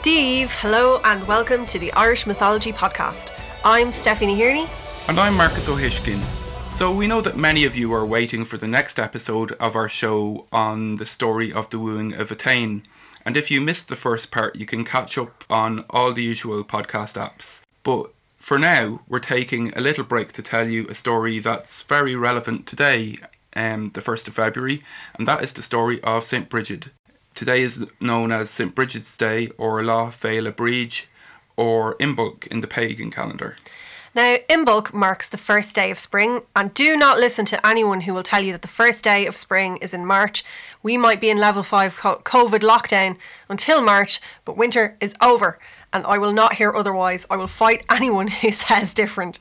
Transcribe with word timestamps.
Steve, 0.00 0.50
hello, 0.54 0.98
and 1.04 1.28
welcome 1.28 1.66
to 1.66 1.78
the 1.78 1.92
Irish 1.92 2.26
Mythology 2.26 2.72
Podcast. 2.72 3.38
I'm 3.62 3.92
Stephanie 3.92 4.34
Hearney. 4.34 4.66
And 5.08 5.20
I'm 5.20 5.34
Marcus 5.34 5.68
O'Hishkin. 5.68 6.22
So, 6.70 6.90
we 6.90 7.06
know 7.06 7.20
that 7.20 7.36
many 7.36 7.66
of 7.66 7.76
you 7.76 7.92
are 7.92 8.06
waiting 8.06 8.46
for 8.46 8.56
the 8.56 8.66
next 8.66 8.98
episode 8.98 9.52
of 9.60 9.76
our 9.76 9.90
show 9.90 10.46
on 10.52 10.96
the 10.96 11.04
story 11.04 11.52
of 11.52 11.68
the 11.68 11.78
wooing 11.78 12.14
of 12.14 12.30
Etain. 12.30 12.80
And 13.26 13.36
if 13.36 13.50
you 13.50 13.60
missed 13.60 13.88
the 13.88 13.94
first 13.94 14.30
part, 14.30 14.56
you 14.56 14.64
can 14.64 14.86
catch 14.86 15.18
up 15.18 15.44
on 15.50 15.84
all 15.90 16.14
the 16.14 16.22
usual 16.22 16.64
podcast 16.64 17.20
apps. 17.20 17.60
But 17.82 18.10
for 18.38 18.58
now, 18.58 19.02
we're 19.06 19.18
taking 19.18 19.70
a 19.76 19.82
little 19.82 20.04
break 20.04 20.32
to 20.32 20.42
tell 20.42 20.66
you 20.66 20.86
a 20.88 20.94
story 20.94 21.40
that's 21.40 21.82
very 21.82 22.16
relevant 22.16 22.66
today, 22.66 23.18
um, 23.54 23.90
the 23.90 24.00
1st 24.00 24.28
of 24.28 24.34
February, 24.34 24.82
and 25.18 25.28
that 25.28 25.44
is 25.44 25.52
the 25.52 25.60
story 25.60 26.00
of 26.02 26.24
St. 26.24 26.48
Bridget. 26.48 26.86
Today 27.34 27.62
is 27.62 27.86
known 28.00 28.32
as 28.32 28.50
St. 28.50 28.74
Bridget's 28.74 29.16
Day 29.16 29.48
or 29.56 29.82
La 29.82 30.10
Féile 30.10 30.52
Bríd 30.52 31.04
or 31.56 31.96
Imbolc 31.96 32.46
in 32.48 32.60
the 32.60 32.66
pagan 32.66 33.10
calendar. 33.10 33.56
Now, 34.12 34.38
Imbolc 34.48 34.92
marks 34.92 35.28
the 35.28 35.38
first 35.38 35.74
day 35.74 35.90
of 35.92 35.98
spring, 35.98 36.42
and 36.56 36.74
do 36.74 36.96
not 36.96 37.18
listen 37.18 37.44
to 37.46 37.64
anyone 37.64 38.00
who 38.02 38.12
will 38.12 38.24
tell 38.24 38.42
you 38.42 38.50
that 38.52 38.62
the 38.62 38.68
first 38.68 39.04
day 39.04 39.24
of 39.24 39.36
spring 39.36 39.76
is 39.76 39.94
in 39.94 40.04
March. 40.04 40.42
We 40.82 40.96
might 40.96 41.20
be 41.20 41.30
in 41.30 41.38
level 41.38 41.62
5 41.62 41.94
COVID 41.94 42.60
lockdown 42.60 43.16
until 43.48 43.80
March, 43.80 44.20
but 44.44 44.56
winter 44.56 44.96
is 45.00 45.14
over, 45.22 45.60
and 45.92 46.04
I 46.06 46.18
will 46.18 46.32
not 46.32 46.54
hear 46.54 46.74
otherwise. 46.74 47.24
I 47.30 47.36
will 47.36 47.46
fight 47.46 47.86
anyone 47.88 48.28
who 48.42 48.50
says 48.50 48.92
different. 48.92 49.38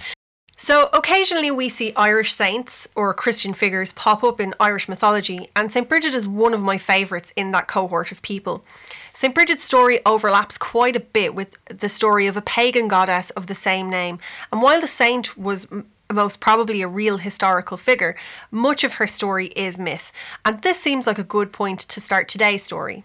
So, 0.70 0.88
occasionally 0.94 1.50
we 1.50 1.68
see 1.68 1.94
Irish 1.96 2.32
saints 2.32 2.88
or 2.94 3.12
Christian 3.16 3.56
figures 3.56 3.92
pop 3.92 4.24
up 4.24 4.40
in 4.40 4.54
Irish 4.60 4.88
mythology, 4.88 5.50
and 5.56 5.72
St. 5.72 5.90
Bridget 5.90 6.14
is 6.14 6.28
one 6.28 6.54
of 6.54 6.62
my 6.62 6.78
favourites 6.78 7.34
in 7.36 7.50
that 7.54 7.68
cohort 7.68 8.12
of 8.12 8.22
people. 8.22 8.64
St. 9.12 9.34
Bridget's 9.34 9.64
story 9.64 10.00
overlaps 10.06 10.60
quite 10.60 10.96
a 10.96 11.00
bit 11.00 11.34
with 11.34 11.58
the 11.76 11.90
story 11.90 12.28
of 12.28 12.38
a 12.38 12.42
pagan 12.44 12.88
goddess 12.88 13.32
of 13.32 13.48
the 13.48 13.56
same 13.56 13.90
name, 13.90 14.20
and 14.52 14.62
while 14.62 14.80
the 14.80 14.86
saint 14.86 15.36
was 15.36 15.68
most 16.14 16.40
probably 16.40 16.84
a 16.84 16.88
real 16.88 17.18
historical 17.18 17.76
figure, 17.76 18.16
much 18.52 18.84
of 18.84 18.94
her 18.94 19.08
story 19.08 19.48
is 19.56 19.80
myth, 19.80 20.12
and 20.46 20.62
this 20.62 20.80
seems 20.80 21.08
like 21.08 21.18
a 21.18 21.24
good 21.24 21.52
point 21.52 21.80
to 21.80 22.00
start 22.00 22.28
today's 22.28 22.62
story. 22.62 23.04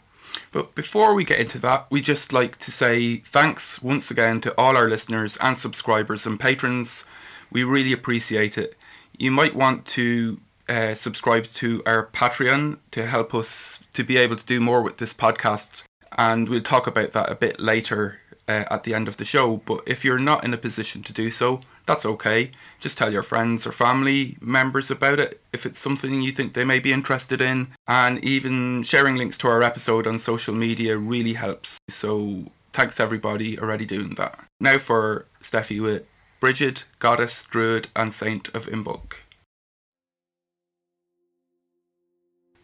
But 0.52 0.74
before 0.74 1.14
we 1.14 1.24
get 1.24 1.40
into 1.40 1.58
that, 1.60 1.86
we 1.90 2.02
just 2.02 2.30
like 2.30 2.58
to 2.58 2.70
say 2.70 3.16
thanks 3.16 3.82
once 3.82 4.10
again 4.10 4.42
to 4.42 4.54
all 4.58 4.76
our 4.76 4.90
listeners 4.90 5.38
and 5.38 5.56
subscribers 5.56 6.26
and 6.26 6.38
patrons 6.38 7.06
we 7.54 7.64
really 7.64 7.92
appreciate 7.92 8.58
it. 8.58 8.76
You 9.16 9.30
might 9.30 9.54
want 9.54 9.86
to 9.86 10.40
uh, 10.68 10.94
subscribe 10.94 11.46
to 11.46 11.82
our 11.86 12.06
Patreon 12.06 12.78
to 12.90 13.06
help 13.06 13.34
us 13.34 13.84
to 13.94 14.02
be 14.02 14.18
able 14.18 14.36
to 14.36 14.44
do 14.44 14.60
more 14.60 14.82
with 14.82 14.98
this 14.98 15.14
podcast. 15.14 15.84
And 16.18 16.48
we'll 16.48 16.60
talk 16.60 16.86
about 16.86 17.12
that 17.12 17.30
a 17.30 17.34
bit 17.34 17.60
later 17.60 18.20
uh, 18.48 18.64
at 18.70 18.82
the 18.82 18.94
end 18.94 19.08
of 19.08 19.16
the 19.16 19.24
show. 19.24 19.58
But 19.58 19.82
if 19.86 20.04
you're 20.04 20.18
not 20.18 20.44
in 20.44 20.52
a 20.52 20.58
position 20.58 21.02
to 21.04 21.12
do 21.12 21.30
so, 21.30 21.60
that's 21.86 22.06
okay. 22.06 22.50
Just 22.80 22.98
tell 22.98 23.12
your 23.12 23.22
friends 23.22 23.66
or 23.66 23.72
family 23.72 24.36
members 24.40 24.90
about 24.90 25.20
it 25.20 25.40
if 25.52 25.66
it's 25.66 25.78
something 25.78 26.22
you 26.22 26.32
think 26.32 26.54
they 26.54 26.64
may 26.64 26.80
be 26.80 26.92
interested 26.92 27.40
in. 27.40 27.68
And 27.86 28.22
even 28.24 28.82
sharing 28.82 29.16
links 29.16 29.38
to 29.38 29.48
our 29.48 29.62
episode 29.62 30.06
on 30.06 30.18
social 30.18 30.54
media 30.54 30.96
really 30.96 31.34
helps. 31.34 31.78
So 31.88 32.46
thanks 32.72 32.98
everybody 32.98 33.58
already 33.58 33.86
doing 33.86 34.14
that. 34.16 34.40
Now 34.60 34.78
for 34.78 35.26
Steffi 35.42 35.80
with 35.80 36.04
Bridget, 36.40 36.84
goddess, 36.98 37.44
druid, 37.44 37.88
and 37.96 38.12
saint 38.12 38.48
of 38.48 38.66
Imbolc. 38.66 39.14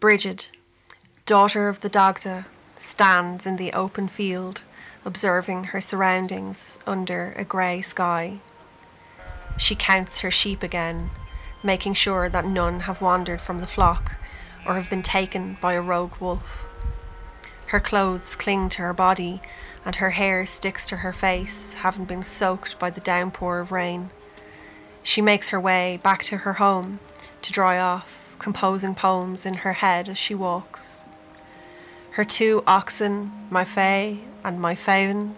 Brigid, 0.01 0.47
daughter 1.25 1.69
of 1.69 1.81
the 1.81 1.89
Dagda, 1.89 2.47
stands 2.77 3.47
in 3.47 3.57
the 3.57 3.73
open 3.73 4.09
field, 4.09 4.65
observing 5.05 5.65
her 5.65 5.81
surroundings 5.81 6.79
under 6.87 7.33
a 7.37 7.45
grey 7.45 7.81
sky. 7.81 8.39
She 9.59 9.75
counts 9.75 10.21
her 10.21 10.31
sheep 10.31 10.62
again, 10.62 11.11
making 11.62 11.94
sure 11.94 12.28
that 12.28 12.47
none 12.47 12.81
have 12.81 13.03
wandered 13.03 13.41
from 13.41 13.61
the 13.61 13.67
flock 13.67 14.17
or 14.67 14.75
have 14.75 14.91
been 14.91 15.03
taken 15.03 15.59
by 15.61 15.75
a 15.75 15.83
rogue 15.83 16.17
wolf. 16.21 16.67
Her 17.67 17.81
clothes 17.81 18.34
cling 18.37 18.69
to 18.71 18.83
her 18.83 18.93
body 18.93 19.41
and 19.85 19.97
her 19.97 20.11
hair 20.11 20.45
sticks 20.47 20.87
to 20.87 20.97
her 20.97 21.13
face, 21.13 21.75
having 21.75 22.05
been 22.05 22.23
soaked 22.23 22.79
by 22.79 22.91
the 22.91 23.01
downpour 23.01 23.61
of 23.61 23.73
rain. 23.73 24.11
She 25.03 25.23
makes 25.23 25.51
her 25.51 25.61
way 25.61 25.99
back 26.03 26.23
to 26.25 26.39
her 26.39 26.55
home 26.55 27.01
to 27.43 27.53
dry 27.53 27.79
off, 27.79 28.37
composing 28.39 28.95
poems 28.95 29.47
in 29.47 29.55
her 29.55 29.75
head 29.75 30.09
as 30.09 30.19
she 30.19 30.35
walks. 30.35 31.05
Her 32.13 32.25
two 32.25 32.63
oxen, 32.67 33.33
my 33.51 33.65
Fay 33.65 34.21
and 34.45 34.61
my 34.61 34.75
Faun, 34.75 35.37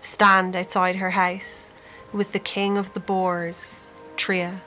stand 0.00 0.54
outside 0.54 0.96
her 0.96 1.10
house 1.10 1.72
with 2.12 2.32
the 2.32 2.38
king 2.38 2.78
of 2.78 2.94
the 2.94 3.00
boars, 3.00 3.90
Tria. 4.16 4.62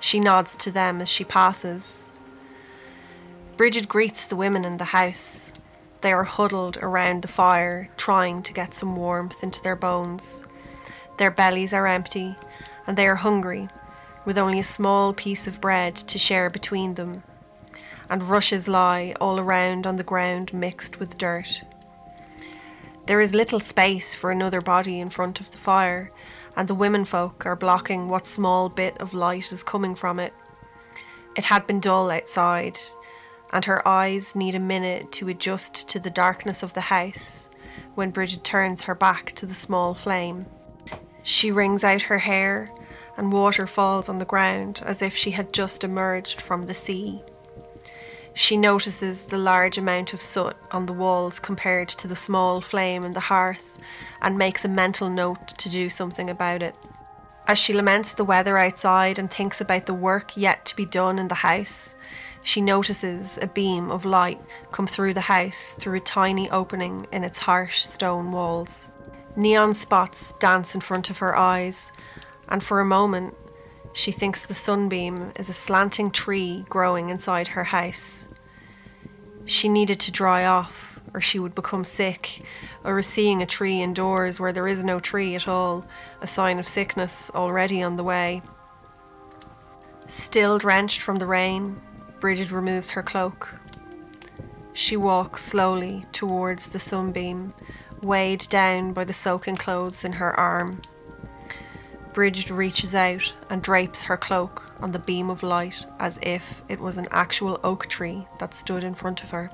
She 0.00 0.20
nods 0.20 0.56
to 0.58 0.70
them 0.70 1.00
as 1.00 1.08
she 1.08 1.24
passes. 1.24 2.10
Bridget 3.56 3.88
greets 3.88 4.26
the 4.26 4.36
women 4.36 4.64
in 4.64 4.78
the 4.78 4.86
house, 4.86 5.52
they 6.02 6.12
are 6.12 6.24
huddled 6.24 6.78
around 6.78 7.22
the 7.22 7.28
fire, 7.28 7.90
trying 7.96 8.42
to 8.44 8.52
get 8.52 8.74
some 8.74 8.96
warmth 8.96 9.42
into 9.42 9.62
their 9.62 9.76
bones. 9.76 10.42
Their 11.18 11.30
bellies 11.30 11.74
are 11.74 11.86
empty, 11.86 12.36
and 12.86 12.96
they 12.96 13.06
are 13.06 13.16
hungry, 13.16 13.68
with 14.24 14.38
only 14.38 14.58
a 14.58 14.64
small 14.64 15.12
piece 15.12 15.46
of 15.46 15.60
bread 15.60 15.96
to 15.96 16.18
share 16.18 16.48
between 16.48 16.94
them. 16.94 17.22
And 18.08 18.22
rushes 18.22 18.66
lie 18.66 19.14
all 19.20 19.38
around 19.38 19.86
on 19.86 19.96
the 19.96 20.02
ground 20.02 20.52
mixed 20.52 20.98
with 20.98 21.18
dirt. 21.18 21.62
There 23.06 23.20
is 23.20 23.34
little 23.34 23.60
space 23.60 24.14
for 24.14 24.30
another 24.30 24.60
body 24.60 25.00
in 25.00 25.10
front 25.10 25.40
of 25.40 25.50
the 25.50 25.58
fire, 25.58 26.10
and 26.56 26.68
the 26.68 26.74
women 26.74 27.04
folk 27.04 27.44
are 27.44 27.56
blocking 27.56 28.08
what 28.08 28.26
small 28.26 28.68
bit 28.68 28.96
of 28.98 29.14
light 29.14 29.52
is 29.52 29.62
coming 29.62 29.94
from 29.94 30.18
it. 30.18 30.32
It 31.36 31.44
had 31.44 31.66
been 31.66 31.80
dull 31.80 32.10
outside, 32.10 32.78
and 33.52 33.64
her 33.64 33.86
eyes 33.86 34.36
need 34.36 34.54
a 34.54 34.60
minute 34.60 35.12
to 35.12 35.28
adjust 35.28 35.88
to 35.88 35.98
the 35.98 36.10
darkness 36.10 36.62
of 36.62 36.74
the 36.74 36.82
house 36.82 37.48
when 37.94 38.10
Bridget 38.10 38.44
turns 38.44 38.82
her 38.82 38.94
back 38.94 39.32
to 39.32 39.46
the 39.46 39.54
small 39.54 39.94
flame. 39.94 40.46
She 41.22 41.50
wrings 41.50 41.84
out 41.84 42.02
her 42.02 42.18
hair, 42.18 42.68
and 43.16 43.32
water 43.32 43.66
falls 43.66 44.08
on 44.08 44.18
the 44.18 44.24
ground 44.24 44.82
as 44.84 45.02
if 45.02 45.14
she 45.14 45.32
had 45.32 45.52
just 45.52 45.84
emerged 45.84 46.40
from 46.40 46.66
the 46.66 46.74
sea. 46.74 47.22
She 48.32 48.56
notices 48.56 49.24
the 49.24 49.38
large 49.38 49.76
amount 49.76 50.14
of 50.14 50.22
soot 50.22 50.56
on 50.70 50.86
the 50.86 50.92
walls 50.92 51.40
compared 51.40 51.88
to 51.90 52.08
the 52.08 52.16
small 52.16 52.60
flame 52.60 53.04
in 53.04 53.12
the 53.12 53.20
hearth 53.20 53.78
and 54.22 54.38
makes 54.38 54.64
a 54.64 54.68
mental 54.68 55.10
note 55.10 55.48
to 55.48 55.68
do 55.68 55.90
something 55.90 56.30
about 56.30 56.62
it. 56.62 56.76
As 57.46 57.58
she 57.58 57.72
laments 57.72 58.14
the 58.14 58.24
weather 58.24 58.56
outside 58.56 59.18
and 59.18 59.30
thinks 59.30 59.60
about 59.60 59.86
the 59.86 59.94
work 59.94 60.36
yet 60.36 60.64
to 60.66 60.76
be 60.76 60.86
done 60.86 61.18
in 61.18 61.28
the 61.28 61.34
house, 61.36 61.96
she 62.42 62.60
notices 62.60 63.38
a 63.42 63.46
beam 63.46 63.90
of 63.90 64.04
light 64.04 64.40
come 64.70 64.86
through 64.86 65.14
the 65.14 65.22
house 65.22 65.72
through 65.72 65.96
a 65.96 66.00
tiny 66.00 66.50
opening 66.50 67.06
in 67.12 67.24
its 67.24 67.38
harsh 67.38 67.82
stone 67.82 68.32
walls. 68.32 68.90
Neon 69.36 69.74
spots 69.74 70.32
dance 70.32 70.74
in 70.74 70.80
front 70.80 71.10
of 71.10 71.18
her 71.18 71.36
eyes, 71.36 71.92
and 72.48 72.62
for 72.62 72.80
a 72.80 72.84
moment, 72.84 73.34
she 73.92 74.12
thinks 74.12 74.44
the 74.44 74.54
sunbeam 74.54 75.32
is 75.36 75.48
a 75.48 75.54
slanting 75.54 76.10
tree 76.10 76.64
growing 76.68 77.08
inside 77.08 77.48
her 77.48 77.64
house. 77.64 78.28
She 79.44 79.68
needed 79.68 80.00
to 80.00 80.12
dry 80.12 80.44
off, 80.44 81.00
or 81.12 81.20
she 81.20 81.38
would 81.38 81.54
become 81.54 81.84
sick, 81.84 82.42
or 82.84 82.98
is 82.98 83.06
seeing 83.06 83.42
a 83.42 83.46
tree 83.46 83.82
indoors 83.82 84.38
where 84.38 84.52
there 84.52 84.68
is 84.68 84.84
no 84.84 85.00
tree 85.00 85.34
at 85.34 85.48
all, 85.48 85.86
a 86.20 86.26
sign 86.26 86.58
of 86.58 86.68
sickness 86.68 87.30
already 87.34 87.82
on 87.82 87.96
the 87.96 88.04
way. 88.04 88.42
Still 90.06 90.58
drenched 90.58 91.00
from 91.00 91.16
the 91.16 91.26
rain, 91.26 91.80
Bridget 92.20 92.52
removes 92.52 92.90
her 92.90 93.02
cloak. 93.02 93.58
She 94.74 94.94
walks 94.96 95.42
slowly 95.42 96.04
towards 96.12 96.68
the 96.68 96.78
sunbeam, 96.78 97.54
weighed 98.02 98.46
down 98.50 98.92
by 98.92 99.04
the 99.04 99.14
soaking 99.14 99.56
clothes 99.56 100.04
in 100.04 100.12
her 100.12 100.38
arm. 100.38 100.82
Bridget 102.12 102.50
reaches 102.50 102.94
out 102.94 103.32
and 103.48 103.62
drapes 103.62 104.02
her 104.02 104.18
cloak 104.18 104.74
on 104.80 104.92
the 104.92 104.98
beam 104.98 105.30
of 105.30 105.42
light 105.42 105.86
as 105.98 106.18
if 106.22 106.60
it 106.68 106.78
was 106.78 106.98
an 106.98 107.08
actual 107.10 107.58
oak 107.64 107.86
tree 107.86 108.26
that 108.38 108.52
stood 108.52 108.84
in 108.84 108.94
front 108.94 109.22
of 109.22 109.30
her. 109.30 109.50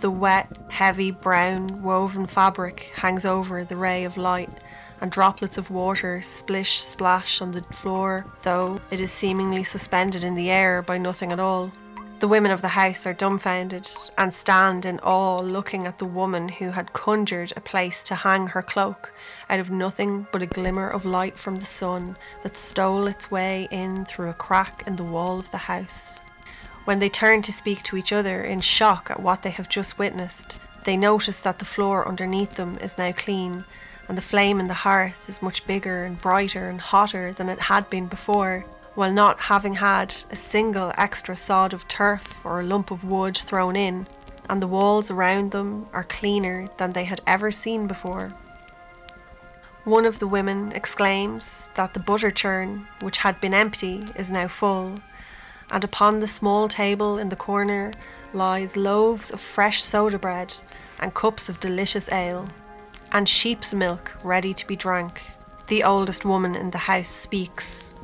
The 0.00 0.10
wet, 0.10 0.48
heavy 0.70 1.10
brown 1.10 1.82
woven 1.82 2.26
fabric 2.26 2.92
hangs 2.96 3.24
over 3.24 3.64
the 3.64 3.76
ray 3.76 4.04
of 4.04 4.16
light 4.16 4.50
and 5.00 5.10
droplets 5.10 5.58
of 5.58 5.70
water 5.70 6.20
splish 6.20 6.80
splash 6.80 7.40
on 7.40 7.52
the 7.52 7.62
floor, 7.62 8.26
though 8.42 8.80
it 8.90 9.00
is 9.00 9.10
seemingly 9.10 9.64
suspended 9.64 10.24
in 10.24 10.34
the 10.34 10.50
air 10.50 10.82
by 10.82 10.98
nothing 10.98 11.32
at 11.32 11.40
all. 11.40 11.72
The 12.18 12.28
women 12.28 12.50
of 12.50 12.60
the 12.60 12.68
house 12.68 13.06
are 13.06 13.14
dumbfounded 13.14 13.90
and 14.18 14.34
stand 14.34 14.84
in 14.84 14.98
awe 14.98 15.40
looking 15.40 15.86
at 15.86 15.98
the 15.98 16.04
woman 16.04 16.50
who 16.50 16.72
had 16.72 16.92
conjured 16.92 17.54
a 17.56 17.62
place 17.62 18.02
to 18.02 18.14
hang 18.14 18.48
her 18.48 18.60
cloak 18.60 19.12
out 19.48 19.58
of 19.58 19.70
nothing 19.70 20.26
but 20.30 20.42
a 20.42 20.46
glimmer 20.46 20.86
of 20.86 21.06
light 21.06 21.38
from 21.38 21.56
the 21.60 21.64
sun 21.64 22.16
that 22.42 22.58
stole 22.58 23.06
its 23.06 23.30
way 23.30 23.68
in 23.70 24.04
through 24.04 24.28
a 24.28 24.34
crack 24.34 24.82
in 24.86 24.96
the 24.96 25.02
wall 25.02 25.38
of 25.38 25.50
the 25.50 25.56
house. 25.56 26.20
When 26.84 26.98
they 26.98 27.08
turn 27.08 27.40
to 27.42 27.52
speak 27.52 27.82
to 27.84 27.96
each 27.96 28.12
other 28.12 28.42
in 28.42 28.60
shock 28.60 29.10
at 29.10 29.22
what 29.22 29.40
they 29.40 29.50
have 29.50 29.70
just 29.70 29.98
witnessed, 29.98 30.58
They 30.84 30.96
notice 30.96 31.42
that 31.42 31.58
the 31.58 31.64
floor 31.64 32.08
underneath 32.08 32.54
them 32.54 32.78
is 32.80 32.96
now 32.96 33.12
clean, 33.12 33.64
and 34.10 34.18
the 34.18 34.22
flame 34.22 34.58
in 34.58 34.66
the 34.66 34.74
hearth 34.74 35.28
is 35.28 35.40
much 35.40 35.64
bigger 35.68 36.02
and 36.02 36.18
brighter 36.18 36.68
and 36.68 36.80
hotter 36.80 37.32
than 37.32 37.48
it 37.48 37.60
had 37.60 37.88
been 37.88 38.08
before, 38.08 38.64
while 38.96 39.12
not 39.12 39.38
having 39.42 39.74
had 39.74 40.12
a 40.32 40.34
single 40.34 40.92
extra 40.98 41.36
sod 41.36 41.72
of 41.72 41.86
turf 41.86 42.44
or 42.44 42.58
a 42.58 42.64
lump 42.64 42.90
of 42.90 43.04
wood 43.04 43.36
thrown 43.36 43.76
in, 43.76 44.08
and 44.48 44.58
the 44.58 44.66
walls 44.66 45.12
around 45.12 45.52
them 45.52 45.86
are 45.92 46.02
cleaner 46.02 46.66
than 46.76 46.90
they 46.90 47.04
had 47.04 47.20
ever 47.24 47.52
seen 47.52 47.86
before. 47.86 48.30
One 49.84 50.04
of 50.04 50.18
the 50.18 50.26
women 50.26 50.72
exclaims 50.72 51.68
that 51.74 51.94
the 51.94 52.00
butter 52.00 52.32
churn, 52.32 52.88
which 53.02 53.18
had 53.18 53.40
been 53.40 53.54
empty, 53.54 54.02
is 54.16 54.32
now 54.32 54.48
full, 54.48 54.96
and 55.70 55.84
upon 55.84 56.18
the 56.18 56.26
small 56.26 56.66
table 56.66 57.16
in 57.16 57.28
the 57.28 57.36
corner 57.36 57.92
lies 58.32 58.76
loaves 58.76 59.30
of 59.30 59.40
fresh 59.40 59.80
soda 59.80 60.18
bread 60.18 60.56
and 60.98 61.14
cups 61.14 61.48
of 61.48 61.60
delicious 61.60 62.10
ale, 62.10 62.48
and 63.12 63.28
sheep's 63.28 63.74
milk 63.74 64.16
ready 64.22 64.54
to 64.54 64.66
be 64.66 64.76
drank. 64.76 65.22
The 65.66 65.84
oldest 65.84 66.24
woman 66.24 66.54
in 66.54 66.70
the 66.70 66.78
house 66.78 67.10
speaks. 67.10 67.94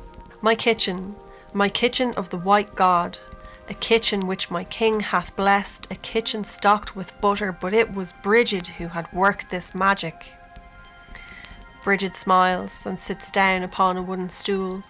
My 0.41 0.55
kitchen, 0.55 1.15
my 1.53 1.69
kitchen 1.69 2.13
of 2.13 2.29
the 2.29 2.37
white 2.37 2.75
God, 2.75 3.19
a 3.69 3.73
kitchen 3.73 4.27
which 4.27 4.49
my 4.49 4.63
king 4.63 5.01
hath 5.01 5.35
blessed, 5.35 5.87
a 5.91 5.95
kitchen 5.95 6.43
stocked 6.43 6.95
with 6.95 7.19
butter, 7.19 7.51
but 7.51 7.73
it 7.73 7.93
was 7.93 8.13
Bridget 8.23 8.67
who 8.67 8.87
had 8.87 9.11
worked 9.11 9.49
this 9.49 9.75
magic. 9.75 10.33
Bridget 11.83 12.15
smiles 12.15 12.85
and 12.85 12.99
sits 12.99 13.31
down 13.31 13.63
upon 13.63 13.97
a 13.97 14.01
wooden 14.01 14.29
stool 14.29 14.83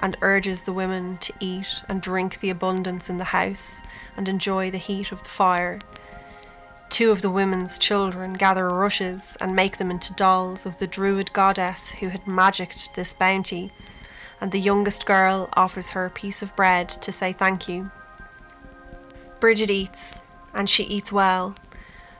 and 0.00 0.16
urges 0.20 0.62
the 0.62 0.72
women 0.72 1.16
to 1.18 1.32
eat 1.40 1.82
and 1.88 2.02
drink 2.02 2.40
the 2.40 2.50
abundance 2.50 3.08
in 3.08 3.18
the 3.18 3.24
house 3.24 3.82
and 4.16 4.28
enjoy 4.28 4.70
the 4.70 4.78
heat 4.78 5.12
of 5.12 5.22
the 5.22 5.28
fire. 5.28 5.78
Two 6.94 7.10
of 7.10 7.22
the 7.22 7.30
women's 7.30 7.76
children 7.76 8.34
gather 8.34 8.68
rushes 8.68 9.36
and 9.40 9.56
make 9.56 9.78
them 9.78 9.90
into 9.90 10.14
dolls 10.14 10.64
of 10.64 10.76
the 10.76 10.86
druid 10.86 11.32
goddess 11.32 11.90
who 11.90 12.10
had 12.10 12.24
magicked 12.24 12.94
this 12.94 13.12
bounty, 13.12 13.72
and 14.40 14.52
the 14.52 14.60
youngest 14.60 15.04
girl 15.04 15.48
offers 15.54 15.90
her 15.90 16.06
a 16.06 16.10
piece 16.10 16.40
of 16.40 16.54
bread 16.54 16.88
to 16.88 17.10
say 17.10 17.32
thank 17.32 17.68
you. 17.68 17.90
Bridget 19.40 19.72
eats, 19.72 20.22
and 20.54 20.70
she 20.70 20.84
eats 20.84 21.10
well. 21.10 21.56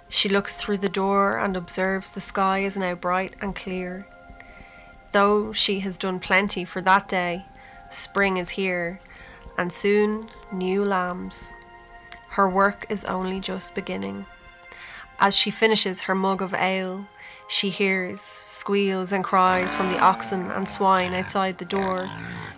She 0.08 0.28
looks 0.28 0.56
through 0.56 0.78
the 0.78 0.88
door 0.88 1.38
and 1.38 1.56
observes 1.56 2.10
the 2.10 2.20
sky 2.20 2.58
is 2.58 2.76
now 2.76 2.96
bright 2.96 3.36
and 3.40 3.54
clear. 3.54 4.08
Though 5.12 5.52
she 5.52 5.78
has 5.86 5.96
done 5.96 6.18
plenty 6.18 6.64
for 6.64 6.80
that 6.80 7.06
day, 7.06 7.44
spring 7.90 8.38
is 8.38 8.50
here, 8.50 8.98
and 9.56 9.72
soon 9.72 10.30
new 10.50 10.84
lambs. 10.84 11.54
Her 12.30 12.50
work 12.50 12.86
is 12.88 13.04
only 13.04 13.38
just 13.38 13.76
beginning. 13.76 14.26
As 15.18 15.36
she 15.36 15.50
finishes 15.50 16.02
her 16.02 16.14
mug 16.14 16.42
of 16.42 16.54
ale, 16.54 17.06
she 17.48 17.70
hears 17.70 18.20
squeals 18.20 19.12
and 19.12 19.22
cries 19.24 19.74
from 19.74 19.90
the 19.90 19.98
oxen 19.98 20.50
and 20.50 20.68
swine 20.68 21.14
outside 21.14 21.58
the 21.58 21.64
door, 21.64 22.10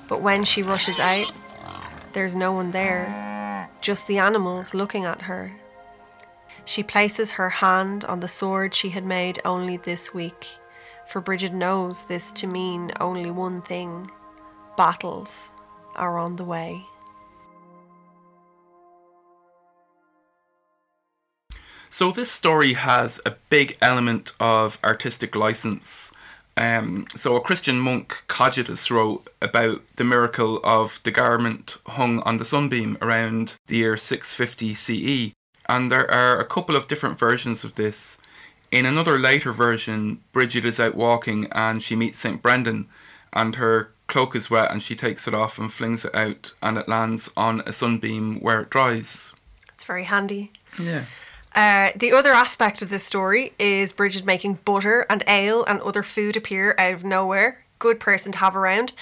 but 0.09 0.23
when 0.23 0.45
she 0.45 0.63
rushes 0.63 0.99
out, 0.99 1.31
there's 2.13 2.37
no 2.37 2.53
one 2.53 2.71
there, 2.71 3.69
just 3.81 4.07
the 4.07 4.19
animals 4.19 4.75
looking 4.75 5.05
at 5.05 5.23
her. 5.23 5.53
She 6.65 6.83
places 6.83 7.33
her 7.33 7.51
hand 7.51 8.05
on 8.05 8.21
the 8.21 8.29
sword 8.29 8.75
she 8.75 8.91
had 8.91 9.05
made 9.05 9.39
only 9.45 9.77
this 9.77 10.13
week 10.13 10.59
for 11.07 11.21
Bridget 11.21 11.55
knows 11.55 12.07
this 12.07 12.33
to 12.33 12.47
mean 12.47 12.91
only 13.01 13.31
one 13.31 13.63
thing 13.63 14.11
battles 14.77 15.53
are 15.95 16.19
on 16.19 16.37
the 16.37 16.45
way. 16.45 16.85
So, 21.91 22.11
this 22.11 22.31
story 22.31 22.75
has 22.75 23.21
a 23.25 23.37
big 23.49 23.77
element 23.81 24.33
of 24.41 24.79
artistic 24.85 25.35
license. 25.35 26.13
Um, 26.57 27.07
so, 27.15 27.37
a 27.37 27.41
Christian 27.41 27.79
monk, 27.79 28.25
Cogitus, 28.29 28.91
wrote 28.91 29.29
about 29.41 29.83
the 29.97 30.05
miracle 30.05 30.61
of 30.65 31.01
the 31.05 31.11
garment 31.11 31.77
hung 31.87 32.21
on 32.21 32.39
the 32.39 32.45
sunbeam 32.45 32.99
around 33.01 33.57
the 33.67 33.77
year 33.77 33.97
650 33.97 34.75
CE. 34.75 35.33
And 35.69 35.91
there 35.91 36.11
are 36.11 36.41
a 36.41 36.45
couple 36.45 36.77
of 36.77 36.89
different 36.89 37.19
versions 37.19 37.65
of 37.65 37.75
this. 37.75 38.19
In 38.71 38.87
another 38.87 39.19
later 39.19 39.53
version, 39.53 40.21
Bridget 40.33 40.65
is 40.65 40.81
out 40.81 40.95
walking 40.95 41.49
and 41.53 41.83
she 41.83 41.97
meets 41.97 42.19
St. 42.19 42.43
Brendan, 42.43 42.89
and 43.33 43.57
her 43.57 43.91
cloak 44.07 44.35
is 44.37 44.51
wet 44.51 44.71
and 44.71 44.83
she 44.83 44.95
takes 44.97 45.27
it 45.27 45.35
off 45.35 45.59
and 45.59 45.73
flings 45.73 46.05
it 46.05 46.15
out, 46.15 46.53
and 46.63 46.79
it 46.79 46.89
lands 46.89 47.31
on 47.37 47.63
a 47.67 47.73
sunbeam 47.73 48.41
where 48.41 48.61
it 48.61 48.71
dries. 48.71 49.35
It's 49.75 49.85
very 49.85 50.05
handy. 50.05 50.53
Yeah. 50.81 51.05
Uh, 51.57 51.91
the 51.97 52.13
other 52.13 52.33
aspect 52.33 52.83
of 52.83 52.91
this 52.91 53.03
story 53.03 53.55
is 53.59 53.91
Bridget 53.91 54.27
making 54.27 54.59
butter 54.67 55.07
and 55.09 55.25
ale 55.27 55.65
and 55.65 55.81
other 55.81 56.03
food 56.03 56.37
appear 56.37 56.75
out 56.79 56.93
of 56.93 57.03
nowhere. 57.03 57.65
Good 57.79 57.99
person 57.99 58.33
to 58.33 58.39
have 58.39 58.55
around. 58.55 58.93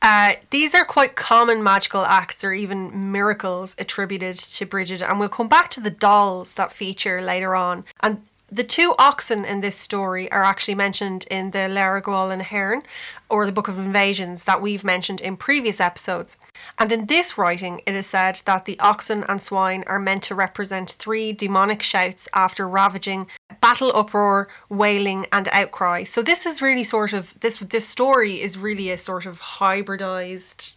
Uh, 0.00 0.34
these 0.50 0.74
are 0.74 0.84
quite 0.84 1.16
common 1.16 1.62
magical 1.62 2.04
acts 2.04 2.44
or 2.44 2.52
even 2.52 3.10
miracles 3.10 3.74
attributed 3.78 4.36
to 4.36 4.66
Bridget, 4.66 5.02
and 5.02 5.18
we'll 5.18 5.28
come 5.28 5.48
back 5.48 5.70
to 5.70 5.80
the 5.80 5.90
dolls 5.90 6.54
that 6.54 6.72
feature 6.72 7.20
later 7.20 7.56
on. 7.56 7.84
And 8.00 8.22
the 8.54 8.62
two 8.62 8.94
oxen 9.00 9.44
in 9.44 9.60
this 9.60 9.76
story 9.76 10.30
are 10.30 10.44
actually 10.44 10.76
mentioned 10.76 11.26
in 11.28 11.50
the 11.50 11.58
Lebor 11.58 12.00
Gabála 12.00 12.40
Érenn, 12.40 12.84
or 13.28 13.46
the 13.46 13.52
Book 13.52 13.66
of 13.66 13.78
Invasions 13.78 14.44
that 14.44 14.62
we've 14.62 14.84
mentioned 14.84 15.20
in 15.20 15.36
previous 15.36 15.80
episodes. 15.80 16.38
And 16.78 16.92
in 16.92 17.06
this 17.06 17.36
writing, 17.36 17.80
it 17.84 17.94
is 17.94 18.06
said 18.06 18.42
that 18.44 18.64
the 18.64 18.78
oxen 18.78 19.24
and 19.28 19.42
swine 19.42 19.82
are 19.88 19.98
meant 19.98 20.22
to 20.24 20.36
represent 20.36 20.92
three 20.92 21.32
demonic 21.32 21.82
shouts 21.82 22.28
after 22.32 22.68
ravaging 22.68 23.26
battle 23.60 23.90
uproar, 23.92 24.48
wailing, 24.68 25.26
and 25.32 25.48
outcry. 25.48 26.04
So 26.04 26.22
this 26.22 26.46
is 26.46 26.62
really 26.62 26.84
sort 26.84 27.12
of 27.12 27.34
this 27.40 27.58
this 27.58 27.88
story 27.88 28.40
is 28.40 28.56
really 28.56 28.90
a 28.90 28.98
sort 28.98 29.26
of 29.26 29.40
hybridized, 29.40 30.76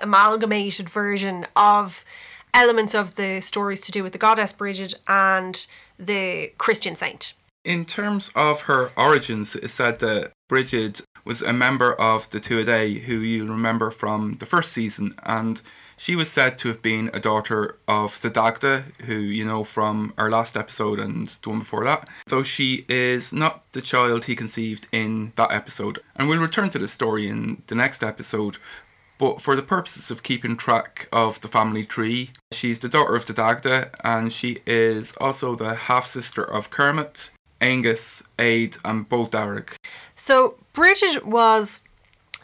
amalgamated 0.00 0.88
version 0.88 1.46
of 1.54 2.04
elements 2.54 2.94
of 2.94 3.16
the 3.16 3.40
stories 3.42 3.82
to 3.82 3.92
do 3.92 4.02
with 4.02 4.12
the 4.12 4.18
goddess 4.18 4.52
Bridget 4.52 4.94
and 5.06 5.66
the 5.98 6.52
Christian 6.58 6.96
saint. 6.96 7.34
In 7.64 7.84
terms 7.84 8.30
of 8.34 8.62
her 8.62 8.90
origins, 8.96 9.56
it's 9.56 9.74
said 9.74 9.98
that 9.98 10.32
Bridget 10.48 11.02
was 11.24 11.42
a 11.42 11.52
member 11.52 11.92
of 11.92 12.30
the 12.30 12.40
Tuatha, 12.40 13.02
who 13.02 13.16
you'll 13.16 13.48
remember 13.48 13.90
from 13.90 14.34
the 14.34 14.46
first 14.46 14.72
season, 14.72 15.14
and 15.24 15.60
she 15.98 16.14
was 16.14 16.30
said 16.30 16.56
to 16.58 16.68
have 16.68 16.80
been 16.80 17.10
a 17.12 17.20
daughter 17.20 17.76
of 17.88 18.22
the 18.22 18.30
Dagda, 18.30 18.84
who 19.04 19.16
you 19.16 19.44
know 19.44 19.64
from 19.64 20.14
our 20.16 20.30
last 20.30 20.56
episode 20.56 21.00
and 21.00 21.26
the 21.26 21.48
one 21.48 21.58
before 21.58 21.84
that. 21.84 22.08
Though 22.28 22.44
she 22.44 22.86
is 22.88 23.32
not 23.32 23.70
the 23.72 23.82
child 23.82 24.24
he 24.24 24.36
conceived 24.36 24.86
in 24.92 25.32
that 25.34 25.50
episode. 25.50 25.98
And 26.14 26.28
we'll 26.28 26.40
return 26.40 26.70
to 26.70 26.78
the 26.78 26.88
story 26.88 27.28
in 27.28 27.62
the 27.66 27.74
next 27.74 28.04
episode, 28.04 28.58
but 29.18 29.40
for 29.40 29.56
the 29.56 29.62
purposes 29.62 30.10
of 30.10 30.22
keeping 30.22 30.56
track 30.56 31.08
of 31.12 31.40
the 31.40 31.48
family 31.48 31.84
tree, 31.84 32.30
she's 32.52 32.80
the 32.80 32.88
daughter 32.88 33.14
of 33.14 33.26
the 33.26 33.32
Dagda 33.32 33.90
and 34.04 34.32
she 34.32 34.58
is 34.66 35.14
also 35.20 35.54
the 35.54 35.74
half 35.74 36.06
sister 36.06 36.42
of 36.42 36.70
Cermait, 36.70 37.30
Angus, 37.60 38.22
Aid, 38.38 38.76
and 38.84 39.08
Bodb 39.08 39.30
Derg. 39.30 39.74
So 40.14 40.54
Bridget 40.72 41.26
was 41.26 41.82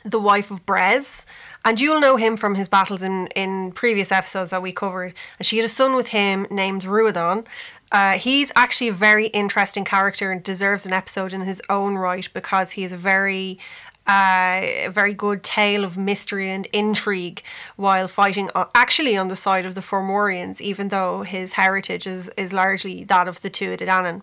the 0.05 0.21
wife 0.21 0.51
of 0.51 0.67
Bres, 0.67 1.25
and 1.65 1.81
you'll 1.81 2.01
know 2.01 2.17
him 2.17 2.37
from 2.37 2.57
his 2.57 2.69
battles 2.69 3.03
in, 3.03 3.29
in 3.29 3.73
previous 3.73 4.13
episodes 4.13 4.51
that 4.51 4.61
we 4.61 4.73
covered. 4.73 5.15
And 5.39 5.47
she 5.47 5.57
had 5.57 5.65
a 5.65 5.69
son 5.69 5.97
with 5.97 6.09
him 6.09 6.47
named 6.51 6.83
Ruadán. 6.83 7.47
Uh, 7.91 8.19
he's 8.19 8.53
actually 8.55 8.89
a 8.89 8.93
very 8.93 9.27
interesting 9.29 9.85
character 9.85 10.31
and 10.31 10.43
deserves 10.43 10.85
an 10.85 10.93
episode 10.93 11.33
in 11.33 11.43
his 11.43 11.63
own 11.71 11.95
right 11.95 12.29
because 12.35 12.73
he 12.73 12.85
is 12.85 12.93
a 12.93 12.97
very 12.99 13.59
Uh, 14.07 14.61
a 14.85 14.89
very 14.89 15.15
good 15.15 15.43
tale 15.43 15.83
of 15.83 15.97
mystery 15.97 16.51
and 16.51 16.67
intrigue 16.75 17.43
while 17.77 18.07
fighting 18.07 18.51
uh, 18.55 18.67
actually 18.75 19.17
on 19.17 19.29
the 19.29 19.37
side 19.37 19.65
of 19.65 19.75
the 19.75 19.81
Fomorians, 19.81 20.61
even 20.61 20.89
though 20.89 21.23
his 21.23 21.55
heritage 21.55 22.07
is, 22.07 22.29
is 22.37 22.53
largely 22.53 23.03
that 23.05 23.27
of 23.27 23.41
the 23.41 23.49
Tuatha 23.49 23.79
Dé 23.79 23.87
Danann. 23.87 24.23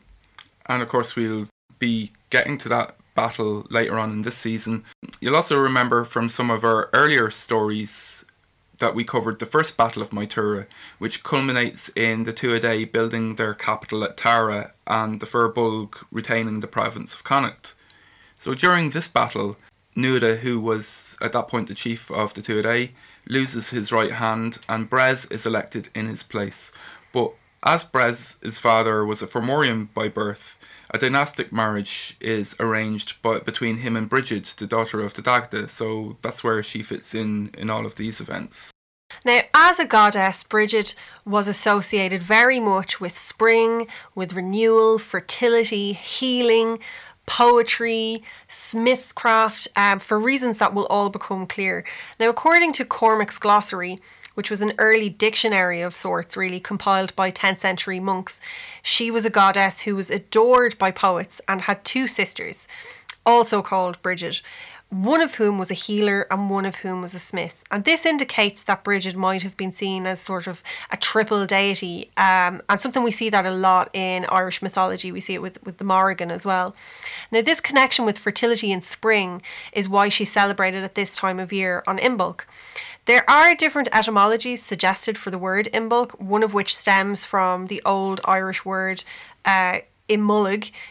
And 0.68 0.84
of 0.84 0.88
course, 0.88 1.16
we'll 1.16 1.48
be 1.80 2.12
getting 2.30 2.60
to 2.60 2.70
that 2.70 2.96
battle 3.16 3.66
later 3.72 3.98
on 3.98 4.12
in 4.12 4.22
this 4.22 4.38
season. 4.38 4.84
You'll 5.20 5.36
also 5.36 5.58
remember 5.58 6.04
from 6.04 6.30
some 6.30 6.52
of 6.52 6.64
our 6.64 6.90
earlier 6.94 7.32
stories 7.32 8.24
that 8.78 8.96
we 8.96 9.04
covered 9.04 9.40
the 9.40 9.46
first 9.46 9.78
Battle 9.78 10.02
of 10.02 10.12
Moytura, 10.12 10.66
which 11.00 11.24
culminates 11.24 11.90
in 11.96 12.24
the 12.24 12.34
Tuatha 12.34 12.92
building 12.92 13.36
their 13.36 13.54
capital 13.54 14.04
at 14.04 14.18
Tara 14.18 14.74
and 14.86 15.20
the 15.20 15.26
Fir 15.26 15.52
Bolg 15.52 16.04
retaining 16.12 16.60
the 16.60 16.68
province 16.68 17.14
of 17.14 17.24
Connacht. 17.24 17.74
So 18.38 18.56
during 18.56 18.90
this 18.90 19.08
battle, 19.08 19.56
Nuada, 19.96 20.38
who 20.38 20.60
was 20.60 21.18
at 21.22 21.34
that 21.34 21.48
point 21.48 21.68
the 21.68 21.76
chief 21.76 22.10
of 22.12 22.34
the 22.34 22.42
Tuatha, 22.42 22.92
loses 23.28 23.70
his 23.70 23.92
right 23.92 24.14
hand 24.14 24.58
and 24.68 24.90
Bres 24.90 25.32
is 25.32 25.46
elected 25.46 25.90
in 25.94 26.08
his 26.08 26.24
place. 26.24 26.72
But 27.14 27.34
as 27.64 27.84
Bres's 27.84 28.58
father 28.58 29.06
was 29.06 29.22
a 29.22 29.28
Fomorian 29.28 29.94
by 29.94 30.10
birth, 30.10 30.58
a 30.90 30.98
dynastic 30.98 31.54
marriage 31.54 32.18
is 32.20 32.56
arranged 32.60 33.22
by, 33.22 33.40
between 33.40 33.78
him 33.78 33.96
and 33.96 34.10
Bridget, 34.10 34.56
the 34.58 34.68
daughter 34.68 35.00
of 35.02 35.14
the 35.14 35.22
Dagda, 35.22 35.68
so 35.68 36.18
that's 36.22 36.44
where 36.44 36.64
she 36.64 36.84
fits 36.84 37.14
in 37.14 37.52
in 37.58 37.70
all 37.70 37.86
of 37.86 37.96
these 37.96 38.20
events. 38.20 38.72
Now, 39.24 39.42
as 39.54 39.78
a 39.78 39.86
goddess, 39.86 40.42
Bridget 40.44 40.96
was 41.26 41.48
associated 41.48 42.24
very 42.24 42.60
much 42.60 43.00
with 43.00 43.18
spring, 43.18 43.88
with 44.16 44.34
renewal, 44.34 44.98
fertility, 44.98 45.94
healing, 45.94 46.80
poetry, 47.32 48.22
smithcraft, 48.50 49.66
um, 49.78 50.00
for 50.00 50.20
reasons 50.20 50.58
that 50.58 50.74
will 50.74 50.86
all 50.88 51.10
become 51.10 51.48
clear. 51.48 51.86
Now, 52.20 52.28
according 52.28 52.74
to 52.74 52.84
Cormac's 52.84 53.38
Glossary, 53.38 54.00
which 54.36 54.50
was 54.50 54.60
an 54.60 54.74
early 54.78 55.08
dictionary 55.08 55.80
of 55.80 55.96
sorts, 55.96 56.36
really 56.36 56.60
compiled 56.60 57.16
by 57.16 57.32
10th 57.32 57.60
century 57.60 58.02
monks, 58.02 58.42
she 58.84 59.10
was 59.10 59.26
a 59.26 59.30
goddess 59.30 59.82
who 59.82 59.96
was 59.96 60.10
adored 60.10 60.78
by 60.78 60.92
poets 60.92 61.40
and 61.48 61.62
had 61.62 61.86
two 61.86 62.06
sisters, 62.06 62.68
also 63.26 63.62
called 63.62 64.02
Bridget 64.02 64.42
one 64.92 65.22
of 65.22 65.36
whom 65.36 65.58
was 65.58 65.72
a 65.72 65.74
healer 65.74 66.28
and 66.30 66.50
one 66.50 66.66
of 66.66 66.76
whom 66.78 67.02
was 67.02 67.16
a 67.16 67.20
smith. 67.20 67.64
And 67.72 67.86
this 67.86 68.06
indicates 68.06 68.66
that 68.66 68.84
Bridget 68.84 69.16
might 69.16 69.42
have 69.42 69.56
been 69.56 69.72
seen 69.72 70.06
as 70.06 70.20
sort 70.20 70.48
of 70.48 70.62
a 70.92 70.98
triple 70.98 71.46
deity, 71.46 72.12
um, 72.18 72.62
and 72.68 72.78
something 72.78 73.02
we 73.02 73.12
see 73.12 73.30
that 73.30 73.46
a 73.46 73.52
lot 73.52 73.90
in 73.94 74.26
Irish 74.26 74.62
mythology. 74.62 75.10
We 75.10 75.22
see 75.22 75.34
it 75.34 75.42
with, 75.42 75.64
with 75.64 75.78
the 75.78 75.86
Morrigan 75.86 76.30
as 76.30 76.46
well. 76.46 76.76
Now, 77.32 77.42
this 77.42 77.62
connection 77.62 78.04
with 78.04 78.20
fertility 78.20 78.70
in 78.70 78.82
spring 78.82 79.42
is 79.72 79.88
why 79.88 80.10
she's 80.10 80.32
celebrated 80.32 80.84
at 80.84 80.96
this 80.96 81.16
time 81.16 81.40
of 81.40 81.54
year 81.54 81.84
on 81.88 81.98
Imbolc. 81.98 82.42
There 83.06 83.28
are 83.30 83.56
different 83.56 83.88
etymologies 83.94 84.62
suggested 84.62 85.18
for 85.18 85.32
the 85.32 85.38
word 85.38 85.70
Imbolc, 85.74 86.20
one 86.20 86.44
of 86.44 86.54
which 86.54 86.76
stems 86.76 87.24
from 87.24 87.68
the 87.68 87.82
old 87.86 88.20
Irish 88.26 88.66
word 88.66 89.06
uh, 89.46 89.80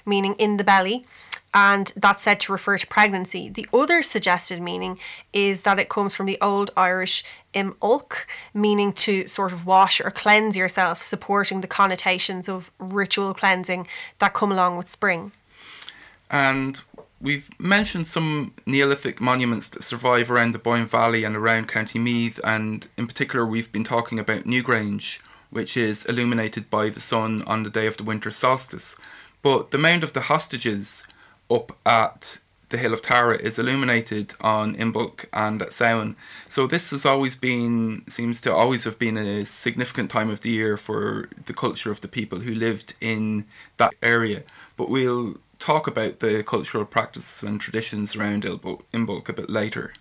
meaning 0.07 0.35
in 0.39 0.57
the 0.57 0.65
belly 0.65 1.05
and 1.53 1.93
that's 1.97 2.23
said 2.23 2.41
to 2.41 2.53
refer 2.53 2.79
to 2.79 2.87
pregnancy. 2.87 3.49
The 3.49 3.67
other 3.73 4.03
suggested 4.03 4.61
meaning 4.61 4.99
is 5.33 5.63
that 5.63 5.79
it 5.79 5.89
comes 5.89 6.15
from 6.15 6.27
the 6.27 6.39
Old 6.41 6.71
Irish 6.77 7.25
im 7.53 7.75
ulk, 7.83 8.27
meaning 8.55 8.93
to 8.93 9.27
sort 9.27 9.53
of 9.53 9.67
wash 9.67 10.01
or 10.01 10.11
cleanse 10.11 10.57
yourself, 10.57 11.03
supporting 11.03 11.61
the 11.61 11.67
connotations 11.67 12.49
of 12.49 12.71
ritual 12.79 13.35
cleansing 13.35 13.87
that 14.21 14.35
come 14.35 14.53
along 14.53 14.77
with 14.77 14.89
spring. 14.89 15.33
And 16.31 16.81
we've 17.21 17.51
mentioned 17.59 18.07
some 18.07 18.55
Neolithic 18.65 19.21
monuments 19.21 19.69
that 19.71 19.83
survive 19.83 20.31
around 20.31 20.53
the 20.53 20.59
Boyne 20.59 20.85
Valley 20.85 21.25
and 21.25 21.35
around 21.35 21.67
County 21.67 21.99
Meath, 21.99 22.39
and 22.45 22.87
in 22.97 23.09
particular, 23.09 23.45
we've 23.45 23.73
been 23.73 23.85
talking 23.85 24.21
about 24.21 24.45
Newgrange, 24.45 25.19
which 25.51 25.77
is 25.77 26.07
illuminated 26.07 26.71
by 26.71 26.89
the 26.89 27.01
sun 27.01 27.43
on 27.43 27.65
the 27.65 27.71
day 27.71 27.89
of 27.89 27.97
the 27.97 28.05
winter 28.05 28.31
solstice. 28.31 28.97
But 29.43 29.73
the 29.73 29.79
Mound 29.79 30.05
of 30.05 30.13
the 30.13 30.23
Hostages 30.23 31.05
up 31.51 31.77
at 31.85 32.39
the 32.71 32.79
Hill 32.79 32.93
of 32.93 33.03
Tara 33.03 33.37
is 33.37 33.59
illuminated 33.59 34.35
on 34.41 34.77
Imbolc 34.77 35.27
and 35.33 35.61
at 35.61 35.73
Samhain. 35.73 36.17
So 36.49 36.67
this 36.67 36.93
has 36.93 37.05
always 37.05 37.37
been, 37.37 38.05
seems 38.09 38.41
to 38.43 38.55
always 38.55 38.85
have 38.85 38.99
been 38.99 39.19
a 39.19 39.45
significant 39.45 40.11
time 40.11 40.31
of 40.31 40.41
the 40.41 40.51
year 40.51 40.77
for 40.77 41.29
the 41.47 41.53
culture 41.53 41.91
of 41.91 42.01
the 42.01 42.09
people 42.09 42.41
who 42.41 42.55
lived 42.55 42.95
in 43.01 43.45
that 43.77 43.93
area. 44.03 44.45
But 44.77 44.89
we'll 44.89 45.37
talk 45.59 45.87
about 45.87 46.21
the 46.21 46.43
cultural 46.43 46.85
practices 46.85 47.43
and 47.43 47.61
traditions 47.61 48.17
around 48.17 48.45
Imbolc 48.45 49.29
a 49.29 49.33
bit 49.33 49.51
later. 49.51 49.93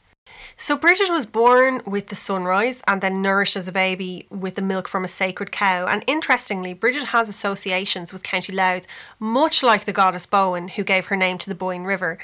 So 0.57 0.75
Bridget 0.75 1.09
was 1.11 1.25
born 1.25 1.81
with 1.85 2.07
the 2.07 2.15
sunrise 2.15 2.83
and 2.87 3.01
then 3.01 3.21
nourished 3.21 3.55
as 3.55 3.67
a 3.67 3.71
baby 3.71 4.27
with 4.29 4.55
the 4.55 4.61
milk 4.61 4.87
from 4.87 5.05
a 5.05 5.07
sacred 5.07 5.51
cow. 5.51 5.87
And 5.87 6.03
interestingly, 6.07 6.73
Bridget 6.73 7.05
has 7.05 7.29
associations 7.29 8.11
with 8.11 8.23
County 8.23 8.53
Louth, 8.53 8.85
much 9.19 9.63
like 9.63 9.85
the 9.85 9.93
goddess 9.93 10.25
Boann, 10.25 10.71
who 10.71 10.83
gave 10.83 11.07
her 11.07 11.15
name 11.15 11.37
to 11.39 11.49
the 11.49 11.55
Boyne 11.55 11.83
River. 11.83 12.17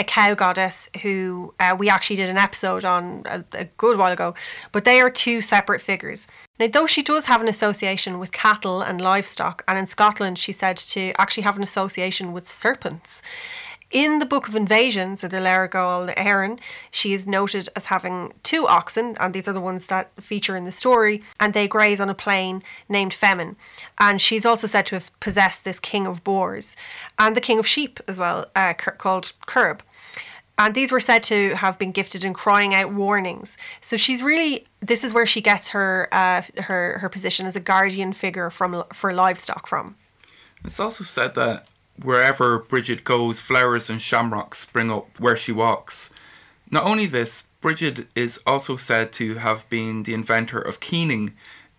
A 0.00 0.04
cow 0.04 0.34
goddess 0.34 0.88
who 1.02 1.54
uh, 1.58 1.74
we 1.76 1.88
actually 1.88 2.14
did 2.16 2.28
an 2.28 2.36
episode 2.36 2.84
on 2.84 3.24
a, 3.26 3.44
a 3.54 3.64
good 3.64 3.98
while 3.98 4.12
ago, 4.12 4.32
but 4.70 4.84
they 4.84 5.00
are 5.00 5.10
two 5.10 5.40
separate 5.40 5.80
figures. 5.80 6.28
Now, 6.60 6.68
though 6.68 6.86
she 6.86 7.02
does 7.02 7.26
have 7.26 7.40
an 7.40 7.48
association 7.48 8.20
with 8.20 8.30
cattle 8.30 8.80
and 8.80 9.00
livestock, 9.00 9.64
and 9.66 9.76
in 9.76 9.86
Scotland 9.86 10.38
she's 10.38 10.58
said 10.58 10.76
to 10.76 11.12
actually 11.18 11.42
have 11.42 11.56
an 11.56 11.64
association 11.64 12.32
with 12.32 12.48
serpents, 12.48 13.22
in 13.90 14.18
the 14.18 14.26
Book 14.26 14.48
of 14.48 14.54
Invasions, 14.54 15.24
or 15.24 15.28
the 15.28 15.38
Lebor 15.38 15.68
Gabála 15.70 16.14
Érenn, 16.16 16.60
she 16.90 17.12
is 17.14 17.26
noted 17.26 17.68
as 17.74 17.86
having 17.86 18.34
two 18.42 18.66
oxen, 18.66 19.16
and 19.18 19.32
these 19.32 19.48
are 19.48 19.52
the 19.52 19.60
ones 19.60 19.86
that 19.86 20.10
feature 20.22 20.56
in 20.56 20.64
the 20.64 20.72
story, 20.72 21.22
and 21.40 21.54
they 21.54 21.66
graze 21.66 22.00
on 22.00 22.10
a 22.10 22.14
plain 22.14 22.62
named 22.88 23.12
Femin. 23.12 23.56
And 23.98 24.20
she's 24.20 24.44
also 24.44 24.66
said 24.66 24.86
to 24.86 24.96
have 24.96 25.18
possessed 25.20 25.64
this 25.64 25.80
king 25.80 26.06
of 26.06 26.22
boars 26.22 26.76
and 27.18 27.34
the 27.34 27.40
king 27.40 27.58
of 27.58 27.66
sheep 27.66 28.00
as 28.06 28.18
well, 28.18 28.46
uh, 28.54 28.74
called 28.74 29.32
Curb. 29.46 29.82
And 30.58 30.74
these 30.74 30.90
were 30.90 31.00
said 31.00 31.22
to 31.24 31.54
have 31.54 31.78
been 31.78 31.92
gifted 31.92 32.24
in 32.24 32.34
crying 32.34 32.74
out 32.74 32.92
warnings. 32.92 33.56
So 33.80 33.96
she's 33.96 34.24
really 34.24 34.66
this 34.80 35.04
is 35.04 35.12
where 35.12 35.26
she 35.26 35.40
gets 35.40 35.68
her 35.68 36.08
uh, 36.10 36.42
her 36.62 36.98
her 36.98 37.08
position 37.08 37.46
as 37.46 37.54
a 37.54 37.60
guardian 37.60 38.12
figure 38.12 38.50
from 38.50 38.82
for 38.92 39.14
livestock 39.14 39.68
from. 39.68 39.94
It's 40.64 40.80
also 40.80 41.04
said 41.04 41.36
that 41.36 41.67
wherever 42.02 42.58
Bridget 42.58 43.04
goes, 43.04 43.40
flowers 43.40 43.90
and 43.90 44.00
shamrocks 44.00 44.58
spring 44.58 44.90
up 44.90 45.18
where 45.18 45.36
she 45.36 45.52
walks. 45.52 46.10
Not 46.70 46.84
only 46.84 47.06
this, 47.06 47.48
Bridget 47.60 48.06
is 48.14 48.40
also 48.46 48.76
said 48.76 49.12
to 49.14 49.36
have 49.36 49.68
been 49.68 50.02
the 50.02 50.14
inventor 50.14 50.60
of 50.60 50.80
keening, 50.80 51.34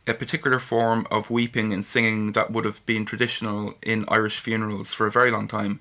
a 0.07 0.13
particular 0.13 0.59
form 0.59 1.05
of 1.11 1.29
weeping 1.29 1.71
and 1.71 1.85
singing 1.85 2.31
that 2.33 2.51
would 2.51 2.65
have 2.65 2.85
been 2.85 3.05
traditional 3.05 3.75
in 3.81 4.05
Irish 4.07 4.39
funerals 4.39 4.93
for 4.93 5.05
a 5.05 5.11
very 5.11 5.31
long 5.31 5.47
time 5.47 5.79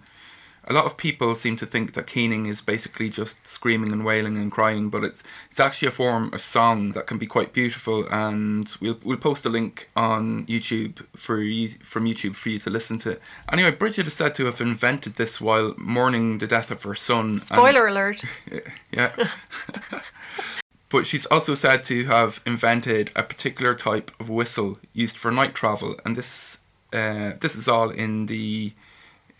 a 0.68 0.74
lot 0.74 0.84
of 0.84 0.98
people 0.98 1.34
seem 1.34 1.56
to 1.56 1.66
think 1.66 1.94
that 1.94 2.06
keening 2.06 2.44
is 2.46 2.60
basically 2.60 3.08
just 3.08 3.46
screaming 3.46 3.90
and 3.90 4.04
wailing 4.04 4.36
and 4.36 4.52
crying, 4.52 4.90
but 4.90 5.02
it's 5.02 5.24
it's 5.48 5.58
actually 5.58 5.88
a 5.88 5.92
form 5.92 6.32
of 6.34 6.42
song 6.42 6.92
that 6.92 7.06
can 7.06 7.16
be 7.16 7.26
quite 7.26 7.54
beautiful. 7.54 8.06
And 8.10 8.72
we'll 8.80 8.98
we'll 9.02 9.16
post 9.16 9.46
a 9.46 9.48
link 9.48 9.88
on 9.96 10.44
YouTube 10.46 11.06
for 11.16 11.40
you 11.40 11.70
from 11.80 12.04
YouTube 12.04 12.36
for 12.36 12.50
you 12.50 12.58
to 12.60 12.70
listen 12.70 12.98
to. 12.98 13.18
Anyway, 13.50 13.70
Bridget 13.70 14.06
is 14.06 14.14
said 14.14 14.34
to 14.36 14.44
have 14.44 14.60
invented 14.60 15.14
this 15.14 15.40
while 15.40 15.74
mourning 15.78 16.38
the 16.38 16.46
death 16.46 16.70
of 16.70 16.82
her 16.82 16.94
son. 16.94 17.40
Spoiler 17.40 17.86
and, 17.86 17.96
alert. 17.96 18.24
Yeah. 18.90 19.12
but 20.88 21.06
she's 21.06 21.26
also 21.26 21.54
said 21.54 21.82
to 21.84 22.04
have 22.06 22.40
invented 22.44 23.10
a 23.16 23.22
particular 23.22 23.74
type 23.74 24.10
of 24.20 24.28
whistle 24.28 24.78
used 24.92 25.16
for 25.16 25.30
night 25.30 25.54
travel, 25.54 25.96
and 26.04 26.14
this 26.14 26.60
uh, 26.92 27.32
this 27.40 27.56
is 27.56 27.68
all 27.68 27.90
in 27.90 28.26
the 28.26 28.72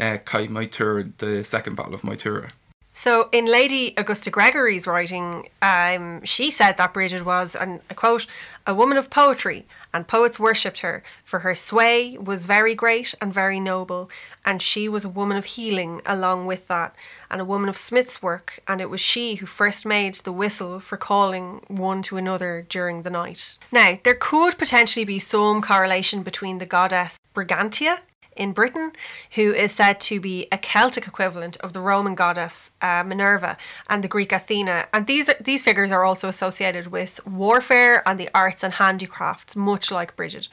uh, 0.00 0.18
Cath 0.24 0.48
Maige 0.48 0.70
Tuired, 0.70 1.16
the 1.18 1.44
second 1.44 1.74
Battle 1.76 1.94
of 1.94 2.02
Moytura. 2.02 2.50
So, 2.98 3.28
in 3.30 3.46
Lady 3.46 3.94
Augusta 3.96 4.28
Gregory's 4.28 4.84
writing, 4.84 5.48
um, 5.62 6.20
she 6.24 6.50
said 6.50 6.78
that 6.78 6.92
Bridget 6.92 7.24
was, 7.24 7.54
and 7.54 7.80
I 7.88 7.94
quote, 7.94 8.26
a 8.66 8.74
woman 8.74 8.96
of 8.96 9.08
poetry, 9.08 9.66
and 9.94 10.08
poets 10.08 10.40
worshipped 10.40 10.80
her, 10.80 11.04
for 11.24 11.38
her 11.38 11.54
sway 11.54 12.18
was 12.18 12.44
very 12.44 12.74
great 12.74 13.14
and 13.20 13.32
very 13.32 13.60
noble, 13.60 14.10
and 14.44 14.60
she 14.60 14.88
was 14.88 15.04
a 15.04 15.08
woman 15.08 15.36
of 15.36 15.44
healing 15.44 16.02
along 16.06 16.46
with 16.46 16.66
that, 16.66 16.96
and 17.30 17.40
a 17.40 17.44
woman 17.44 17.68
of 17.68 17.76
smith's 17.76 18.20
work, 18.20 18.58
and 18.66 18.80
it 18.80 18.90
was 18.90 19.00
she 19.00 19.36
who 19.36 19.46
first 19.46 19.86
made 19.86 20.14
the 20.14 20.32
whistle 20.32 20.80
for 20.80 20.96
calling 20.96 21.60
one 21.68 22.02
to 22.02 22.16
another 22.16 22.66
during 22.68 23.02
the 23.02 23.10
night. 23.10 23.58
Now, 23.70 23.96
there 24.02 24.16
could 24.16 24.58
potentially 24.58 25.04
be 25.04 25.20
some 25.20 25.62
correlation 25.62 26.24
between 26.24 26.58
the 26.58 26.66
goddess 26.66 27.16
Brigantia 27.32 28.00
in 28.38 28.52
Britain, 28.52 28.92
who 29.34 29.52
is 29.52 29.72
said 29.72 30.00
to 30.00 30.20
be 30.20 30.46
a 30.50 30.56
Celtic 30.56 31.06
equivalent 31.06 31.56
of 31.58 31.72
the 31.72 31.80
Roman 31.80 32.14
goddess 32.14 32.72
uh, 32.80 33.02
Minerva 33.04 33.58
and 33.90 34.02
the 34.02 34.08
Greek 34.08 34.32
Athena. 34.32 34.86
And 34.94 35.06
these 35.06 35.30
these 35.40 35.62
figures 35.62 35.90
are 35.90 36.04
also 36.04 36.28
associated 36.28 36.86
with 36.86 37.26
warfare 37.26 38.02
and 38.08 38.18
the 38.18 38.30
arts 38.34 38.62
and 38.62 38.74
handicrafts, 38.74 39.56
much 39.56 39.90
like 39.90 40.16
Bridget. 40.16 40.48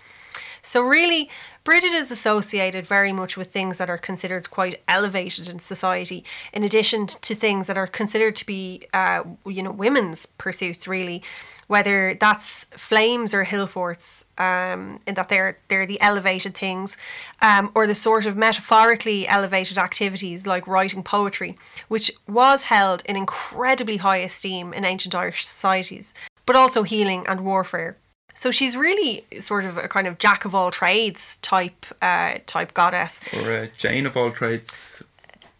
So 0.65 0.81
really, 0.81 1.29
Bridget 1.63 1.93
is 1.93 2.09
associated 2.09 2.87
very 2.87 3.11
much 3.11 3.37
with 3.37 3.51
things 3.51 3.77
that 3.77 3.89
are 3.89 3.99
considered 3.99 4.49
quite 4.49 4.81
elevated 4.87 5.47
in 5.47 5.59
society, 5.59 6.23
in 6.51 6.63
addition 6.63 7.05
to 7.05 7.35
things 7.35 7.67
that 7.67 7.77
are 7.77 7.85
considered 7.85 8.35
to 8.37 8.45
be, 8.47 8.81
uh, 8.91 9.23
you 9.45 9.61
know, 9.61 9.71
women's 9.71 10.25
pursuits. 10.25 10.87
Really, 10.87 11.21
whether 11.67 12.13
that's 12.13 12.65
flames 12.75 13.33
or 13.33 13.43
hill 13.43 13.67
forts, 13.67 14.25
um, 14.37 14.99
in 15.07 15.15
that 15.15 15.29
they're 15.29 15.57
they're 15.67 15.85
the 15.85 15.99
elevated 16.01 16.55
things, 16.55 16.97
um, 17.41 17.71
or 17.75 17.87
the 17.87 17.95
sort 17.95 18.25
of 18.25 18.35
metaphorically 18.35 19.27
elevated 19.27 19.77
activities 19.77 20.45
like 20.45 20.67
writing 20.67 21.03
poetry, 21.03 21.57
which 21.87 22.11
was 22.27 22.63
held 22.63 23.01
in 23.05 23.15
incredibly 23.15 23.97
high 23.97 24.17
esteem 24.17 24.73
in 24.73 24.85
ancient 24.85 25.15
Irish 25.15 25.45
societies, 25.45 26.13
but 26.45 26.55
also 26.55 26.83
healing 26.83 27.25
and 27.27 27.41
warfare. 27.41 27.97
So 28.37 28.51
she's 28.51 28.75
really 28.75 29.25
sort 29.39 29.63
of 29.63 29.77
a 29.77 29.87
kind 29.87 30.07
of 30.07 30.17
jack 30.17 30.43
of 30.43 30.53
all 30.53 30.69
trades 30.69 31.37
type 31.37 31.85
uh, 32.01 32.35
type 32.45 32.73
goddess, 32.73 33.21
or 33.33 33.49
a 33.51 33.67
Jane 33.77 34.05
of 34.05 34.17
all 34.17 34.31
trades, 34.31 35.01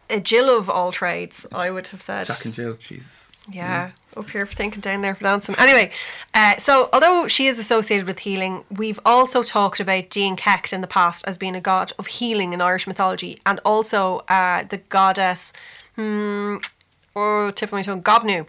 a 0.10 0.20
Jill 0.20 0.56
of 0.56 0.70
all 0.70 0.92
trades. 0.92 1.48
I 1.52 1.72
would 1.72 1.88
have 1.88 2.02
said 2.02 2.28
Jack 2.28 2.44
and 2.44 2.54
Jill. 2.54 2.78
She's 2.80 3.32
yeah, 3.50 3.92
mm. 4.14 4.20
up 4.20 4.30
here 4.30 4.46
for 4.46 4.54
thinking, 4.54 4.82
down 4.82 5.02
there 5.02 5.16
for 5.16 5.24
dancing. 5.24 5.56
Anyway, 5.58 5.92
uh, 6.34 6.58
so 6.58 6.90
although 6.92 7.28
she 7.28 7.48
is 7.48 7.60
associated 7.60 8.08
with 8.08 8.20
healing, 8.20 8.64
we've 8.72 9.00
also 9.06 9.44
talked 9.44 9.80
about 9.80 10.10
Dian 10.10 10.36
Cecht 10.36 10.74
in 10.74 10.82
the 10.82 10.88
past 10.88 11.24
as 11.28 11.38
being 11.38 11.56
a 11.56 11.62
god 11.62 11.94
of 12.00 12.08
healing 12.08 12.54
in 12.54 12.62
Irish 12.62 12.88
mythology, 12.88 13.40
and 13.46 13.60
also 13.66 14.24
uh, 14.30 14.64
the 14.64 14.78
goddess. 14.78 15.54
Hmm, 15.96 16.58
oh, 17.16 17.52
tip 17.52 17.70
of 17.70 17.74
my 17.74 17.82
tongue, 17.84 18.02
Goibniu, 18.04 18.48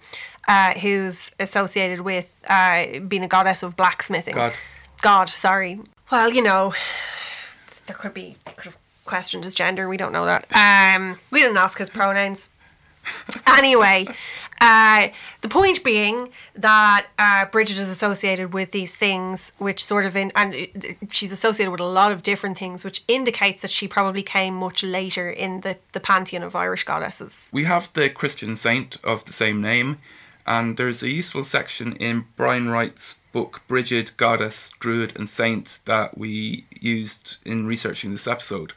uh, 0.48 0.74
who's 0.78 1.32
associated 1.38 2.00
with 2.00 2.40
uh, 2.48 3.00
being 3.00 3.22
a 3.22 3.28
goddess 3.28 3.62
of 3.62 3.76
blacksmithing. 3.76 4.34
God. 4.34 4.54
God, 5.02 5.28
sorry. 5.28 5.80
Well, 6.10 6.32
you 6.32 6.42
know, 6.42 6.72
there 7.86 7.96
could 7.96 8.14
be 8.14 8.36
could 8.44 8.64
have 8.64 8.76
questioned 9.04 9.44
his 9.44 9.54
gender. 9.54 9.88
We 9.88 9.96
don't 9.96 10.12
know 10.12 10.24
that. 10.24 10.46
Um, 10.52 11.18
we 11.30 11.40
didn't 11.40 11.56
ask 11.56 11.78
his 11.78 11.90
pronouns. 11.90 12.50
Anyway, 13.46 14.06
uh, 14.60 15.08
the 15.42 15.48
point 15.48 15.84
being 15.84 16.30
that 16.54 17.06
uh, 17.18 17.44
Bridget 17.46 17.78
is 17.78 17.88
associated 17.88 18.52
with 18.54 18.70
these 18.70 18.94
things, 18.94 19.52
which 19.58 19.84
sort 19.84 20.06
of 20.06 20.16
in, 20.16 20.32
and 20.34 20.68
she's 21.10 21.32
associated 21.32 21.70
with 21.70 21.80
a 21.80 21.84
lot 21.84 22.12
of 22.12 22.22
different 22.22 22.58
things, 22.58 22.84
which 22.84 23.02
indicates 23.08 23.62
that 23.62 23.70
she 23.70 23.86
probably 23.86 24.22
came 24.22 24.54
much 24.54 24.82
later 24.82 25.28
in 25.30 25.60
the, 25.60 25.76
the 25.92 26.00
pantheon 26.00 26.42
of 26.42 26.56
Irish 26.56 26.84
goddesses. 26.84 27.50
We 27.52 27.64
have 27.64 27.92
the 27.92 28.08
Christian 28.08 28.56
saint 28.56 28.96
of 29.04 29.24
the 29.24 29.32
same 29.32 29.60
name, 29.60 29.98
and 30.46 30.76
there's 30.76 31.02
a 31.02 31.10
useful 31.10 31.44
section 31.44 31.94
in 31.96 32.24
Brian 32.36 32.68
Wright's 32.68 33.20
book 33.32 33.62
Bridget, 33.68 34.16
Goddess, 34.16 34.72
Druid, 34.78 35.14
and 35.16 35.28
Saint 35.28 35.80
that 35.84 36.16
we 36.16 36.64
used 36.80 37.36
in 37.44 37.66
researching 37.66 38.12
this 38.12 38.26
episode, 38.26 38.72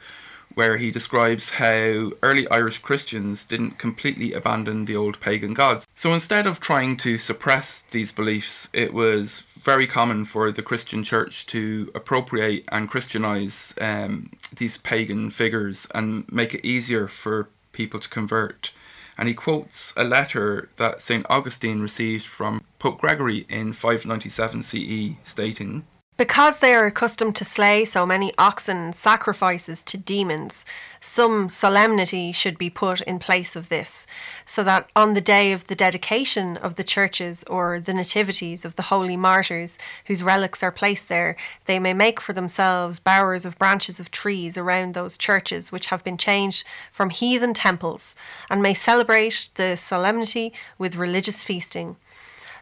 where 0.60 0.76
he 0.76 0.90
describes 0.90 1.52
how 1.52 2.10
early 2.22 2.46
Irish 2.50 2.80
Christians 2.80 3.46
didn't 3.46 3.78
completely 3.78 4.34
abandon 4.34 4.84
the 4.84 4.94
old 4.94 5.18
pagan 5.18 5.54
gods. 5.54 5.86
So 5.94 6.12
instead 6.12 6.46
of 6.46 6.60
trying 6.60 6.98
to 6.98 7.16
suppress 7.16 7.80
these 7.80 8.12
beliefs, 8.12 8.68
it 8.74 8.92
was 8.92 9.40
very 9.58 9.86
common 9.86 10.26
for 10.26 10.52
the 10.52 10.60
Christian 10.60 11.02
church 11.02 11.46
to 11.46 11.90
appropriate 11.94 12.64
and 12.68 12.90
Christianize 12.90 13.74
um, 13.80 14.32
these 14.54 14.76
pagan 14.76 15.30
figures 15.30 15.88
and 15.94 16.30
make 16.30 16.52
it 16.52 16.62
easier 16.62 17.08
for 17.08 17.48
people 17.72 17.98
to 17.98 18.08
convert 18.10 18.70
and 19.16 19.28
he 19.28 19.34
quotes 19.34 19.94
a 19.98 20.04
letter 20.04 20.70
that 20.76 21.02
St. 21.02 21.26
Augustine 21.28 21.80
received 21.80 22.24
from 22.24 22.64
Pope 22.78 22.98
Gregory 22.98 23.44
in 23.50 23.74
597 23.74 24.62
CE, 24.62 25.16
stating, 25.24 25.84
Because 26.20 26.58
they 26.58 26.74
are 26.74 26.84
accustomed 26.84 27.34
to 27.36 27.46
slay 27.46 27.86
so 27.86 28.04
many 28.04 28.30
oxen 28.36 28.76
and 28.76 28.94
sacrifices 28.94 29.82
to 29.84 29.96
demons, 29.96 30.66
some 31.00 31.48
solemnity 31.48 32.30
should 32.30 32.58
be 32.58 32.68
put 32.68 33.00
in 33.00 33.18
place 33.18 33.56
of 33.56 33.70
this, 33.70 34.06
so 34.44 34.62
that 34.64 34.90
on 34.94 35.14
the 35.14 35.22
day 35.22 35.50
of 35.50 35.68
the 35.68 35.74
dedication 35.74 36.58
of 36.58 36.74
the 36.74 36.84
churches 36.84 37.42
or 37.44 37.80
the 37.80 37.94
nativities 37.94 38.66
of 38.66 38.76
the 38.76 38.92
holy 38.92 39.16
martyrs 39.16 39.78
whose 40.08 40.22
relics 40.22 40.62
are 40.62 40.70
placed 40.70 41.08
there, 41.08 41.36
they 41.64 41.78
may 41.78 41.94
make 41.94 42.20
for 42.20 42.34
themselves 42.34 42.98
bowers 42.98 43.46
of 43.46 43.58
branches 43.58 43.98
of 43.98 44.10
trees 44.10 44.58
around 44.58 44.92
those 44.92 45.16
churches 45.16 45.72
which 45.72 45.86
have 45.86 46.04
been 46.04 46.18
changed 46.18 46.66
from 46.92 47.08
heathen 47.08 47.54
temples, 47.54 48.14
and 48.50 48.62
may 48.62 48.74
celebrate 48.74 49.48
the 49.54 49.74
solemnity 49.74 50.52
with 50.76 50.96
religious 50.96 51.42
feasting. 51.42 51.96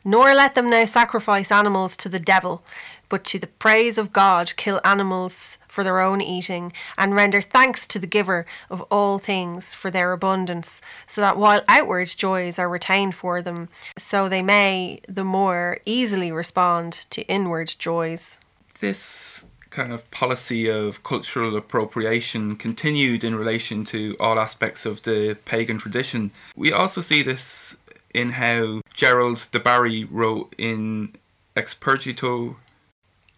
Nor 0.04 0.32
let 0.32 0.54
them 0.54 0.70
now 0.70 0.84
sacrifice 0.84 1.50
animals 1.50 1.96
to 1.96 2.08
the 2.08 2.20
devil, 2.20 2.62
but 3.08 3.24
to 3.24 3.38
the 3.38 3.46
praise 3.46 3.98
of 3.98 4.12
God 4.12 4.54
kill 4.56 4.80
animals 4.84 5.58
for 5.66 5.84
their 5.84 6.00
own 6.00 6.20
eating, 6.20 6.72
and 6.96 7.14
render 7.14 7.40
thanks 7.40 7.86
to 7.86 7.98
the 7.98 8.06
giver 8.06 8.46
of 8.70 8.82
all 8.82 9.18
things 9.18 9.74
for 9.74 9.90
their 9.90 10.12
abundance, 10.12 10.80
so 11.06 11.20
that 11.20 11.36
while 11.36 11.62
outward 11.68 12.08
joys 12.08 12.58
are 12.58 12.68
retained 12.68 13.14
for 13.14 13.40
them, 13.42 13.68
so 13.96 14.28
they 14.28 14.42
may 14.42 15.00
the 15.08 15.24
more 15.24 15.78
easily 15.86 16.32
respond 16.32 17.06
to 17.10 17.22
inward 17.28 17.74
joys. 17.78 18.40
This 18.80 19.44
kind 19.70 19.92
of 19.92 20.10
policy 20.10 20.68
of 20.68 21.02
cultural 21.02 21.56
appropriation 21.56 22.56
continued 22.56 23.22
in 23.22 23.36
relation 23.36 23.84
to 23.84 24.16
all 24.18 24.38
aspects 24.38 24.86
of 24.86 25.02
the 25.02 25.36
pagan 25.44 25.78
tradition. 25.78 26.30
We 26.56 26.72
also 26.72 27.00
see 27.00 27.22
this 27.22 27.76
in 28.14 28.30
how 28.30 28.80
Gerald 28.94 29.46
de 29.52 29.60
Barry 29.60 30.04
wrote 30.04 30.54
in 30.56 31.14
Expurgito 31.54 32.56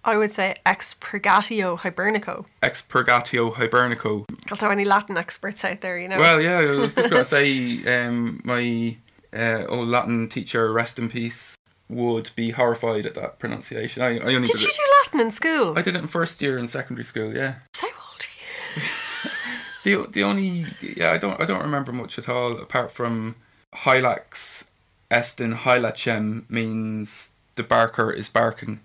I 0.05 0.17
would 0.17 0.33
say 0.33 0.57
expurgatio 0.65 1.79
hibernico. 1.79 2.47
Expurgatio 2.63 3.53
Hibernico. 3.53 4.25
Although 4.51 4.71
any 4.71 4.85
Latin 4.85 5.19
experts 5.19 5.65
out 5.65 5.83
there, 5.83 5.99
you 5.99 6.09
know. 6.09 6.19
Well, 6.19 6.41
yeah, 6.41 6.59
I 6.59 6.77
was 6.77 6.95
just 6.95 7.11
going 7.11 7.23
to 7.25 7.25
say 7.25 8.07
um, 8.07 8.41
my 8.45 8.97
uh, 9.33 9.67
old 9.69 9.89
Latin 9.89 10.29
teacher, 10.29 10.73
rest 10.73 10.99
in 10.99 11.11
peace, 11.11 11.57
would 11.89 12.31
be 12.35 12.51
horrified 12.51 13.05
at 13.05 13.15
that 13.15 13.39
pronunciation. 13.39 14.03
I, 14.03 14.17
I 14.19 14.35
only 14.35 14.47
Did 14.47 14.53
did 14.53 14.63
you 14.63 14.69
it, 14.69 14.77
do 14.77 14.93
Latin 15.05 15.21
in 15.21 15.31
school? 15.31 15.79
I 15.79 15.83
did 15.83 15.95
it 15.95 15.99
in 15.99 16.07
first 16.07 16.41
year 16.41 16.57
in 16.57 16.67
secondary 16.67 17.05
school. 17.05 17.35
Yeah. 17.35 17.57
So 17.75 17.87
old 17.87 18.27
are 18.27 18.81
you? 18.81 19.31
The 19.83 20.07
the 20.11 20.23
only 20.23 20.67
yeah 20.83 21.11
I 21.11 21.17
don't 21.17 21.41
I 21.41 21.47
don't 21.47 21.63
remember 21.63 21.91
much 21.91 22.19
at 22.19 22.29
all 22.29 22.53
apart 22.59 22.93
from 22.93 23.37
Hylax 23.77 24.67
Estin 25.11 25.55
Hylachem 25.55 26.49
means 26.51 27.35
the 27.55 27.63
barker 27.63 28.11
is 28.13 28.29
barking. 28.29 28.81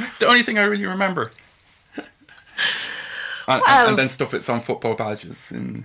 It's 0.00 0.18
the 0.18 0.26
only 0.26 0.42
thing 0.42 0.58
I 0.58 0.64
really 0.64 0.86
remember. 0.86 1.32
and, 1.96 2.06
and- 3.48 3.62
Well- 3.66 3.88
and 3.88 3.98
then 3.98 4.08
stuff 4.08 4.30
that's 4.30 4.48
on 4.48 4.60
football 4.60 4.94
badges 4.94 5.50
and 5.50 5.84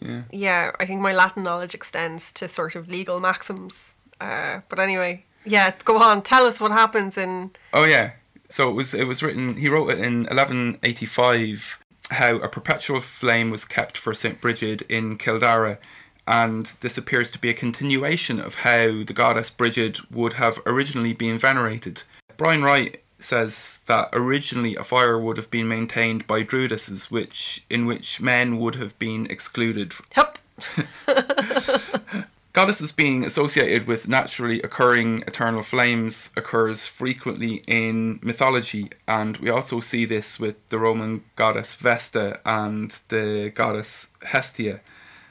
yeah. 0.00 0.22
Yeah, 0.32 0.72
I 0.80 0.84
think 0.86 1.00
my 1.00 1.12
Latin 1.12 1.44
knowledge 1.44 1.72
extends 1.74 2.32
to 2.32 2.48
sort 2.48 2.74
of 2.74 2.88
legal 2.88 3.20
maxims. 3.20 3.94
Uh, 4.20 4.60
but 4.68 4.80
anyway, 4.80 5.24
yeah, 5.44 5.72
go 5.84 5.98
on. 6.02 6.22
Tell 6.22 6.44
us 6.44 6.60
what 6.60 6.72
happens 6.72 7.16
in. 7.16 7.52
Oh 7.72 7.84
yeah. 7.84 8.12
So 8.48 8.68
it 8.68 8.72
was 8.72 8.94
it 8.94 9.04
was 9.06 9.22
written 9.22 9.56
he 9.56 9.68
wrote 9.68 9.90
it 9.90 9.98
in 10.00 10.24
1185 10.24 11.78
how 12.10 12.36
a 12.36 12.48
perpetual 12.48 13.00
flame 13.00 13.50
was 13.50 13.64
kept 13.64 13.96
for 13.96 14.14
St 14.14 14.40
Bridget 14.40 14.82
in 14.82 15.18
Kildare 15.18 15.78
and 16.26 16.66
this 16.80 16.96
appears 16.98 17.30
to 17.32 17.38
be 17.38 17.50
a 17.50 17.54
continuation 17.54 18.38
of 18.40 18.56
how 18.56 19.02
the 19.04 19.12
goddess 19.14 19.50
Bridget 19.50 20.10
would 20.10 20.34
have 20.34 20.58
originally 20.66 21.12
been 21.12 21.38
venerated. 21.38 22.02
Brian 22.36 22.62
Wright 22.62 23.02
says 23.18 23.80
that 23.86 24.08
originally 24.12 24.76
a 24.76 24.84
fire 24.84 25.18
would 25.18 25.36
have 25.36 25.50
been 25.50 25.68
maintained 25.68 26.26
by 26.26 26.42
druidesses 26.42 27.10
which 27.10 27.64
in 27.70 27.86
which 27.86 28.20
men 28.20 28.58
would 28.58 28.74
have 28.74 28.98
been 28.98 29.26
excluded 29.30 29.94
Hup! 30.14 30.38
Goddesses 32.56 32.90
being 32.90 33.22
associated 33.22 33.86
with 33.86 34.08
naturally 34.08 34.62
occurring 34.62 35.22
eternal 35.26 35.62
flames 35.62 36.30
occurs 36.38 36.88
frequently 36.88 37.62
in 37.66 38.18
mythology, 38.22 38.88
and 39.06 39.36
we 39.36 39.50
also 39.50 39.80
see 39.80 40.06
this 40.06 40.40
with 40.40 40.56
the 40.70 40.78
Roman 40.78 41.24
goddess 41.34 41.74
Vesta 41.74 42.40
and 42.46 42.92
the 43.08 43.52
goddess 43.54 44.08
Hestia. 44.22 44.80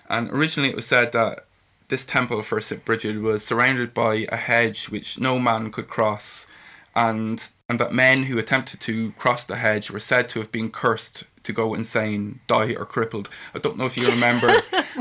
And 0.07 0.29
originally 0.29 0.69
it 0.69 0.75
was 0.75 0.85
said 0.85 1.13
that 1.13 1.47
this 1.87 2.05
temple 2.05 2.43
for 2.43 2.61
St. 2.61 2.85
Bridget 2.85 3.19
was 3.19 3.43
surrounded 3.43 3.95
by 3.95 4.27
a 4.29 4.37
hedge 4.37 4.89
which 4.89 5.19
no 5.19 5.39
man 5.39 5.71
could 5.71 5.87
cross, 5.87 6.45
and, 6.95 7.49
and 7.67 7.79
that 7.79 7.93
men 7.93 8.23
who 8.23 8.37
attempted 8.37 8.79
to 8.81 9.11
cross 9.13 9.45
the 9.45 9.57
hedge 9.57 9.91
were 9.91 9.99
said 9.99 10.29
to 10.29 10.39
have 10.39 10.51
been 10.51 10.71
cursed 10.71 11.25
to 11.43 11.53
go 11.53 11.73
insane, 11.73 12.39
die, 12.47 12.73
or 12.73 12.85
crippled. 12.85 13.29
I 13.53 13.59
don't 13.59 13.77
know 13.77 13.85
if 13.85 13.97
you 13.97 14.07
remember. 14.07 14.49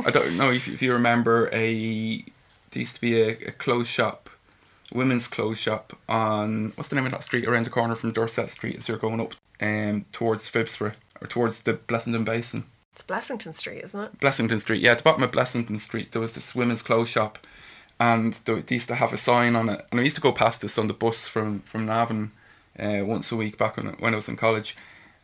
I 0.05 0.11
don't 0.11 0.37
know 0.37 0.51
if, 0.51 0.69
if 0.69 0.83
you 0.83 0.93
remember 0.93 1.49
a. 1.53 2.25
There 2.71 2.81
used 2.81 2.97
to 2.97 3.01
be 3.01 3.21
a, 3.23 3.29
a 3.49 3.53
clothes 3.53 3.89
shop, 3.89 4.29
a 4.93 4.99
women's 4.99 5.29
clothes 5.29 5.61
shop 5.61 5.97
on 6.09 6.73
what's 6.75 6.89
the 6.89 6.97
name 6.97 7.07
of 7.07 7.13
that 7.13 7.23
street 7.23 7.47
around 7.47 7.65
the 7.65 7.71
corner 7.71 7.95
from 7.95 8.13
Dorset 8.13 8.51
Street 8.51 8.77
as 8.77 8.89
you're 8.89 8.99
going 8.99 9.21
up 9.21 9.35
um 9.61 10.05
towards 10.11 10.51
Phibsborough 10.51 10.95
or 11.21 11.27
towards 11.29 11.63
the 11.63 11.75
Blessington 11.75 12.25
Basin. 12.25 12.65
It's 12.93 13.03
Blessington 13.03 13.55
Street, 13.55 13.83
isn't 13.85 14.01
it? 14.01 14.21
Blessington 14.21 14.61
Street. 14.61 14.83
Yeah, 14.83 14.93
at 14.93 14.99
the 14.99 15.05
bottom 15.05 15.23
of 15.23 15.33
Blessington 15.33 15.81
Street, 15.81 16.13
there 16.13 16.21
was 16.21 16.35
this 16.35 16.55
women's 16.55 16.83
clothes 16.83 17.09
shop, 17.09 17.39
and 18.01 18.33
they, 18.45 18.61
they 18.61 18.77
used 18.77 18.89
to 18.89 18.97
have 18.97 19.13
a 19.13 19.19
sign 19.19 19.57
on 19.57 19.69
it. 19.69 19.87
And 19.91 20.01
I 20.01 20.05
used 20.05 20.17
to 20.17 20.23
go 20.23 20.33
past 20.33 20.63
this 20.63 20.79
on 20.79 20.87
the 20.87 20.95
bus 20.95 21.29
from 21.29 21.61
from 21.61 21.87
Navan 21.87 22.33
uh, 22.79 23.01
once 23.05 23.31
a 23.33 23.37
week 23.37 23.59
back 23.59 23.77
when 23.77 23.87
when 23.95 24.13
I 24.13 24.17
was 24.17 24.29
in 24.29 24.37
college, 24.37 24.77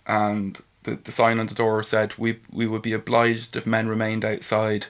and 0.07 0.61
the, 0.85 0.97
the 0.97 1.13
sign 1.13 1.39
on 1.39 1.47
the 1.47 1.55
door 1.55 1.83
said 1.83 2.17
we 2.19 2.39
we 2.53 2.67
would 2.67 2.83
be 2.83 2.93
obliged 2.93 3.57
if 3.57 3.67
men 3.67 3.89
remained 3.89 4.25
outside, 4.25 4.87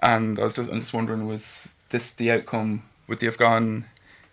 and 0.00 0.38
I 0.38 0.44
was 0.44 0.56
just, 0.56 0.70
I'm 0.70 0.80
just 0.80 0.94
wondering 0.94 1.26
was 1.26 1.76
this 1.90 2.12
the 2.14 2.30
outcome? 2.30 2.84
Would 3.08 3.20
they 3.20 3.26
have 3.26 3.38
gone? 3.38 3.86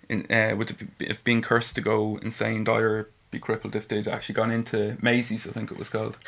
In, 0.09 0.25
uh, 0.31 0.55
would 0.55 0.69
it 0.69 0.97
be, 0.97 1.07
have 1.07 1.23
been 1.23 1.41
cursed 1.41 1.75
to 1.75 1.81
go 1.81 2.17
insane, 2.21 2.63
die, 2.63 2.79
or 2.79 3.09
be 3.29 3.39
crippled 3.39 3.75
if 3.75 3.87
they'd 3.87 4.07
actually 4.07 4.35
gone 4.35 4.51
into 4.51 4.97
Maisie's? 5.01 5.47
I 5.47 5.51
think 5.51 5.71
it 5.71 5.77
was 5.77 5.89
called. 5.89 6.17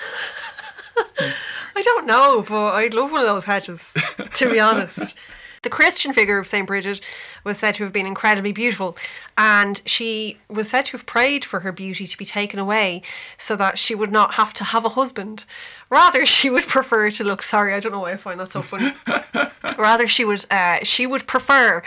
I 1.75 1.81
don't 1.81 2.05
know, 2.05 2.41
but 2.41 2.73
I'd 2.73 2.93
love 2.93 3.11
one 3.11 3.21
of 3.21 3.27
those 3.27 3.45
hedges, 3.45 3.93
to 4.33 4.49
be 4.49 4.59
honest. 4.59 5.17
The 5.61 5.69
Christian 5.69 6.13
figure 6.13 6.37
of 6.37 6.47
St. 6.47 6.65
Bridget 6.65 7.01
was 7.43 7.57
said 7.57 7.75
to 7.75 7.83
have 7.83 7.93
been 7.93 8.07
incredibly 8.07 8.51
beautiful, 8.51 8.95
and 9.37 9.81
she 9.85 10.37
was 10.49 10.69
said 10.69 10.85
to 10.85 10.97
have 10.97 11.05
prayed 11.05 11.43
for 11.43 11.61
her 11.61 11.71
beauty 11.71 12.05
to 12.05 12.17
be 12.17 12.25
taken 12.25 12.59
away 12.59 13.01
so 13.37 13.55
that 13.55 13.77
she 13.77 13.95
would 13.95 14.11
not 14.11 14.35
have 14.35 14.53
to 14.55 14.63
have 14.63 14.85
a 14.85 14.89
husband. 14.89 15.45
Rather, 15.89 16.25
she 16.37 16.49
would 16.49 16.67
prefer 16.67 17.09
to 17.11 17.23
look. 17.23 17.43
Sorry, 17.43 17.73
I 17.73 17.79
don't 17.79 17.91
know 17.91 18.01
why 18.01 18.13
I 18.13 18.17
find 18.17 18.39
that 18.39 18.51
so 18.51 18.61
funny. 18.61 18.93
Rather, 19.77 20.07
she 20.07 20.25
would 20.25 20.45
uh, 20.51 20.79
she 20.83 21.05
would 21.05 21.27
prefer 21.27 21.81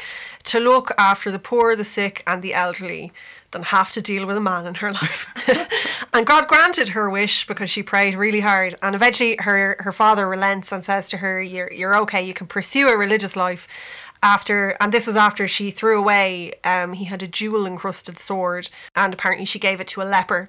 to 0.44 0.61
look 0.61 0.92
after 0.98 1.30
the 1.30 1.38
poor, 1.38 1.76
the 1.76 1.85
sick, 1.85 2.22
and 2.26 2.42
the 2.42 2.54
elderly 2.54 3.12
than 3.52 3.62
have 3.62 3.90
to 3.92 4.02
deal 4.02 4.26
with 4.26 4.36
a 4.36 4.40
man 4.40 4.66
in 4.66 4.74
her 4.76 4.90
life. 5.02 5.28
and 6.12 6.26
God 6.26 6.48
granted 6.48 6.90
her 6.90 7.08
wish 7.08 7.46
because 7.46 7.70
she 7.70 7.82
prayed 7.82 8.14
really 8.14 8.40
hard. 8.40 8.74
And 8.82 8.94
eventually 8.94 9.36
her, 9.40 9.76
her 9.80 9.92
father 9.92 10.28
relents 10.28 10.72
and 10.72 10.84
says 10.84 11.08
to 11.10 11.18
her, 11.18 11.40
You're 11.40 11.72
you're 11.72 11.96
okay, 11.98 12.22
you 12.22 12.34
can 12.34 12.46
pursue 12.46 12.88
a 12.88 12.96
religious 12.96 13.36
life 13.36 13.68
after 14.24 14.76
and 14.80 14.92
this 14.92 15.08
was 15.08 15.16
after 15.16 15.48
she 15.48 15.72
threw 15.72 15.98
away 15.98 16.52
um 16.62 16.92
he 16.92 17.06
had 17.06 17.24
a 17.24 17.26
jewel 17.26 17.66
encrusted 17.66 18.20
sword 18.20 18.68
and 18.94 19.12
apparently 19.12 19.44
she 19.44 19.58
gave 19.58 19.80
it 19.80 19.88
to 19.88 20.00
a 20.00 20.04
leper 20.04 20.48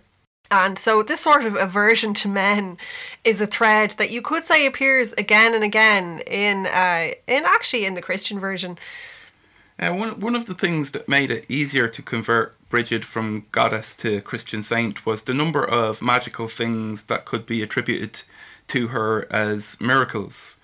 and 0.52 0.78
so 0.78 1.02
this 1.02 1.22
sort 1.22 1.46
of 1.46 1.56
aversion 1.56 2.14
to 2.16 2.28
men 2.28 2.78
is 3.24 3.42
a 3.42 3.48
thread 3.48 3.92
that 3.92 4.12
you 4.12 4.22
could 4.22 4.46
say 4.46 4.68
appears 4.68 5.14
again 5.14 5.56
and 5.56 5.64
again 5.64 6.20
in 6.28 6.68
uh, 6.68 7.12
in 7.26 7.44
actually 7.46 7.86
in 7.86 7.96
the 7.96 8.04
Christian 8.04 8.40
version. 8.40 8.78
Uh, 9.84 9.94
one 9.94 10.18
one 10.22 10.36
of 10.36 10.46
the 10.46 10.54
things 10.54 10.92
that 10.92 11.10
made 11.10 11.30
it 11.30 11.46
easier 11.50 11.90
to 11.90 12.02
convert 12.02 12.56
Bridget 12.70 13.04
from 13.04 13.46
goddess 13.52 13.98
to 13.98 14.22
Christian 14.22 14.62
saint 14.62 15.06
was 15.06 15.24
the 15.24 15.34
number 15.34 15.66
of 15.66 16.02
magical 16.02 16.48
things 16.48 17.06
that 17.08 17.26
could 17.26 17.46
be 17.46 17.62
attributed 17.62 18.24
to 18.70 18.90
her 18.90 19.28
as 19.30 19.82
miracles. 19.82 20.58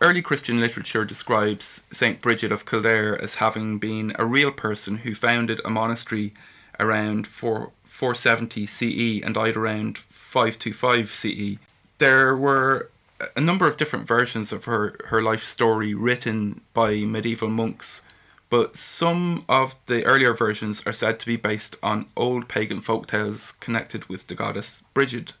Early 0.00 0.20
Christian 0.20 0.58
literature 0.58 1.04
describes 1.04 1.84
Saint 1.92 2.20
Bridget 2.20 2.50
of 2.50 2.66
Kildare 2.66 3.22
as 3.22 3.36
having 3.36 3.78
been 3.78 4.12
a 4.18 4.26
real 4.26 4.50
person 4.50 4.98
who 4.98 5.14
founded 5.14 5.60
a 5.64 5.70
monastery 5.70 6.34
around 6.80 7.28
4, 7.28 7.70
470 7.84 8.66
CE 8.66 9.24
and 9.24 9.34
died 9.34 9.56
around 9.56 9.98
525 9.98 11.08
CE. 11.10 11.58
There 11.98 12.36
were 12.36 12.90
a 13.36 13.40
number 13.40 13.68
of 13.68 13.76
different 13.76 14.08
versions 14.08 14.52
of 14.52 14.64
her, 14.64 14.96
her 15.06 15.22
life 15.22 15.44
story 15.44 15.94
written 15.94 16.62
by 16.74 17.04
medieval 17.04 17.48
monks, 17.48 18.02
but 18.48 18.76
some 18.76 19.44
of 19.48 19.74
the 19.86 20.04
earlier 20.04 20.32
versions 20.32 20.86
are 20.86 20.92
said 20.92 21.18
to 21.20 21.26
be 21.26 21.36
based 21.36 21.76
on 21.82 22.06
old 22.16 22.48
pagan 22.48 22.80
folk 22.80 23.06
tales 23.06 23.52
connected 23.52 24.06
with 24.06 24.26
the 24.26 24.34
goddess 24.34 24.84
Brigid 24.94 25.32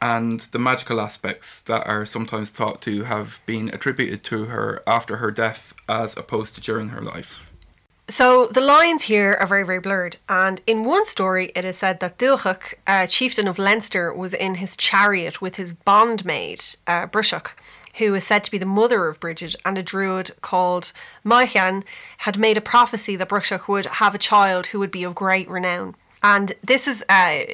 and 0.00 0.40
the 0.40 0.58
magical 0.58 1.00
aspects 1.00 1.60
that 1.62 1.86
are 1.86 2.06
sometimes 2.06 2.50
thought 2.50 2.80
to 2.82 3.04
have 3.04 3.40
been 3.46 3.68
attributed 3.70 4.22
to 4.24 4.44
her 4.44 4.82
after 4.86 5.16
her 5.16 5.30
death 5.30 5.74
as 5.88 6.16
opposed 6.16 6.54
to 6.54 6.60
during 6.60 6.90
her 6.90 7.00
life. 7.00 7.50
So 8.10 8.46
the 8.46 8.62
lines 8.62 9.02
here 9.02 9.36
are 9.38 9.46
very, 9.46 9.64
very 9.64 9.80
blurred. 9.80 10.16
And 10.30 10.62
in 10.66 10.86
one 10.86 11.04
story, 11.04 11.52
it 11.54 11.64
is 11.66 11.76
said 11.76 12.00
that 12.00 12.16
Dubthach, 12.16 12.74
uh, 12.86 13.06
chieftain 13.06 13.46
of 13.46 13.58
Leinster, 13.58 14.14
was 14.14 14.32
in 14.32 14.54
his 14.56 14.76
chariot 14.76 15.42
with 15.42 15.56
his 15.56 15.74
bondmaid, 15.74 16.76
uh, 16.86 17.06
who 17.98 18.14
is 18.14 18.24
said 18.24 18.44
to 18.44 18.50
be 18.50 18.58
the 18.58 18.66
mother 18.66 19.06
of 19.06 19.20
Bridget, 19.20 19.54
and 19.64 19.76
a 19.76 19.82
druid 19.82 20.32
called 20.40 20.92
Maihan 21.24 21.84
had 22.18 22.38
made 22.38 22.56
a 22.56 22.62
prophecy 22.62 23.16
that 23.16 23.28
Brushach 23.28 23.68
would 23.68 23.86
have 23.86 24.14
a 24.14 24.18
child 24.18 24.68
who 24.68 24.78
would 24.78 24.90
be 24.90 25.04
of 25.04 25.14
great 25.14 25.48
renown. 25.48 25.94
And 26.22 26.52
this 26.64 26.88
is 26.88 27.04
uh, 27.08 27.44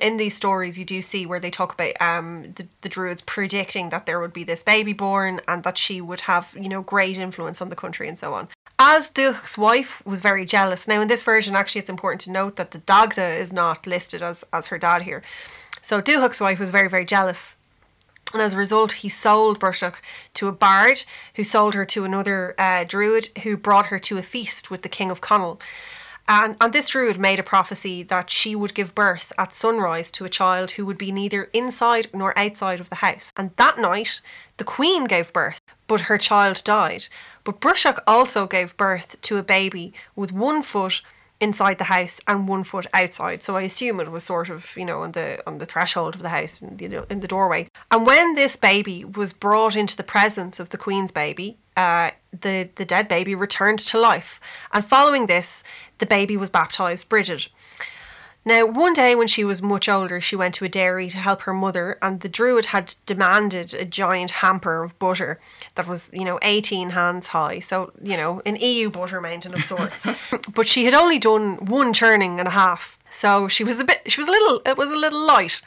in 0.00 0.16
these 0.16 0.34
stories 0.34 0.78
you 0.78 0.84
do 0.84 1.02
see 1.02 1.26
where 1.26 1.40
they 1.40 1.50
talk 1.50 1.74
about 1.74 2.00
um, 2.00 2.52
the, 2.54 2.66
the 2.80 2.88
druids 2.88 3.22
predicting 3.22 3.90
that 3.90 4.06
there 4.06 4.20
would 4.20 4.32
be 4.32 4.44
this 4.44 4.62
baby 4.62 4.92
born 4.92 5.40
and 5.46 5.62
that 5.64 5.76
she 5.76 6.00
would 6.00 6.20
have 6.22 6.56
you 6.58 6.68
know 6.68 6.82
great 6.82 7.18
influence 7.18 7.60
on 7.60 7.68
the 7.68 7.76
country 7.76 8.08
and 8.08 8.18
so 8.18 8.32
on. 8.32 8.48
As 8.78 9.10
Dubthach's 9.10 9.58
wife 9.58 10.02
was 10.04 10.20
very 10.20 10.44
jealous. 10.44 10.86
Now 10.86 11.00
in 11.00 11.08
this 11.08 11.22
version, 11.22 11.54
actually, 11.54 11.80
it's 11.80 11.90
important 11.90 12.20
to 12.22 12.32
note 12.32 12.56
that 12.56 12.70
the 12.70 12.78
Dagda 12.78 13.26
is 13.26 13.52
not 13.52 13.86
listed 13.86 14.22
as 14.22 14.44
as 14.52 14.68
her 14.68 14.78
dad 14.78 15.02
here. 15.02 15.22
So 15.82 16.00
Dubthach's 16.00 16.40
wife 16.40 16.58
was 16.58 16.70
very 16.70 16.88
very 16.88 17.04
jealous 17.04 17.56
and 18.32 18.42
as 18.42 18.54
a 18.54 18.58
result, 18.58 18.92
he 18.92 19.08
sold 19.08 19.58
Brushach 19.58 20.02
to 20.34 20.48
a 20.48 20.52
bard 20.52 21.04
who 21.36 21.44
sold 21.44 21.74
her 21.74 21.84
to 21.86 22.04
another 22.04 22.54
uh, 22.58 22.84
druid 22.84 23.28
who 23.44 23.56
brought 23.56 23.86
her 23.86 23.98
to 24.00 24.18
a 24.18 24.22
feast 24.22 24.70
with 24.70 24.82
the 24.82 24.88
king 24.88 25.10
of 25.10 25.20
Connaught. 25.20 25.62
And, 26.28 26.56
and 26.60 26.72
this 26.72 26.88
druid 26.88 27.18
made 27.18 27.38
a 27.38 27.44
prophecy 27.44 28.02
that 28.02 28.30
she 28.30 28.56
would 28.56 28.74
give 28.74 28.96
birth 28.96 29.32
at 29.38 29.54
sunrise 29.54 30.10
to 30.12 30.24
a 30.24 30.28
child 30.28 30.72
who 30.72 30.84
would 30.84 30.98
be 30.98 31.12
neither 31.12 31.44
inside 31.52 32.08
nor 32.12 32.36
outside 32.36 32.80
of 32.80 32.90
the 32.90 32.96
house. 32.96 33.32
And 33.36 33.52
that 33.56 33.78
night, 33.78 34.20
the 34.56 34.64
queen 34.64 35.04
gave 35.04 35.32
birth, 35.32 35.60
but 35.86 36.02
her 36.02 36.18
child 36.18 36.62
died. 36.64 37.06
But 37.44 37.60
Brushach 37.60 38.02
also 38.08 38.48
gave 38.48 38.76
birth 38.76 39.20
to 39.20 39.38
a 39.38 39.42
baby 39.44 39.92
with 40.16 40.32
one 40.32 40.64
foot 40.64 41.00
inside 41.40 41.78
the 41.78 41.84
house 41.84 42.20
and 42.26 42.48
one 42.48 42.64
foot 42.64 42.86
outside. 42.94 43.42
So 43.42 43.56
I 43.56 43.62
assume 43.62 44.00
it 44.00 44.10
was 44.10 44.24
sort 44.24 44.48
of, 44.48 44.76
you 44.76 44.84
know, 44.84 45.02
on 45.02 45.12
the 45.12 45.42
on 45.46 45.58
the 45.58 45.66
threshold 45.66 46.14
of 46.14 46.22
the 46.22 46.30
house 46.30 46.60
and 46.60 46.80
you 46.80 46.88
know 46.88 47.04
in 47.10 47.20
the 47.20 47.28
doorway. 47.28 47.68
And 47.90 48.06
when 48.06 48.34
this 48.34 48.56
baby 48.56 49.04
was 49.04 49.32
brought 49.32 49.76
into 49.76 49.96
the 49.96 50.02
presence 50.02 50.58
of 50.58 50.70
the 50.70 50.78
queen's 50.78 51.12
baby, 51.12 51.58
uh, 51.76 52.10
the 52.32 52.70
the 52.76 52.84
dead 52.84 53.08
baby 53.08 53.34
returned 53.34 53.80
to 53.80 53.98
life. 53.98 54.40
And 54.72 54.84
following 54.84 55.26
this, 55.26 55.62
the 55.98 56.06
baby 56.06 56.36
was 56.36 56.50
baptized 56.50 57.08
Bridget. 57.08 57.48
Now, 58.46 58.64
one 58.64 58.92
day 58.92 59.16
when 59.16 59.26
she 59.26 59.42
was 59.42 59.60
much 59.60 59.88
older, 59.88 60.20
she 60.20 60.36
went 60.36 60.54
to 60.54 60.64
a 60.64 60.68
dairy 60.68 61.08
to 61.08 61.16
help 61.16 61.42
her 61.42 61.52
mother, 61.52 61.98
and 62.00 62.20
the 62.20 62.28
druid 62.28 62.66
had 62.66 62.94
demanded 63.04 63.74
a 63.74 63.84
giant 63.84 64.30
hamper 64.30 64.84
of 64.84 64.96
butter 65.00 65.40
that 65.74 65.88
was, 65.88 66.12
you 66.12 66.24
know, 66.24 66.38
18 66.42 66.90
hands 66.90 67.26
high. 67.26 67.58
So, 67.58 67.90
you 68.00 68.16
know, 68.16 68.42
an 68.46 68.54
EU 68.60 68.88
butter 68.88 69.20
mountain 69.20 69.52
of 69.52 69.64
sorts. 69.64 70.06
but 70.54 70.68
she 70.68 70.84
had 70.84 70.94
only 70.94 71.18
done 71.18 71.56
one 71.56 71.92
churning 71.92 72.38
and 72.38 72.46
a 72.46 72.52
half. 72.52 73.00
So 73.10 73.48
she 73.48 73.64
was 73.64 73.80
a 73.80 73.84
bit, 73.84 74.02
she 74.06 74.20
was 74.20 74.28
a 74.28 74.32
little, 74.32 74.62
it 74.64 74.76
was 74.76 74.92
a 74.92 74.96
little 74.96 75.26
light. 75.26 75.60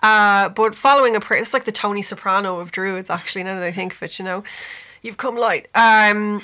Uh, 0.00 0.50
but 0.50 0.76
following 0.76 1.16
a 1.16 1.20
prayer, 1.20 1.40
it's 1.40 1.52
like 1.52 1.64
the 1.64 1.72
Tony 1.72 2.00
Soprano 2.00 2.60
of 2.60 2.70
druids, 2.70 3.10
actually, 3.10 3.42
now 3.42 3.56
that 3.56 3.64
I 3.64 3.72
think 3.72 3.92
of 3.92 4.02
it, 4.04 4.20
you 4.20 4.24
know 4.24 4.44
you've 5.02 5.16
come 5.16 5.36
light. 5.36 5.68
Um, 5.74 6.42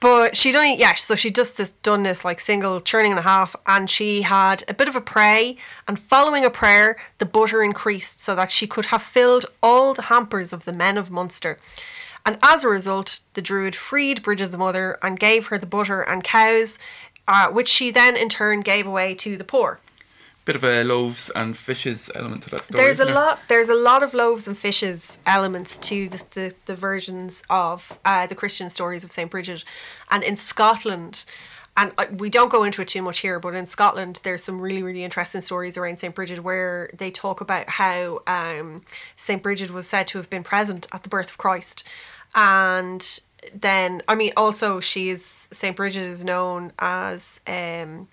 but 0.00 0.36
she'd 0.36 0.56
only 0.56 0.76
yeah, 0.76 0.94
so 0.94 1.14
she 1.14 1.30
just 1.30 1.56
this, 1.56 1.70
done 1.70 2.02
this 2.02 2.24
like 2.24 2.40
single 2.40 2.80
churning 2.80 3.12
and 3.12 3.18
a 3.18 3.22
half, 3.22 3.56
and 3.66 3.88
she 3.88 4.22
had 4.22 4.64
a 4.68 4.74
bit 4.74 4.88
of 4.88 4.96
a 4.96 5.00
pray, 5.00 5.56
and 5.88 5.98
following 5.98 6.44
a 6.44 6.50
prayer, 6.50 6.96
the 7.18 7.26
butter 7.26 7.62
increased 7.62 8.20
so 8.20 8.34
that 8.34 8.50
she 8.50 8.66
could 8.66 8.86
have 8.86 9.02
filled 9.02 9.46
all 9.62 9.94
the 9.94 10.02
hampers 10.02 10.52
of 10.52 10.64
the 10.64 10.72
men 10.72 10.98
of 10.98 11.10
Munster. 11.10 11.58
And 12.24 12.38
as 12.42 12.64
a 12.64 12.68
result, 12.68 13.20
the 13.34 13.42
druid 13.42 13.76
freed 13.76 14.22
Bridget's 14.22 14.56
mother 14.56 14.98
and 15.00 15.18
gave 15.18 15.46
her 15.46 15.58
the 15.58 15.66
butter 15.66 16.02
and 16.02 16.24
cows, 16.24 16.78
uh, 17.28 17.48
which 17.48 17.68
she 17.68 17.90
then 17.90 18.16
in 18.16 18.28
turn 18.28 18.60
gave 18.60 18.86
away 18.86 19.14
to 19.14 19.36
the 19.36 19.44
poor 19.44 19.80
bit 20.46 20.56
of 20.56 20.64
a 20.64 20.84
loaves 20.84 21.28
and 21.30 21.56
fishes 21.56 22.08
element 22.14 22.44
to 22.44 22.50
that 22.50 22.62
story. 22.62 22.82
There's 22.82 23.00
a 23.00 23.04
there? 23.04 23.14
lot. 23.14 23.40
There's 23.48 23.68
a 23.68 23.74
lot 23.74 24.02
of 24.02 24.14
loaves 24.14 24.48
and 24.48 24.56
fishes 24.56 25.18
elements 25.26 25.76
to 25.78 26.08
the 26.08 26.24
the, 26.30 26.54
the 26.64 26.74
versions 26.74 27.42
of 27.50 27.98
uh, 28.04 28.26
the 28.26 28.34
Christian 28.34 28.70
stories 28.70 29.04
of 29.04 29.12
Saint 29.12 29.30
Bridget, 29.30 29.64
and 30.10 30.22
in 30.24 30.36
Scotland. 30.36 31.24
And 31.78 31.92
we 32.18 32.30
don't 32.30 32.50
go 32.50 32.64
into 32.64 32.80
it 32.80 32.88
too 32.88 33.02
much 33.02 33.18
here, 33.18 33.38
but 33.38 33.54
in 33.54 33.66
Scotland, 33.66 34.20
there's 34.24 34.42
some 34.42 34.62
really, 34.62 34.82
really 34.82 35.04
interesting 35.04 35.42
stories 35.42 35.76
around 35.76 35.98
St. 35.98 36.14
Bridget 36.14 36.42
where 36.42 36.88
they 36.96 37.10
talk 37.10 37.42
about 37.42 37.68
how 37.68 38.20
um, 38.26 38.80
St. 39.14 39.42
Bridget 39.42 39.70
was 39.70 39.86
said 39.86 40.06
to 40.06 40.16
have 40.16 40.30
been 40.30 40.42
present 40.42 40.86
at 40.90 41.02
the 41.02 41.10
birth 41.10 41.28
of 41.28 41.36
Christ. 41.36 41.84
And 42.34 43.20
then, 43.52 44.00
I 44.08 44.14
mean, 44.14 44.32
also, 44.38 44.80
she 44.80 45.10
is, 45.10 45.50
St. 45.52 45.76
Bridget 45.76 46.00
is 46.00 46.24
known 46.24 46.72
as 46.78 47.42
um, 47.46 48.08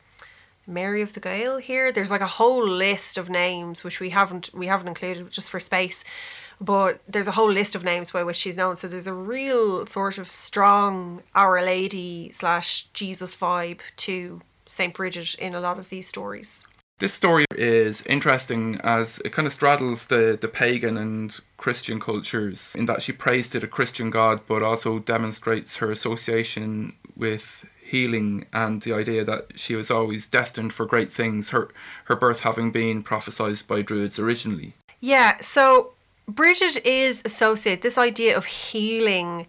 Mary 0.65 1.02
of 1.02 1.13
the 1.13 1.19
Gael 1.19 1.58
here. 1.58 1.91
There's 1.91 2.12
like 2.12 2.21
a 2.21 2.28
whole 2.28 2.67
list 2.67 3.17
of 3.17 3.30
names 3.30 3.84
which 3.84 3.99
we 3.99 4.12
haven't 4.12 4.49
we 4.54 4.67
haven't 4.67 4.88
included 4.88 5.30
just 5.32 5.49
for 5.49 5.60
space. 5.60 6.04
But 6.62 7.02
there's 7.08 7.28
a 7.28 7.32
whole 7.32 7.52
list 7.52 7.76
of 7.76 7.84
names 7.84 8.12
by 8.12 8.23
which 8.23 8.38
she's 8.38 8.56
known. 8.56 8.76
So 8.76 8.88
there's 8.88 9.08
a 9.08 9.13
real 9.13 9.86
sort 9.86 10.17
of 10.17 10.28
strong 10.28 11.21
Our 11.36 11.62
Lady 11.62 12.32
slash 12.32 12.86
Jesus 12.93 13.36
vibe 13.36 13.82
to 13.97 14.41
Saint 14.65 14.93
Bridget 14.93 15.36
in 15.36 15.56
a 15.56 15.60
lot 15.60 15.78
of 15.78 15.89
these 15.89 16.08
stories. 16.08 16.63
This 16.99 17.13
story 17.13 17.45
is 17.56 18.06
interesting 18.06 18.80
as 18.84 19.19
it 19.26 19.34
kind 19.34 19.45
of 19.45 19.52
straddles 19.52 20.08
the, 20.08 20.38
the 20.39 20.47
pagan 20.47 20.95
and 20.95 21.38
Christian 21.58 21.99
cultures 21.99 22.73
in 22.78 22.86
that 22.86 23.02
she 23.02 23.12
prays 23.12 23.49
to 23.49 23.60
the 23.60 23.67
Christian 23.67 24.10
God 24.10 24.41
but 24.47 24.63
also 24.63 24.99
demonstrates 24.99 25.78
her 25.78 25.91
association 25.91 26.93
with 27.15 27.65
healing 27.93 28.43
and 28.51 28.82
the 28.82 28.91
idea 28.91 29.23
that 29.23 29.51
she 29.56 29.75
was 29.75 29.91
always 29.91 30.27
destined 30.27 30.73
for 30.73 30.84
great 30.86 31.12
things, 31.12 31.51
her, 31.51 31.69
her 32.06 32.15
birth 32.15 32.39
having 32.39 32.71
been 32.71 33.03
prophesied 33.03 33.60
by 33.67 33.84
Druids 33.84 34.17
originally. 34.17 34.73
Yeah, 34.99 35.38
so 35.41 35.93
Bridget 36.27 36.84
is 36.86 37.21
associated, 37.23 37.84
this 37.84 37.99
idea 37.99 38.36
of 38.36 38.45
healing. 38.45 39.45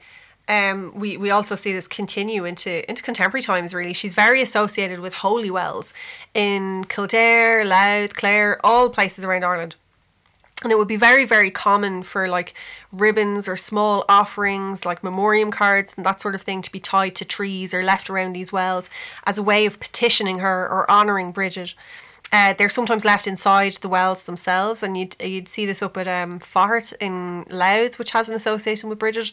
Um, 0.47 0.93
we, 0.95 1.17
we 1.17 1.31
also 1.31 1.57
see 1.57 1.73
this 1.73 1.89
continue 1.89 2.45
into 2.45 2.87
into 2.91 3.03
contemporary 3.03 3.41
times. 3.41 3.73
Really, 3.73 3.95
she's 3.95 4.15
very 4.15 4.43
associated 4.43 5.01
with 5.01 5.15
holy 5.15 5.51
wells 5.51 5.95
in 6.35 6.85
Kildare, 6.85 7.65
Louth, 7.65 8.15
Clare, 8.15 8.61
all 8.63 8.91
places 8.91 9.25
around 9.25 9.43
Ireland 9.43 9.77
and 10.63 10.71
it 10.71 10.79
would 10.79 10.89
be 10.89 10.97
very 10.97 11.25
very 11.25 11.51
common 11.51 12.03
for 12.03 12.29
like 12.29 12.55
ribbons 12.93 13.49
or 13.49 13.57
small 13.57 14.05
offerings 14.09 14.85
like 14.85 15.03
memoriam 15.03 15.51
cards 15.51 15.95
and 15.97 16.07
that 16.07 16.21
sort 16.21 16.35
of 16.35 16.43
thing 16.43 16.63
to 16.63 16.71
be 16.71 16.79
tied 16.79 17.15
to 17.15 17.25
trees 17.25 17.75
or 17.75 17.83
left 17.83 18.09
around 18.09 18.33
these 18.33 18.53
wells 18.53 18.89
as 19.25 19.39
a 19.39 19.43
way 19.43 19.67
of 19.67 19.81
petitioning 19.81 20.39
her 20.39 20.69
or 20.69 20.91
honouring 20.91 21.33
Bridget. 21.33 21.75
Uh, 22.33 22.53
they're 22.53 22.69
sometimes 22.69 23.05
left 23.05 23.29
inside 23.29 23.73
the 23.75 23.89
wells 23.89 24.25
themselves, 24.25 24.83
and 24.83 24.97
you'd 24.97 25.15
you'd 25.23 25.49
see 25.49 25.67
this 25.67 25.81
up 25.83 25.97
at 25.97 26.09
um, 26.09 26.41
in 27.01 27.45
Louth, 27.49 27.97
which 27.97 28.11
has 28.11 28.29
an 28.29 28.35
association 28.35 28.89
with 28.89 28.99
Bridget, 28.99 29.31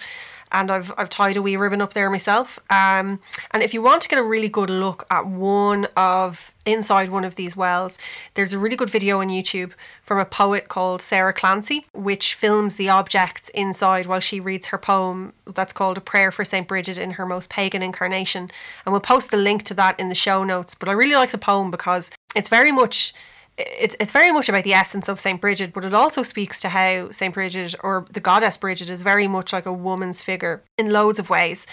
and 0.52 0.70
I've 0.70 0.94
I've 0.98 1.10
tied 1.10 1.36
a 1.36 1.42
wee 1.42 1.56
ribbon 1.56 1.82
up 1.82 1.94
there 1.94 2.12
myself. 2.12 2.60
Um, 2.70 3.20
and 3.52 3.64
if 3.64 3.74
you 3.74 3.82
want 3.82 4.04
to 4.04 4.10
get 4.10 4.20
a 4.20 4.24
really 4.24 4.50
good 4.50 4.70
look 4.70 5.08
at 5.10 5.26
one 5.26 5.88
of 5.98 6.51
inside 6.66 7.10
one 7.10 7.24
of 7.24 7.36
these 7.36 7.56
wells. 7.56 7.98
There's 8.34 8.54
a 8.54 8.60
really 8.60 8.76
good 8.76 8.90
video 8.90 9.22
on 9.22 9.30
YouTube 9.30 9.72
from 10.02 10.20
a 10.20 10.26
poet 10.26 10.68
called 10.68 11.02
Sarah 11.02 11.34
Clancy, 11.34 11.86
which 11.94 12.34
films 12.34 12.76
the 12.76 12.90
objects 12.90 13.50
inside 13.50 14.06
while 14.06 14.20
she 14.20 14.40
reads 14.40 14.68
her 14.68 14.78
poem 14.78 15.34
that's 15.46 15.74
called 15.74 15.98
A 15.98 16.02
Prayer 16.02 16.32
for 16.32 16.46
St. 16.46 16.68
Bridget 16.68 16.98
in 16.98 17.12
her 17.12 17.26
most 17.26 17.50
pagan 17.50 17.82
incarnation. 17.82 18.52
And 18.86 18.94
we'll 18.94 19.02
post 19.02 19.32
the 19.32 19.38
link 19.38 19.64
to 19.64 19.74
that 19.76 20.00
in 20.00 20.10
the 20.10 20.16
show 20.16 20.44
notes. 20.44 20.76
But 20.76 20.90
I 20.90 20.94
really 20.94 21.16
like 21.16 21.32
the 21.32 21.38
poem 21.38 21.72
because 21.72 22.12
it's 22.36 22.50
very 22.50 22.72
much 22.72 23.14
it's 23.58 23.96
it's 24.00 24.12
very 24.12 24.32
much 24.32 24.50
about 24.50 24.64
the 24.64 24.74
essence 24.74 25.10
of 25.10 25.20
Saint 25.20 25.42
Bridget, 25.42 25.74
but 25.74 25.86
it 25.86 25.94
also 25.94 26.24
speaks 26.24 26.60
to 26.62 26.70
how 26.70 27.12
Saint 27.12 27.34
Bridget 27.34 27.76
or 27.84 28.06
the 28.12 28.20
goddess 28.20 28.58
Bridget 28.58 28.90
is 28.90 29.02
very 29.02 29.28
much 29.28 29.54
like 29.54 29.66
a 29.66 29.74
woman's 29.74 30.22
figure 30.22 30.64
in 30.78 30.90
loads 30.90 31.20
of 31.20 31.30
ways, 31.30 31.68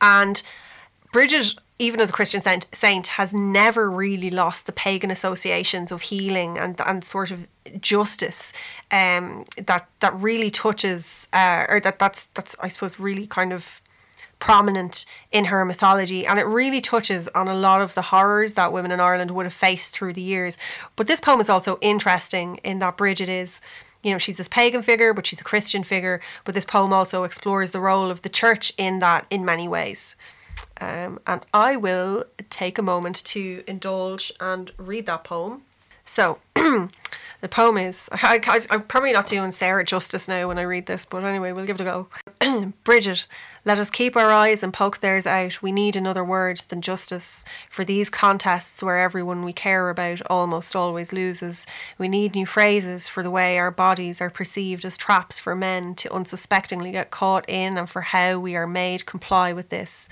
and 0.00 0.42
Bridget. 1.12 1.54
Even 1.78 2.00
as 2.00 2.10
a 2.10 2.12
Christian 2.12 2.40
saint, 2.40 2.68
saint, 2.72 3.08
has 3.08 3.34
never 3.34 3.90
really 3.90 4.30
lost 4.30 4.66
the 4.66 4.72
pagan 4.72 5.10
associations 5.10 5.90
of 5.90 6.02
healing 6.02 6.56
and, 6.56 6.80
and 6.86 7.02
sort 7.02 7.32
of 7.32 7.48
justice 7.80 8.52
um, 8.92 9.44
that 9.56 9.88
that 9.98 10.14
really 10.14 10.50
touches 10.50 11.26
uh, 11.32 11.64
or 11.68 11.80
that 11.80 11.98
that's 11.98 12.26
that's 12.26 12.54
I 12.60 12.68
suppose 12.68 13.00
really 13.00 13.26
kind 13.26 13.52
of 13.52 13.82
prominent 14.38 15.06
in 15.32 15.46
her 15.46 15.64
mythology 15.64 16.26
and 16.26 16.38
it 16.38 16.44
really 16.44 16.80
touches 16.80 17.28
on 17.28 17.48
a 17.48 17.54
lot 17.54 17.80
of 17.80 17.94
the 17.94 18.02
horrors 18.02 18.52
that 18.52 18.72
women 18.72 18.90
in 18.92 19.00
Ireland 19.00 19.30
would 19.32 19.46
have 19.46 19.52
faced 19.52 19.94
through 19.94 20.12
the 20.12 20.22
years. 20.22 20.58
But 20.94 21.06
this 21.08 21.20
poem 21.20 21.40
is 21.40 21.48
also 21.48 21.78
interesting 21.80 22.58
in 22.62 22.78
that 22.80 22.96
Bridget 22.96 23.28
is 23.28 23.60
you 24.02 24.10
know, 24.10 24.18
she's 24.18 24.36
this 24.36 24.48
pagan 24.48 24.82
figure, 24.82 25.14
but 25.14 25.26
she's 25.26 25.40
a 25.40 25.44
Christian 25.44 25.84
figure. 25.84 26.20
But 26.44 26.54
this 26.54 26.64
poem 26.64 26.92
also 26.92 27.22
explores 27.24 27.70
the 27.70 27.80
role 27.80 28.10
of 28.10 28.22
the 28.22 28.28
church 28.28 28.72
in 28.76 28.98
that 28.98 29.26
in 29.30 29.44
many 29.44 29.68
ways. 29.68 30.16
Um, 30.82 31.20
and 31.28 31.46
I 31.54 31.76
will 31.76 32.24
take 32.50 32.76
a 32.76 32.82
moment 32.82 33.24
to 33.26 33.62
indulge 33.68 34.32
and 34.40 34.72
read 34.76 35.06
that 35.06 35.22
poem. 35.22 35.62
So, 36.04 36.40
the 36.54 37.48
poem 37.48 37.78
is 37.78 38.10
I, 38.12 38.40
am 38.70 38.82
probably 38.82 39.12
not 39.12 39.28
doing 39.28 39.52
Sarah 39.52 39.84
justice 39.84 40.26
now 40.26 40.48
when 40.48 40.58
I 40.58 40.62
read 40.62 40.86
this, 40.86 41.04
but 41.04 41.22
anyway, 41.22 41.52
we'll 41.52 41.66
give 41.66 41.80
it 41.80 41.86
a 41.86 42.06
go. 42.40 42.72
Bridget, 42.84 43.28
let 43.64 43.78
us 43.78 43.90
keep 43.90 44.16
our 44.16 44.32
eyes 44.32 44.64
and 44.64 44.74
poke 44.74 44.98
theirs 44.98 45.24
out. 45.24 45.62
We 45.62 45.70
need 45.70 45.94
another 45.94 46.24
word 46.24 46.58
than 46.68 46.82
justice. 46.82 47.44
For 47.70 47.84
these 47.84 48.10
contests 48.10 48.82
where 48.82 48.98
everyone 48.98 49.44
we 49.44 49.52
care 49.52 49.88
about 49.88 50.20
almost 50.26 50.74
always 50.74 51.12
loses, 51.12 51.64
we 51.96 52.08
need 52.08 52.34
new 52.34 52.46
phrases 52.46 53.06
for 53.06 53.22
the 53.22 53.30
way 53.30 53.56
our 53.56 53.70
bodies 53.70 54.20
are 54.20 54.30
perceived 54.30 54.84
as 54.84 54.96
traps 54.96 55.38
for 55.38 55.54
men 55.54 55.94
to 55.94 56.12
unsuspectingly 56.12 56.90
get 56.90 57.12
caught 57.12 57.48
in 57.48 57.78
and 57.78 57.88
for 57.88 58.00
how 58.00 58.40
we 58.40 58.56
are 58.56 58.66
made 58.66 59.06
comply 59.06 59.52
with 59.52 59.68
this. 59.68 60.08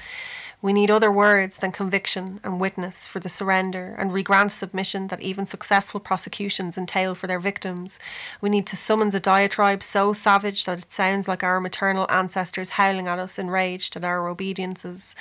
We 0.63 0.75
need 0.75 0.91
other 0.91 1.11
words 1.11 1.57
than 1.57 1.73
conviction 1.73 2.39
and 2.45 2.61
witness 2.61 3.07
for 3.07 3.19
the 3.19 3.31
surrender 3.31 3.95
and 3.97 4.13
regrant 4.13 4.53
submission 4.53 5.09
that 5.09 5.23
even 5.23 5.47
successful 5.47 6.01
prosecutions 6.01 6.77
entail 6.77 7.15
for 7.15 7.27
their 7.27 7.41
victims. 7.41 7.99
We 8.43 8.51
need 8.51 8.67
to 8.67 8.77
summons 8.77 9.15
a 9.15 9.21
diatribe 9.21 9.83
so 9.83 10.13
savage 10.13 10.67
that 10.67 10.79
it 10.79 10.93
sounds 10.93 11.27
like 11.27 11.43
our 11.43 11.63
maternal 11.63 12.07
ancestors 12.11 12.71
howling 12.71 13.09
at 13.09 13.19
us 13.19 13.39
enraged 13.39 13.97
at 13.97 14.05
our 14.05 14.29
obediences. 14.29 15.15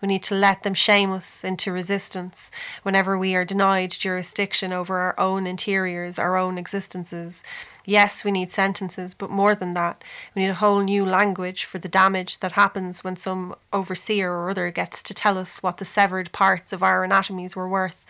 We 0.00 0.08
need 0.08 0.22
to 0.24 0.34
let 0.34 0.62
them 0.62 0.72
shame 0.74 1.12
us 1.12 1.44
into 1.44 1.72
resistance 1.72 2.50
whenever 2.82 3.18
we 3.18 3.34
are 3.34 3.44
denied 3.44 3.90
jurisdiction 3.90 4.72
over 4.72 4.96
our 4.98 5.14
own 5.18 5.46
interiors, 5.46 6.18
our 6.18 6.38
own 6.38 6.56
existences. 6.56 7.42
Yes, 7.88 8.24
we 8.24 8.32
need 8.32 8.50
sentences, 8.50 9.14
but 9.14 9.30
more 9.30 9.54
than 9.54 9.74
that, 9.74 10.02
we 10.34 10.42
need 10.42 10.48
a 10.48 10.54
whole 10.54 10.80
new 10.80 11.06
language 11.06 11.64
for 11.64 11.78
the 11.78 11.88
damage 11.88 12.40
that 12.40 12.52
happens 12.52 13.04
when 13.04 13.16
some 13.16 13.54
overseer 13.72 14.32
or 14.32 14.50
other 14.50 14.72
gets 14.72 15.04
to 15.04 15.14
tell 15.14 15.38
us 15.38 15.62
what 15.62 15.76
the 15.76 15.84
severed 15.84 16.32
parts 16.32 16.72
of 16.72 16.82
our 16.82 17.04
anatomies 17.04 17.54
were 17.54 17.68
worth, 17.68 18.04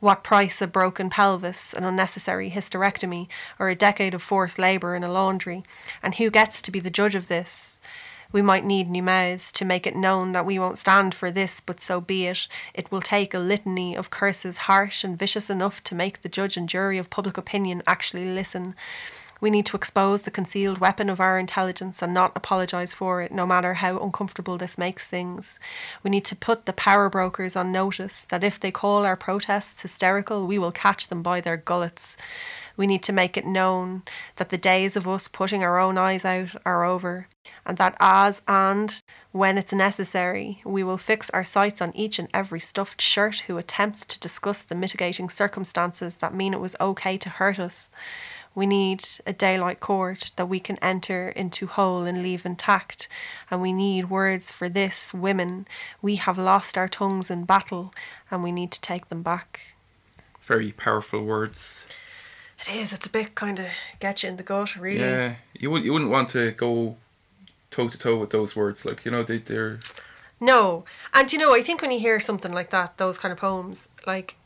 what 0.00 0.24
price 0.24 0.60
a 0.60 0.66
broken 0.66 1.08
pelvis, 1.08 1.72
an 1.72 1.84
unnecessary 1.84 2.50
hysterectomy, 2.50 3.28
or 3.60 3.68
a 3.68 3.76
decade 3.76 4.12
of 4.12 4.22
forced 4.22 4.58
labour 4.58 4.96
in 4.96 5.04
a 5.04 5.12
laundry, 5.12 5.62
and 6.02 6.16
who 6.16 6.28
gets 6.28 6.60
to 6.60 6.72
be 6.72 6.80
the 6.80 6.90
judge 6.90 7.14
of 7.14 7.28
this. 7.28 7.78
We 8.32 8.42
might 8.42 8.64
need 8.64 8.88
new 8.88 9.02
mouths 9.02 9.52
to 9.52 9.64
make 9.64 9.86
it 9.86 9.94
known 9.94 10.32
that 10.32 10.46
we 10.46 10.58
won't 10.58 10.78
stand 10.78 11.14
for 11.14 11.30
this, 11.30 11.60
but 11.60 11.80
so 11.80 12.00
be 12.00 12.26
it. 12.26 12.48
It 12.72 12.90
will 12.90 13.02
take 13.02 13.34
a 13.34 13.38
litany 13.38 13.94
of 13.94 14.10
curses 14.10 14.58
harsh 14.58 15.04
and 15.04 15.18
vicious 15.18 15.50
enough 15.50 15.82
to 15.84 15.94
make 15.94 16.22
the 16.22 16.30
judge 16.30 16.56
and 16.56 16.68
jury 16.68 16.96
of 16.96 17.10
public 17.10 17.36
opinion 17.36 17.82
actually 17.86 18.24
listen. 18.24 18.74
We 19.42 19.50
need 19.50 19.66
to 19.66 19.76
expose 19.76 20.22
the 20.22 20.30
concealed 20.30 20.78
weapon 20.78 21.10
of 21.10 21.18
our 21.18 21.36
intelligence 21.36 22.00
and 22.00 22.14
not 22.14 22.30
apologise 22.36 22.92
for 22.92 23.22
it, 23.22 23.32
no 23.32 23.44
matter 23.44 23.74
how 23.74 23.98
uncomfortable 23.98 24.56
this 24.56 24.78
makes 24.78 25.08
things. 25.08 25.58
We 26.04 26.10
need 26.10 26.24
to 26.26 26.36
put 26.36 26.64
the 26.64 26.72
power 26.72 27.10
brokers 27.10 27.56
on 27.56 27.72
notice 27.72 28.24
that 28.26 28.44
if 28.44 28.60
they 28.60 28.70
call 28.70 29.04
our 29.04 29.16
protests 29.16 29.82
hysterical, 29.82 30.46
we 30.46 30.60
will 30.60 30.70
catch 30.70 31.08
them 31.08 31.22
by 31.22 31.40
their 31.40 31.56
gullets. 31.56 32.16
We 32.76 32.86
need 32.86 33.02
to 33.04 33.12
make 33.12 33.36
it 33.36 33.46
known 33.46 34.02
that 34.36 34.50
the 34.50 34.58
days 34.58 34.96
of 34.96 35.06
us 35.06 35.28
putting 35.28 35.62
our 35.62 35.78
own 35.78 35.98
eyes 35.98 36.24
out 36.24 36.56
are 36.64 36.84
over, 36.84 37.28
and 37.66 37.78
that 37.78 37.96
as 38.00 38.42
and 38.48 39.02
when 39.32 39.56
it's 39.58 39.72
necessary, 39.72 40.60
we 40.64 40.82
will 40.82 40.98
fix 40.98 41.30
our 41.30 41.44
sights 41.44 41.80
on 41.80 41.96
each 41.96 42.18
and 42.18 42.28
every 42.34 42.60
stuffed 42.60 43.00
shirt 43.00 43.40
who 43.40 43.58
attempts 43.58 44.04
to 44.06 44.20
discuss 44.20 44.62
the 44.62 44.74
mitigating 44.74 45.28
circumstances 45.28 46.16
that 46.16 46.34
mean 46.34 46.54
it 46.54 46.60
was 46.60 46.76
okay 46.80 47.16
to 47.16 47.28
hurt 47.28 47.58
us. 47.58 47.88
We 48.54 48.66
need 48.66 49.04
a 49.26 49.32
daylight 49.32 49.80
court 49.80 50.32
that 50.36 50.46
we 50.46 50.60
can 50.60 50.76
enter 50.78 51.30
into 51.30 51.66
whole 51.66 52.02
and 52.02 52.22
leave 52.22 52.44
intact. 52.44 53.08
And 53.50 53.62
we 53.62 53.72
need 53.72 54.10
words 54.10 54.52
for 54.52 54.68
this, 54.68 55.14
women. 55.14 55.66
We 56.02 56.16
have 56.16 56.36
lost 56.36 56.76
our 56.76 56.88
tongues 56.88 57.30
in 57.30 57.44
battle 57.44 57.94
and 58.30 58.42
we 58.42 58.52
need 58.52 58.70
to 58.72 58.80
take 58.80 59.08
them 59.08 59.22
back. 59.22 59.74
Very 60.42 60.72
powerful 60.72 61.24
words. 61.24 61.86
It 62.68 62.76
is. 62.76 62.92
It's 62.92 63.06
a 63.06 63.10
bit 63.10 63.34
kind 63.34 63.58
of 63.58 63.66
get 63.98 64.22
you 64.22 64.28
in 64.28 64.36
the 64.36 64.42
gut, 64.42 64.76
really. 64.76 65.00
Yeah, 65.00 65.34
you 65.58 65.70
would 65.70 65.84
you 65.84 65.92
wouldn't 65.92 66.10
want 66.10 66.28
to 66.30 66.52
go 66.52 66.96
toe 67.70 67.88
to 67.88 67.98
toe 67.98 68.16
with 68.16 68.30
those 68.30 68.54
words, 68.54 68.84
like 68.84 69.04
you 69.04 69.10
know 69.10 69.22
they 69.22 69.38
they're. 69.38 69.80
No, 70.40 70.84
and 71.14 71.32
you 71.32 71.38
know 71.38 71.54
I 71.54 71.62
think 71.62 71.82
when 71.82 71.90
you 71.90 71.98
hear 71.98 72.20
something 72.20 72.52
like 72.52 72.70
that, 72.70 72.98
those 72.98 73.18
kind 73.18 73.32
of 73.32 73.38
poems, 73.38 73.88
like 74.06 74.36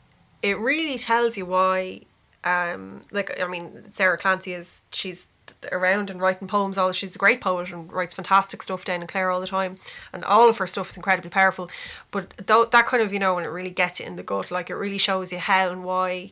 it 0.41 0.57
really 0.57 0.97
tells 0.97 1.37
you 1.37 1.45
why. 1.45 2.01
Um, 2.43 3.01
like 3.11 3.39
I 3.41 3.47
mean, 3.47 3.91
Sarah 3.93 4.17
Clancy 4.17 4.53
is 4.53 4.83
she's 4.91 5.27
around 5.71 6.09
and 6.09 6.19
writing 6.21 6.47
poems 6.47 6.77
all 6.77 6.91
she's 6.91 7.15
a 7.15 7.17
great 7.17 7.39
poet 7.41 7.71
and 7.71 7.91
writes 7.91 8.13
fantastic 8.13 8.61
stuff 8.61 8.83
down 8.83 9.01
in 9.01 9.07
Clare 9.07 9.31
all 9.31 9.39
the 9.39 9.47
time 9.47 9.77
and 10.11 10.23
all 10.25 10.49
of 10.49 10.57
her 10.57 10.67
stuff 10.67 10.89
is 10.89 10.97
incredibly 10.97 11.29
powerful 11.29 11.69
but 12.11 12.33
though 12.45 12.65
that 12.65 12.85
kind 12.85 13.01
of 13.01 13.13
you 13.13 13.19
know 13.19 13.35
when 13.35 13.45
it 13.45 13.47
really 13.47 13.69
gets 13.69 13.99
you 13.99 14.05
in 14.05 14.17
the 14.17 14.23
gut 14.23 14.51
like 14.51 14.69
it 14.69 14.75
really 14.75 14.97
shows 14.97 15.31
you 15.31 15.39
how 15.39 15.69
and 15.69 15.83
why 15.83 16.31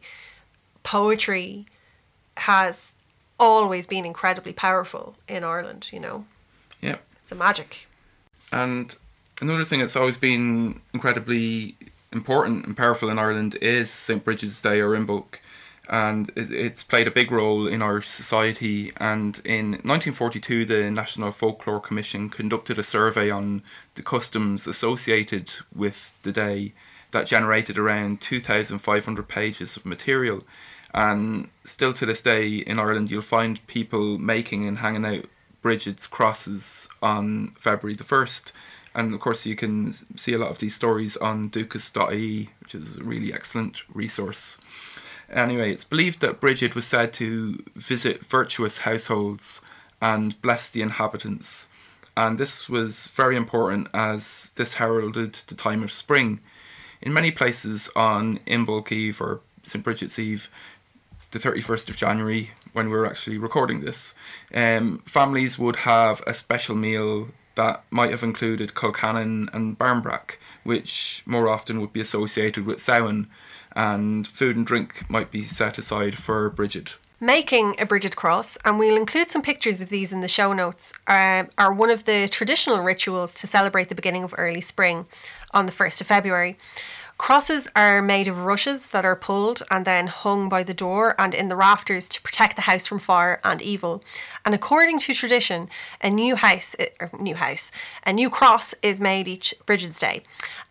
poetry 0.83 1.65
has 2.37 2.93
always 3.39 3.85
been 3.85 4.05
incredibly 4.05 4.53
powerful 4.53 5.15
in 5.27 5.43
Ireland, 5.43 5.89
you 5.91 5.99
know. 5.99 6.25
Yeah. 6.81 6.97
It's 7.23 7.31
a 7.31 7.35
magic. 7.35 7.87
And 8.51 8.95
another 9.41 9.65
thing 9.65 9.79
that's 9.79 9.95
always 9.95 10.17
been 10.17 10.81
incredibly 10.93 11.75
important 12.11 12.65
and 12.65 12.77
powerful 12.77 13.09
in 13.09 13.19
Ireland 13.19 13.55
is 13.61 13.89
St. 13.89 14.23
Bridget's 14.23 14.61
Day 14.61 14.79
or 14.79 14.95
Imbolc. 14.95 15.39
And 15.87 16.31
it's 16.35 16.83
played 16.83 17.07
a 17.07 17.11
big 17.11 17.31
role 17.31 17.67
in 17.67 17.81
our 17.81 18.01
society. 18.01 18.91
And 18.97 19.39
in 19.45 19.71
1942, 19.71 20.65
the 20.65 20.89
National 20.89 21.31
Folklore 21.31 21.79
Commission 21.79 22.29
conducted 22.29 22.79
a 22.79 22.83
survey 22.83 23.29
on 23.29 23.61
the 23.93 24.01
customs 24.01 24.65
associated 24.65 25.51
with 25.75 26.13
the 26.23 26.31
day 26.31 26.73
that 27.11 27.27
generated 27.27 27.77
around 27.77 28.19
2,500 28.19 29.27
pages 29.27 29.77
of 29.77 29.85
material. 29.85 30.41
And 30.95 31.49
still 31.65 31.91
to 31.91 32.05
this 32.05 32.23
day 32.23 32.55
in 32.55 32.79
Ireland, 32.79 33.11
you'll 33.11 33.21
find 33.21 33.65
people 33.67 34.17
making 34.17 34.65
and 34.65 34.77
hanging 34.77 35.05
out 35.05 35.25
Bridget's 35.61 36.07
crosses 36.07 36.87
on 37.03 37.49
February 37.59 37.95
the 37.95 38.05
1st. 38.05 38.53
And 38.95 39.13
of 39.13 39.19
course, 39.19 39.45
you 39.45 39.57
can 39.57 39.91
see 40.17 40.31
a 40.31 40.37
lot 40.37 40.51
of 40.51 40.59
these 40.59 40.73
stories 40.73 41.17
on 41.17 41.49
duchas.ie, 41.49 42.49
which 42.61 42.73
is 42.73 42.95
a 42.95 43.03
really 43.03 43.33
excellent 43.33 43.83
resource. 43.93 44.57
Anyway, 45.29 45.69
it's 45.69 45.83
believed 45.83 46.21
that 46.21 46.39
Bridget 46.39 46.75
was 46.75 46.87
said 46.87 47.11
to 47.13 47.61
visit 47.75 48.25
virtuous 48.25 48.79
households 48.79 49.61
and 50.01 50.41
bless 50.41 50.69
the 50.69 50.81
inhabitants. 50.81 51.67
And 52.15 52.37
this 52.37 52.69
was 52.69 53.07
very 53.07 53.35
important 53.35 53.89
as 53.93 54.53
this 54.55 54.75
heralded 54.75 55.33
the 55.47 55.55
time 55.55 55.83
of 55.83 55.91
spring. 55.91 56.39
In 57.01 57.11
many 57.11 57.31
places 57.31 57.89
on 57.97 58.39
Imbolc 58.47 58.93
Eve 58.93 59.19
or 59.19 59.41
St. 59.63 59.83
Bridget's 59.83 60.19
Eve, 60.19 60.49
the 61.35 61.49
31st 61.49 61.89
of 61.89 61.97
January, 61.97 62.51
when 62.71 62.89
we 62.89 62.95
are 62.95 63.05
actually 63.05 63.37
recording 63.37 63.81
this, 63.81 64.15
um, 64.53 64.99
families 64.99 65.59
would 65.59 65.77
have 65.77 66.21
a 66.25 66.33
special 66.33 66.75
meal 66.75 67.27
that 67.55 67.83
might 67.91 68.11
have 68.11 68.23
included 68.23 68.73
colcannon 68.73 69.53
and 69.53 69.77
barmbrack, 69.77 70.37
which 70.63 71.23
more 71.25 71.49
often 71.49 71.81
would 71.81 71.91
be 71.91 71.99
associated 71.99 72.65
with 72.65 72.79
Samhain, 72.79 73.27
and 73.75 74.25
food 74.25 74.55
and 74.55 74.65
drink 74.65 75.09
might 75.09 75.29
be 75.29 75.41
set 75.43 75.77
aside 75.77 76.17
for 76.17 76.49
Bridget. 76.49 76.95
Making 77.19 77.75
a 77.79 77.85
Bridget 77.85 78.15
cross, 78.15 78.57
and 78.63 78.79
we'll 78.79 78.97
include 78.97 79.29
some 79.29 79.41
pictures 79.41 79.81
of 79.81 79.89
these 79.89 80.13
in 80.13 80.21
the 80.21 80.27
show 80.29 80.53
notes, 80.53 80.93
uh, 81.07 81.43
are 81.57 81.73
one 81.73 81.89
of 81.89 82.05
the 82.05 82.29
traditional 82.29 82.79
rituals 82.79 83.33
to 83.35 83.47
celebrate 83.47 83.89
the 83.89 83.95
beginning 83.95 84.23
of 84.23 84.33
early 84.37 84.61
spring 84.61 85.05
on 85.51 85.65
the 85.65 85.71
1st 85.73 86.01
of 86.01 86.07
February. 86.07 86.57
Crosses 87.17 87.69
are 87.77 88.01
made 88.01 88.27
of 88.27 88.43
rushes 88.43 88.87
that 88.87 89.05
are 89.05 89.15
pulled 89.15 89.63
and 89.71 89.85
then 89.85 90.07
hung 90.07 90.49
by 90.49 90.63
the 90.63 90.73
door 90.73 91.15
and 91.17 91.33
in 91.33 91.47
the 91.47 91.55
rafters 91.55 92.09
to 92.09 92.21
protect 92.21 92.57
the 92.57 92.63
house 92.63 92.85
from 92.85 92.99
fire 92.99 93.39
and 93.41 93.61
evil. 93.61 94.03
And 94.43 94.53
according 94.53 94.99
to 94.99 95.13
tradition, 95.13 95.69
a 96.01 96.09
new 96.09 96.35
house, 96.35 96.75
or 96.99 97.09
new 97.17 97.35
house, 97.35 97.71
a 98.05 98.11
new 98.11 98.29
cross 98.29 98.75
is 98.83 98.99
made 98.99 99.29
each 99.29 99.55
Bridget's 99.65 99.97
Day, 99.97 100.23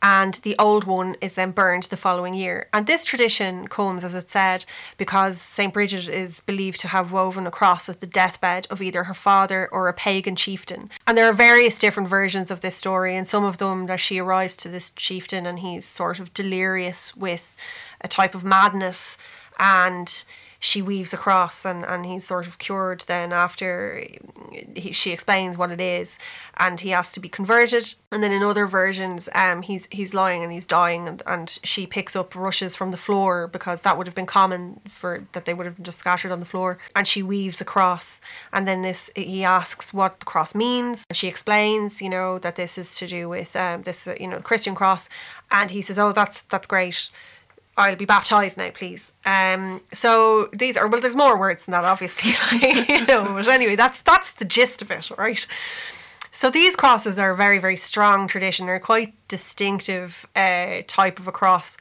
and 0.02 0.34
the 0.34 0.54
old 0.58 0.84
one 0.84 1.16
is 1.22 1.32
then 1.32 1.50
burned 1.50 1.84
the 1.84 1.96
following 1.96 2.34
year. 2.34 2.68
And 2.74 2.86
this 2.86 3.06
tradition 3.06 3.66
comes, 3.66 4.04
as 4.04 4.14
it 4.14 4.30
said, 4.30 4.66
because 4.98 5.40
Saint 5.40 5.72
Bridget 5.72 6.08
is 6.08 6.40
believed 6.40 6.78
to 6.80 6.88
have 6.88 7.10
woven 7.10 7.46
a 7.46 7.50
cross 7.50 7.88
at 7.88 8.00
the 8.00 8.06
deathbed 8.06 8.66
of 8.68 8.82
either 8.82 9.04
her 9.04 9.14
father 9.14 9.66
or 9.72 9.88
a 9.88 9.94
pagan 9.94 10.36
chieftain. 10.36 10.90
And 11.06 11.16
there 11.16 11.26
are 11.26 11.32
various 11.32 11.78
different 11.78 12.08
versions 12.08 12.50
of 12.50 12.60
this 12.60 12.76
story, 12.76 13.16
and 13.16 13.26
some 13.26 13.44
of 13.44 13.56
them 13.56 13.86
that 13.86 13.98
she 13.98 14.18
arrives 14.18 14.56
to 14.56 14.68
this 14.68 14.90
chieftain 14.90 15.46
and 15.46 15.60
he's 15.60 15.86
sort 15.86 16.20
of 16.20 16.33
delirious 16.34 17.16
with 17.16 17.56
a 18.00 18.08
type 18.08 18.34
of 18.34 18.44
madness. 18.44 19.16
And 19.58 20.24
she 20.64 20.80
weaves 20.80 21.12
across 21.12 21.66
and, 21.66 21.84
and 21.84 22.06
he's 22.06 22.24
sort 22.24 22.46
of 22.46 22.56
cured 22.56 23.04
then 23.06 23.34
after 23.34 24.02
he, 24.74 24.92
she 24.92 25.10
explains 25.10 25.58
what 25.58 25.70
it 25.70 25.80
is 25.80 26.18
and 26.56 26.80
he 26.80 26.88
has 26.88 27.12
to 27.12 27.20
be 27.20 27.28
converted. 27.28 27.94
And 28.10 28.22
then 28.22 28.32
in 28.32 28.42
other 28.42 28.66
versions 28.66 29.28
um 29.34 29.60
he's 29.60 29.86
he's 29.90 30.14
lying 30.14 30.42
and 30.42 30.50
he's 30.50 30.64
dying 30.64 31.06
and, 31.06 31.22
and 31.26 31.58
she 31.62 31.86
picks 31.86 32.16
up 32.16 32.34
rushes 32.34 32.74
from 32.74 32.92
the 32.92 32.96
floor 32.96 33.46
because 33.46 33.82
that 33.82 33.98
would 33.98 34.06
have 34.06 34.14
been 34.14 34.24
common 34.24 34.80
for 34.88 35.26
that 35.32 35.44
they 35.44 35.52
would 35.52 35.66
have 35.66 35.82
just 35.82 35.98
scattered 35.98 36.32
on 36.32 36.40
the 36.40 36.46
floor 36.46 36.78
and 36.96 37.06
she 37.06 37.22
weaves 37.22 37.60
across. 37.60 38.22
And 38.50 38.66
then 38.66 38.80
this 38.80 39.10
he 39.14 39.44
asks 39.44 39.92
what 39.92 40.20
the 40.20 40.26
cross 40.26 40.54
means 40.54 41.04
and 41.10 41.16
she 41.16 41.28
explains 41.28 42.00
you 42.00 42.08
know 42.08 42.38
that 42.38 42.56
this 42.56 42.78
is 42.78 42.96
to 42.96 43.06
do 43.06 43.28
with 43.28 43.54
um 43.54 43.82
this 43.82 44.08
you 44.18 44.28
know 44.28 44.38
the 44.38 44.42
Christian 44.42 44.74
cross. 44.74 45.10
And 45.50 45.70
he 45.70 45.82
says 45.82 45.98
oh 45.98 46.12
that's 46.12 46.40
that's 46.40 46.66
great 46.66 47.10
I'll 47.76 47.96
be 47.96 48.04
baptized 48.04 48.56
now, 48.56 48.70
please. 48.70 49.14
Um, 49.26 49.80
so 49.92 50.48
these 50.52 50.76
are 50.76 50.86
well, 50.86 51.00
there's 51.00 51.16
more 51.16 51.38
words 51.38 51.64
than 51.64 51.72
that, 51.72 51.84
obviously, 51.84 52.32
you 52.88 53.04
know. 53.06 53.24
But 53.24 53.48
anyway, 53.48 53.76
that's 53.76 54.02
that's 54.02 54.32
the 54.32 54.44
gist 54.44 54.82
of 54.82 54.90
it, 54.90 55.10
right? 55.18 55.46
So 56.30 56.50
these 56.50 56.76
crosses 56.76 57.18
are 57.18 57.30
a 57.30 57.36
very 57.36 57.58
very 57.58 57.76
strong 57.76 58.28
tradition. 58.28 58.66
They're 58.66 58.80
quite 58.80 59.14
distinctive 59.28 60.26
uh, 60.36 60.82
type 60.86 61.18
of 61.18 61.26
a 61.26 61.32
cross, 61.32 61.76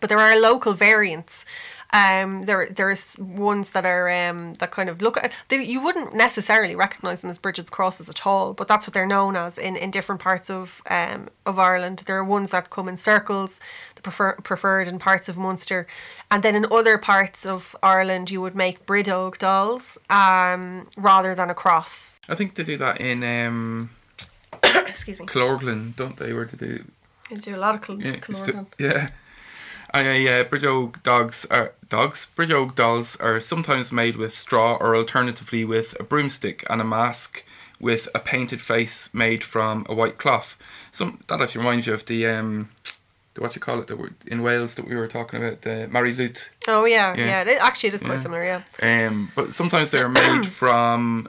but 0.00 0.08
there 0.08 0.20
are 0.20 0.38
local 0.38 0.74
variants. 0.74 1.44
Um, 1.92 2.44
there 2.44 2.68
there's 2.70 3.18
ones 3.18 3.70
that 3.70 3.84
are 3.84 4.08
um, 4.08 4.54
that 4.54 4.70
kind 4.70 4.88
of 4.88 5.02
look 5.02 5.16
at 5.16 5.34
they, 5.48 5.62
you 5.62 5.80
wouldn't 5.80 6.14
necessarily 6.14 6.76
recognize 6.76 7.20
them 7.20 7.30
as 7.30 7.38
Bridget's 7.38 7.70
crosses 7.70 8.08
at 8.08 8.26
all, 8.26 8.52
but 8.54 8.68
that's 8.68 8.86
what 8.86 8.94
they're 8.94 9.06
known 9.06 9.36
as 9.36 9.58
in, 9.58 9.76
in 9.76 9.90
different 9.90 10.20
parts 10.20 10.48
of 10.50 10.82
um, 10.88 11.28
of 11.44 11.58
Ireland. 11.58 12.02
There 12.06 12.16
are 12.16 12.24
ones 12.24 12.52
that 12.52 12.70
come 12.70 12.88
in 12.88 12.96
circles, 12.96 13.60
the 13.96 14.02
prefer, 14.02 14.34
preferred 14.36 14.86
in 14.88 14.98
parts 14.98 15.28
of 15.28 15.36
Munster, 15.36 15.86
and 16.30 16.42
then 16.42 16.54
in 16.54 16.66
other 16.70 16.96
parts 16.96 17.44
of 17.44 17.74
Ireland 17.82 18.30
you 18.30 18.40
would 18.40 18.54
make 18.54 18.86
Bridóg 18.86 19.38
dolls 19.38 19.98
um, 20.08 20.88
rather 20.96 21.34
than 21.34 21.50
a 21.50 21.54
cross. 21.54 22.16
I 22.28 22.34
think 22.34 22.54
they 22.54 22.64
do 22.64 22.76
that 22.76 23.00
in 23.00 23.24
um, 23.24 23.90
Excuse 24.62 25.18
me. 25.18 25.26
Clorglen, 25.26 25.96
don't 25.96 26.16
they? 26.16 26.32
Where 26.32 26.44
they 26.44 26.66
do 26.66 26.84
They 27.30 27.36
do 27.36 27.56
a 27.56 27.58
lot 27.58 27.74
of 27.74 27.84
cl- 27.84 28.00
yeah, 28.00 28.64
yeah. 28.78 29.08
And 29.92 30.06
uh, 30.06 30.10
yeah, 30.12 30.42
Bridge 30.44 30.64
Oak 30.64 31.02
dogs 31.02 31.46
are 31.50 31.72
dogs. 31.88 32.26
Bridge 32.36 32.52
dolls 32.74 33.16
are 33.16 33.40
sometimes 33.40 33.90
made 33.92 34.16
with 34.16 34.32
straw, 34.34 34.76
or 34.80 34.94
alternatively 34.96 35.64
with 35.64 35.98
a 35.98 36.04
broomstick 36.04 36.64
and 36.70 36.80
a 36.80 36.84
mask 36.84 37.44
with 37.80 38.08
a 38.14 38.18
painted 38.18 38.60
face 38.60 39.12
made 39.14 39.42
from 39.42 39.86
a 39.88 39.94
white 39.94 40.18
cloth. 40.18 40.56
Some 40.92 41.20
that 41.28 41.40
actually 41.40 41.64
reminds 41.64 41.86
you 41.86 41.94
of 41.94 42.06
the 42.06 42.26
um, 42.26 42.68
the 43.34 43.40
what 43.40 43.54
you 43.56 43.60
call 43.60 43.80
it 43.80 43.86
that 43.88 43.96
were 43.96 44.12
in 44.26 44.42
Wales 44.42 44.74
that 44.76 44.86
we 44.86 44.94
were 44.94 45.08
talking 45.08 45.42
about 45.42 45.62
the 45.62 45.88
Mari 45.88 46.14
Lwyd. 46.14 46.48
Oh 46.68 46.84
yeah, 46.84 47.14
Yeah. 47.16 47.26
yeah. 47.44 47.50
it- 47.50 47.60
actually, 47.60 47.88
it 47.88 47.94
is 47.94 48.00
quite 48.02 48.14
Yeah. 48.14 48.20
similar. 48.20 48.44
Yeah. 48.44 49.06
Um, 49.08 49.32
but 49.34 49.54
sometimes 49.54 49.90
they're 49.90 50.08
made 50.08 50.46
from 50.60 51.28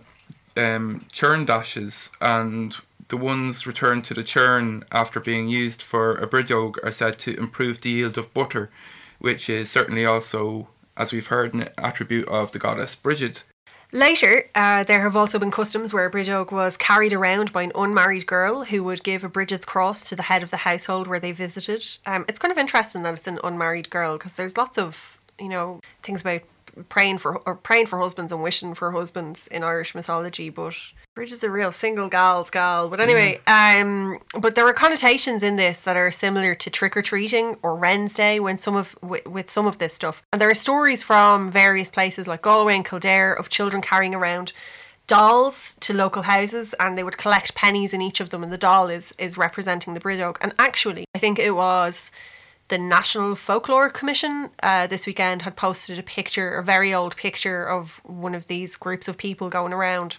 um, 0.57 1.05
churn 1.11 1.45
dashes, 1.45 2.11
and 2.21 2.75
the 3.11 3.17
ones 3.17 3.67
returned 3.67 4.05
to 4.05 4.13
the 4.13 4.23
churn 4.23 4.85
after 4.89 5.19
being 5.19 5.49
used 5.49 5.81
for 5.81 6.15
a 6.15 6.53
oak 6.53 6.79
are 6.81 6.91
said 6.93 7.19
to 7.19 7.37
improve 7.37 7.81
the 7.81 7.89
yield 7.89 8.17
of 8.17 8.33
butter, 8.33 8.71
which 9.19 9.49
is 9.49 9.69
certainly 9.69 10.05
also, 10.05 10.69
as 10.95 11.11
we've 11.11 11.27
heard, 11.27 11.53
an 11.53 11.67
attribute 11.77 12.25
of 12.29 12.53
the 12.53 12.57
goddess 12.57 12.95
Bridget. 12.95 13.43
Later, 13.91 14.45
uh, 14.55 14.85
there 14.85 15.01
have 15.01 15.17
also 15.17 15.37
been 15.37 15.51
customs 15.51 15.93
where 15.93 16.07
a 16.07 16.31
oak 16.31 16.53
was 16.53 16.77
carried 16.77 17.11
around 17.11 17.51
by 17.51 17.63
an 17.63 17.73
unmarried 17.75 18.25
girl 18.25 18.63
who 18.63 18.81
would 18.85 19.03
give 19.03 19.25
a 19.25 19.29
Bridget's 19.29 19.65
cross 19.65 20.07
to 20.07 20.15
the 20.15 20.23
head 20.23 20.41
of 20.41 20.49
the 20.49 20.57
household 20.57 21.07
where 21.07 21.19
they 21.19 21.33
visited. 21.33 21.83
Um, 22.05 22.23
it's 22.29 22.39
kind 22.39 22.53
of 22.53 22.57
interesting 22.57 23.03
that 23.03 23.15
it's 23.15 23.27
an 23.27 23.39
unmarried 23.43 23.89
girl 23.89 24.17
because 24.17 24.37
there's 24.37 24.55
lots 24.55 24.77
of 24.77 25.19
you 25.37 25.49
know 25.49 25.81
things 26.01 26.21
about 26.21 26.41
praying 26.89 27.17
for 27.17 27.37
or 27.39 27.55
praying 27.55 27.87
for 27.87 27.99
husbands 27.99 28.31
and 28.31 28.41
wishing 28.41 28.73
for 28.73 28.91
husbands 28.91 29.47
in 29.47 29.63
Irish 29.63 29.93
mythology, 29.95 30.49
but 30.49 30.75
Bridget's 31.15 31.43
a 31.43 31.49
real 31.49 31.71
single 31.71 32.07
gal's 32.07 32.49
gal. 32.49 32.89
But 32.89 32.99
anyway, 32.99 33.39
um, 33.47 34.19
but 34.39 34.55
there 34.55 34.65
are 34.65 34.73
connotations 34.73 35.43
in 35.43 35.55
this 35.55 35.83
that 35.83 35.97
are 35.97 36.11
similar 36.11 36.55
to 36.55 36.69
trick 36.69 36.95
or 36.95 37.01
treating 37.01 37.57
or 37.61 37.75
Wren's 37.75 38.13
Day 38.13 38.39
when 38.39 38.57
some 38.57 38.75
of 38.75 38.95
with, 39.01 39.25
with 39.27 39.49
some 39.49 39.67
of 39.67 39.77
this 39.77 39.93
stuff. 39.93 40.23
And 40.31 40.41
there 40.41 40.49
are 40.49 40.55
stories 40.55 41.03
from 41.03 41.51
various 41.51 41.89
places 41.89 42.27
like 42.27 42.41
Galway 42.41 42.75
and 42.75 42.85
Kildare 42.85 43.33
of 43.33 43.49
children 43.49 43.81
carrying 43.81 44.15
around 44.15 44.53
dolls 45.07 45.75
to 45.81 45.93
local 45.93 46.21
houses 46.21 46.73
and 46.79 46.97
they 46.97 47.03
would 47.03 47.17
collect 47.17 47.53
pennies 47.53 47.93
in 47.93 48.01
each 48.01 48.21
of 48.21 48.29
them 48.29 48.43
and 48.43 48.51
the 48.53 48.57
doll 48.57 48.87
is 48.87 49.13
is 49.17 49.37
representing 49.37 49.93
the 49.93 49.99
Bridog. 49.99 50.37
And 50.39 50.53
actually, 50.57 51.05
I 51.13 51.19
think 51.19 51.37
it 51.37 51.55
was 51.55 52.11
the 52.71 52.77
National 52.77 53.35
Folklore 53.35 53.89
Commission 53.89 54.49
uh, 54.63 54.87
this 54.87 55.05
weekend 55.05 55.41
had 55.41 55.57
posted 55.57 55.99
a 55.99 56.03
picture, 56.03 56.57
a 56.57 56.63
very 56.63 56.93
old 56.93 57.17
picture 57.17 57.65
of 57.65 57.99
one 58.05 58.33
of 58.33 58.47
these 58.47 58.77
groups 58.77 59.09
of 59.09 59.17
people 59.17 59.49
going 59.49 59.73
around 59.73 60.17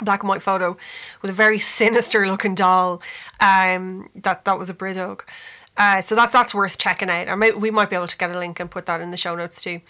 black 0.00 0.22
and 0.22 0.30
white 0.30 0.40
photo 0.40 0.78
with 1.20 1.30
a 1.30 1.34
very 1.34 1.58
sinister 1.78 2.26
looking 2.26 2.54
doll. 2.54 3.02
Um, 3.38 4.08
that 4.16 4.46
that 4.46 4.58
was 4.58 4.70
a 4.70 4.74
Bridog. 4.74 5.20
Uh, 5.78 6.02
so 6.02 6.16
that 6.16 6.32
that's 6.32 6.52
worth 6.52 6.76
checking 6.76 7.08
out. 7.08 7.28
I 7.28 7.36
might, 7.36 7.58
we 7.58 7.70
might 7.70 7.88
be 7.88 7.94
able 7.94 8.08
to 8.08 8.18
get 8.18 8.30
a 8.30 8.38
link 8.38 8.58
and 8.58 8.68
put 8.68 8.86
that 8.86 9.00
in 9.00 9.12
the 9.12 9.16
show 9.16 9.36
notes 9.36 9.60
too. 9.60 9.80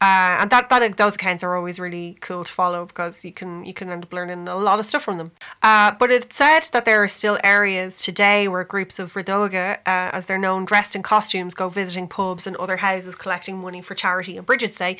Uh, 0.00 0.38
and 0.40 0.50
that, 0.50 0.68
that 0.68 0.96
those 0.98 1.14
accounts 1.14 1.42
are 1.42 1.56
always 1.56 1.80
really 1.80 2.18
cool 2.20 2.44
to 2.44 2.52
follow 2.52 2.84
because 2.84 3.24
you 3.24 3.32
can 3.32 3.64
you 3.64 3.72
can 3.72 3.88
end 3.88 4.04
up 4.04 4.12
learning 4.12 4.46
a 4.46 4.56
lot 4.56 4.78
of 4.78 4.86
stuff 4.86 5.02
from 5.02 5.16
them. 5.16 5.32
Uh, 5.62 5.90
but 5.92 6.10
it 6.10 6.32
said 6.32 6.68
that 6.72 6.84
there 6.84 7.02
are 7.02 7.08
still 7.08 7.38
areas 7.42 8.02
today 8.02 8.46
where 8.46 8.62
groups 8.62 8.98
of 8.98 9.14
Ridoga, 9.14 9.78
uh, 9.78 10.10
as 10.12 10.26
they're 10.26 10.38
known, 10.38 10.66
dressed 10.66 10.94
in 10.94 11.02
costumes, 11.02 11.54
go 11.54 11.70
visiting 11.70 12.08
pubs 12.08 12.46
and 12.46 12.54
other 12.56 12.76
houses 12.76 13.14
collecting 13.14 13.58
money 13.58 13.80
for 13.80 13.94
charity 13.94 14.38
on 14.38 14.44
Bridget's 14.44 14.78
Day 14.78 14.98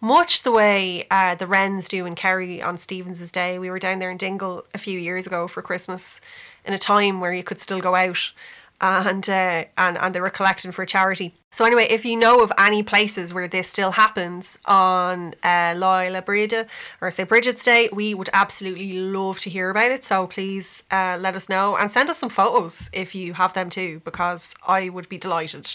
much 0.00 0.42
the 0.42 0.52
way 0.52 1.06
uh, 1.10 1.34
the 1.34 1.46
Wrens 1.46 1.86
do 1.86 2.06
in 2.06 2.14
Kerry 2.14 2.62
on 2.62 2.78
Stevens's 2.78 3.30
Day. 3.30 3.58
We 3.58 3.70
were 3.70 3.78
down 3.78 3.98
there 3.98 4.10
in 4.10 4.16
Dingle 4.16 4.64
a 4.72 4.78
few 4.78 4.98
years 4.98 5.26
ago 5.26 5.46
for 5.46 5.60
Christmas, 5.60 6.20
in 6.64 6.72
a 6.72 6.78
time 6.78 7.20
where 7.20 7.32
you 7.32 7.42
could 7.42 7.60
still 7.60 7.80
go 7.80 7.94
out, 7.94 8.32
and 8.80 9.28
uh, 9.28 9.64
and 9.76 9.98
and 9.98 10.14
they 10.14 10.20
were 10.20 10.30
collecting 10.30 10.72
for 10.72 10.86
charity. 10.86 11.34
So 11.52 11.64
anyway, 11.64 11.86
if 11.90 12.04
you 12.04 12.16
know 12.16 12.42
of 12.42 12.52
any 12.56 12.82
places 12.82 13.34
where 13.34 13.48
this 13.48 13.68
still 13.68 13.92
happens 13.92 14.58
on 14.66 15.34
uh, 15.42 15.74
Loyla 15.74 16.24
Breda 16.24 16.66
or 17.00 17.10
say 17.10 17.24
Bridget's 17.24 17.64
Day, 17.64 17.88
we 17.92 18.14
would 18.14 18.30
absolutely 18.32 18.92
love 18.92 19.40
to 19.40 19.50
hear 19.50 19.70
about 19.70 19.90
it. 19.90 20.04
So 20.04 20.26
please 20.26 20.84
uh, 20.90 21.18
let 21.20 21.34
us 21.34 21.48
know 21.48 21.76
and 21.76 21.90
send 21.90 22.08
us 22.08 22.18
some 22.18 22.28
photos 22.30 22.88
if 22.92 23.14
you 23.14 23.34
have 23.34 23.52
them 23.52 23.68
too, 23.68 24.00
because 24.04 24.54
I 24.66 24.88
would 24.88 25.08
be 25.08 25.18
delighted. 25.18 25.70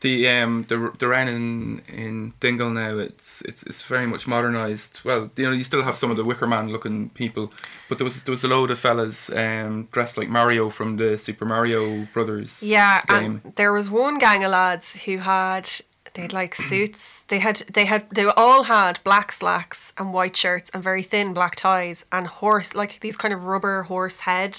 The 0.00 0.28
um 0.28 0.64
the 0.68 0.92
the 0.98 1.06
Wren 1.08 1.28
in 1.28 1.80
in 1.88 2.34
Dingle 2.40 2.70
now 2.70 2.98
it's 2.98 3.40
it's 3.42 3.62
it's 3.62 3.82
very 3.84 4.06
much 4.06 4.26
modernized. 4.26 5.00
Well, 5.04 5.30
you 5.36 5.44
know 5.46 5.52
you 5.52 5.64
still 5.64 5.82
have 5.82 5.96
some 5.96 6.10
of 6.10 6.16
the 6.16 6.24
Wicker 6.24 6.46
Man 6.46 6.68
looking 6.70 7.10
people, 7.10 7.52
but 7.88 7.98
there 7.98 8.04
was 8.04 8.22
there 8.24 8.32
was 8.32 8.44
a 8.44 8.48
load 8.48 8.70
of 8.70 8.78
fellas 8.78 9.30
um 9.30 9.88
dressed 9.92 10.16
like 10.18 10.28
Mario 10.28 10.70
from 10.70 10.96
the 10.96 11.16
Super 11.18 11.44
Mario 11.44 12.06
Brothers 12.12 12.62
Yeah, 12.62 13.02
game. 13.06 13.40
and 13.44 13.54
there 13.56 13.72
was 13.72 13.88
one 13.90 14.18
gang 14.18 14.44
of 14.44 14.50
lads 14.50 15.04
who 15.04 15.18
had 15.18 15.68
they 16.14 16.22
had 16.22 16.32
like 16.32 16.54
suits. 16.54 17.22
They 17.24 17.38
had 17.40 17.56
they 17.72 17.84
had 17.84 18.08
they 18.10 18.24
all 18.24 18.64
had 18.64 19.00
black 19.04 19.32
slacks 19.32 19.92
and 19.98 20.12
white 20.12 20.36
shirts 20.36 20.70
and 20.74 20.82
very 20.82 21.02
thin 21.02 21.32
black 21.34 21.56
ties 21.56 22.04
and 22.10 22.26
horse 22.26 22.74
like 22.74 23.00
these 23.00 23.16
kind 23.16 23.32
of 23.34 23.44
rubber 23.44 23.82
horse 23.84 24.20
head. 24.20 24.58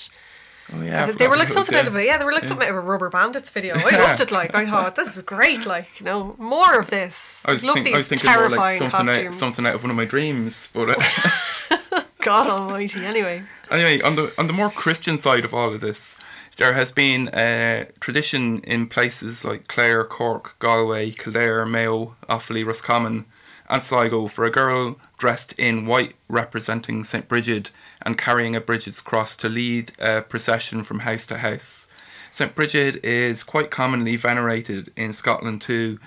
Oh 0.73 0.81
yeah, 0.81 1.11
they 1.11 1.27
were 1.27 1.37
like 1.37 1.47
something 1.47 1.73
yeah. 1.73 1.81
out 1.81 1.87
of 1.87 1.95
a 1.95 2.05
yeah, 2.05 2.17
they 2.17 2.25
were 2.25 2.33
like 2.33 2.43
something 2.43 2.67
out 2.67 2.75
of 2.75 2.83
a 2.83 2.87
Rubberbandits 2.87 3.51
video. 3.51 3.75
I 3.77 3.95
loved 3.95 4.19
it. 4.19 4.31
Like 4.31 4.53
I 4.53 4.65
thought 4.65 4.95
this 4.95 5.15
is 5.15 5.23
great. 5.23 5.65
Like 5.65 5.99
you 5.99 6.05
know 6.05 6.35
more 6.37 6.77
of 6.79 6.89
this. 6.89 7.41
I 7.45 7.53
was, 7.53 7.63
love 7.63 7.75
think, 7.75 7.85
these 7.85 7.93
I 7.93 7.97
was 7.97 8.07
thinking 8.09 8.29
more 8.29 8.49
like 8.49 8.49
terrifying 8.49 8.79
something 8.91 9.27
out, 9.27 9.33
something 9.33 9.65
out 9.65 9.75
of 9.75 9.83
one 9.83 9.91
of 9.91 9.95
my 9.97 10.05
dreams. 10.05 10.69
But 10.73 10.89
uh, 10.89 12.01
God 12.21 12.47
Almighty. 12.47 13.05
Anyway, 13.05 13.43
anyway, 13.71 14.01
on 14.01 14.15
the 14.15 14.33
on 14.37 14.47
the 14.47 14.53
more 14.53 14.69
Christian 14.69 15.17
side 15.17 15.45
of 15.45 15.53
all 15.53 15.73
of 15.73 15.79
this, 15.79 16.17
there 16.57 16.73
has 16.73 16.91
been 16.91 17.29
a 17.33 17.87
tradition 18.01 18.59
in 18.59 18.87
places 18.87 19.45
like 19.45 19.69
Clare, 19.69 20.03
Cork, 20.03 20.57
Galway, 20.59 21.11
Kildare, 21.11 21.65
Mayo, 21.65 22.17
Offaly, 22.29 22.65
Roscommon, 22.65 23.25
and 23.69 23.81
Sligo 23.81 24.27
for 24.27 24.43
a 24.43 24.51
girl 24.51 24.97
dressed 25.17 25.53
in 25.53 25.85
white 25.85 26.15
representing 26.27 27.03
St 27.03 27.27
Bridget 27.27 27.71
and 28.07 28.17
carrying 28.17 28.55
a 28.55 28.61
Bridget's 28.61 29.01
cross 29.01 29.35
to 29.35 29.49
lead 29.49 29.91
a 29.99 30.21
procession 30.21 30.81
from 30.81 30.99
house 30.99 31.27
to 31.27 31.39
house. 31.39 31.87
St. 32.31 32.55
Bridget 32.55 33.03
is 33.03 33.43
quite 33.43 33.69
commonly 33.69 34.15
venerated 34.15 34.93
in 34.95 35.11
Scotland 35.11 35.61
too, 35.61 35.99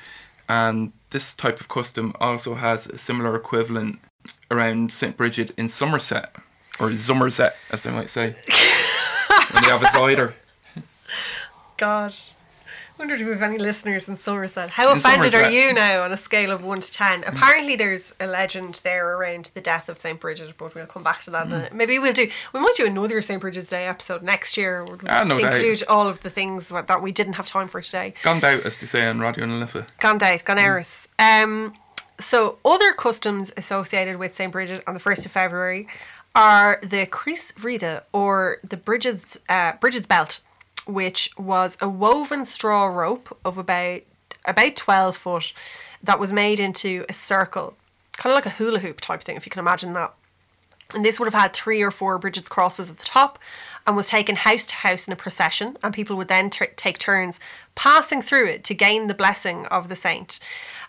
and 0.48 0.94
this 1.10 1.34
type 1.34 1.60
of 1.60 1.68
custom 1.68 2.14
also 2.18 2.54
has 2.54 2.86
a 2.86 2.96
similar 2.96 3.36
equivalent 3.36 3.98
around 4.50 4.90
St. 4.92 5.14
Bridget 5.14 5.50
in 5.58 5.68
Somerset, 5.68 6.34
or 6.80 6.94
Somerset 6.94 7.54
as 7.70 7.82
they 7.82 7.90
might 7.90 8.08
say, 8.08 8.28
when 9.52 9.62
they 9.62 9.68
have 9.68 9.82
a 9.82 9.88
cider. 9.88 10.34
God. 11.76 12.14
Wondered 13.00 13.22
if 13.22 13.26
we 13.28 13.32
have 13.32 13.42
any 13.42 13.56
listeners 13.56 14.10
in 14.10 14.18
Somerset. 14.18 14.68
How 14.68 14.90
In 14.90 14.98
offended 14.98 15.34
are 15.34 15.48
you 15.50 15.72
now 15.72 16.02
on 16.02 16.12
a 16.12 16.18
scale 16.18 16.50
of 16.50 16.62
1 16.62 16.80
to 16.82 16.92
10? 16.92 17.24
Apparently, 17.24 17.74
there's 17.74 18.14
a 18.20 18.26
legend 18.26 18.78
there 18.84 19.16
around 19.16 19.50
the 19.54 19.62
death 19.62 19.88
of 19.88 19.98
St. 19.98 20.20
Bridget, 20.20 20.52
but 20.58 20.74
we'll 20.74 20.84
come 20.84 21.02
back 21.02 21.22
to 21.22 21.30
that. 21.30 21.50
a- 21.50 21.74
Maybe 21.74 21.98
we'll 21.98 22.12
do, 22.12 22.28
we 22.52 22.60
might 22.60 22.74
do 22.76 22.84
another 22.84 23.22
St. 23.22 23.40
Bridget's 23.40 23.70
Day 23.70 23.86
episode 23.86 24.22
next 24.22 24.58
year. 24.58 24.84
We'll 24.84 24.98
Ah, 25.08 25.24
no 25.24 25.38
doubt. 25.38 25.54
include 25.54 25.82
all 25.88 26.08
of 26.08 26.20
the 26.20 26.28
things 26.28 26.68
that 26.68 27.00
we 27.00 27.10
didn't 27.10 27.32
have 27.34 27.46
time 27.46 27.68
for 27.68 27.80
today. 27.80 28.12
Gone 28.22 28.44
out, 28.44 28.66
as 28.66 28.76
they 28.76 28.86
say 28.86 29.06
on 29.06 29.18
Raidió 29.18 29.48
na 29.48 29.56
Life. 29.60 29.86
Gone 29.98 30.22
out, 30.22 30.44
gone 30.44 30.58
Eris. 30.58 31.08
Um, 31.18 31.72
so, 32.20 32.58
other 32.66 32.92
customs 32.92 33.50
associated 33.56 34.18
with 34.18 34.34
St. 34.34 34.52
Bridget 34.52 34.84
on 34.86 34.92
the 34.92 35.00
1st 35.00 35.24
of 35.24 35.32
February 35.32 35.88
are 36.34 36.78
the 36.82 37.06
Crios 37.06 37.54
Bríde, 37.54 38.02
or 38.12 38.58
the 38.62 38.76
Bridget's, 38.76 39.38
uh, 39.48 39.72
Bridget's 39.80 40.04
Belt, 40.06 40.40
which 40.92 41.30
was 41.38 41.76
a 41.80 41.88
woven 41.88 42.44
straw 42.44 42.86
rope 42.86 43.36
of 43.44 43.58
about 43.58 44.02
about 44.46 44.74
12 44.76 45.16
foot 45.16 45.52
that 46.02 46.18
was 46.18 46.32
made 46.32 46.58
into 46.58 47.04
a 47.08 47.12
circle, 47.12 47.76
kind 48.16 48.32
of 48.32 48.36
like 48.36 48.46
a 48.46 48.56
hula 48.56 48.78
hoop 48.78 49.00
type 49.00 49.22
thing, 49.22 49.36
if 49.36 49.44
you 49.44 49.50
can 49.50 49.60
imagine 49.60 49.92
that. 49.92 50.14
And 50.94 51.04
this 51.04 51.20
would 51.20 51.26
have 51.32 51.40
had 51.40 51.52
three 51.52 51.82
or 51.82 51.90
four 51.90 52.18
Bridget's 52.18 52.48
crosses 52.48 52.90
at 52.90 52.96
the 52.96 53.04
top 53.04 53.38
and 53.86 53.96
was 53.96 54.08
taken 54.08 54.36
house 54.36 54.66
to 54.66 54.74
house 54.76 55.06
in 55.06 55.12
a 55.12 55.16
procession. 55.16 55.76
And 55.82 55.94
people 55.94 56.16
would 56.16 56.28
then 56.28 56.50
t- 56.50 56.66
take 56.76 56.98
turns 56.98 57.38
passing 57.74 58.22
through 58.22 58.46
it 58.46 58.64
to 58.64 58.74
gain 58.74 59.06
the 59.06 59.14
blessing 59.14 59.66
of 59.66 59.88
the 59.88 59.96
saint. 59.96 60.40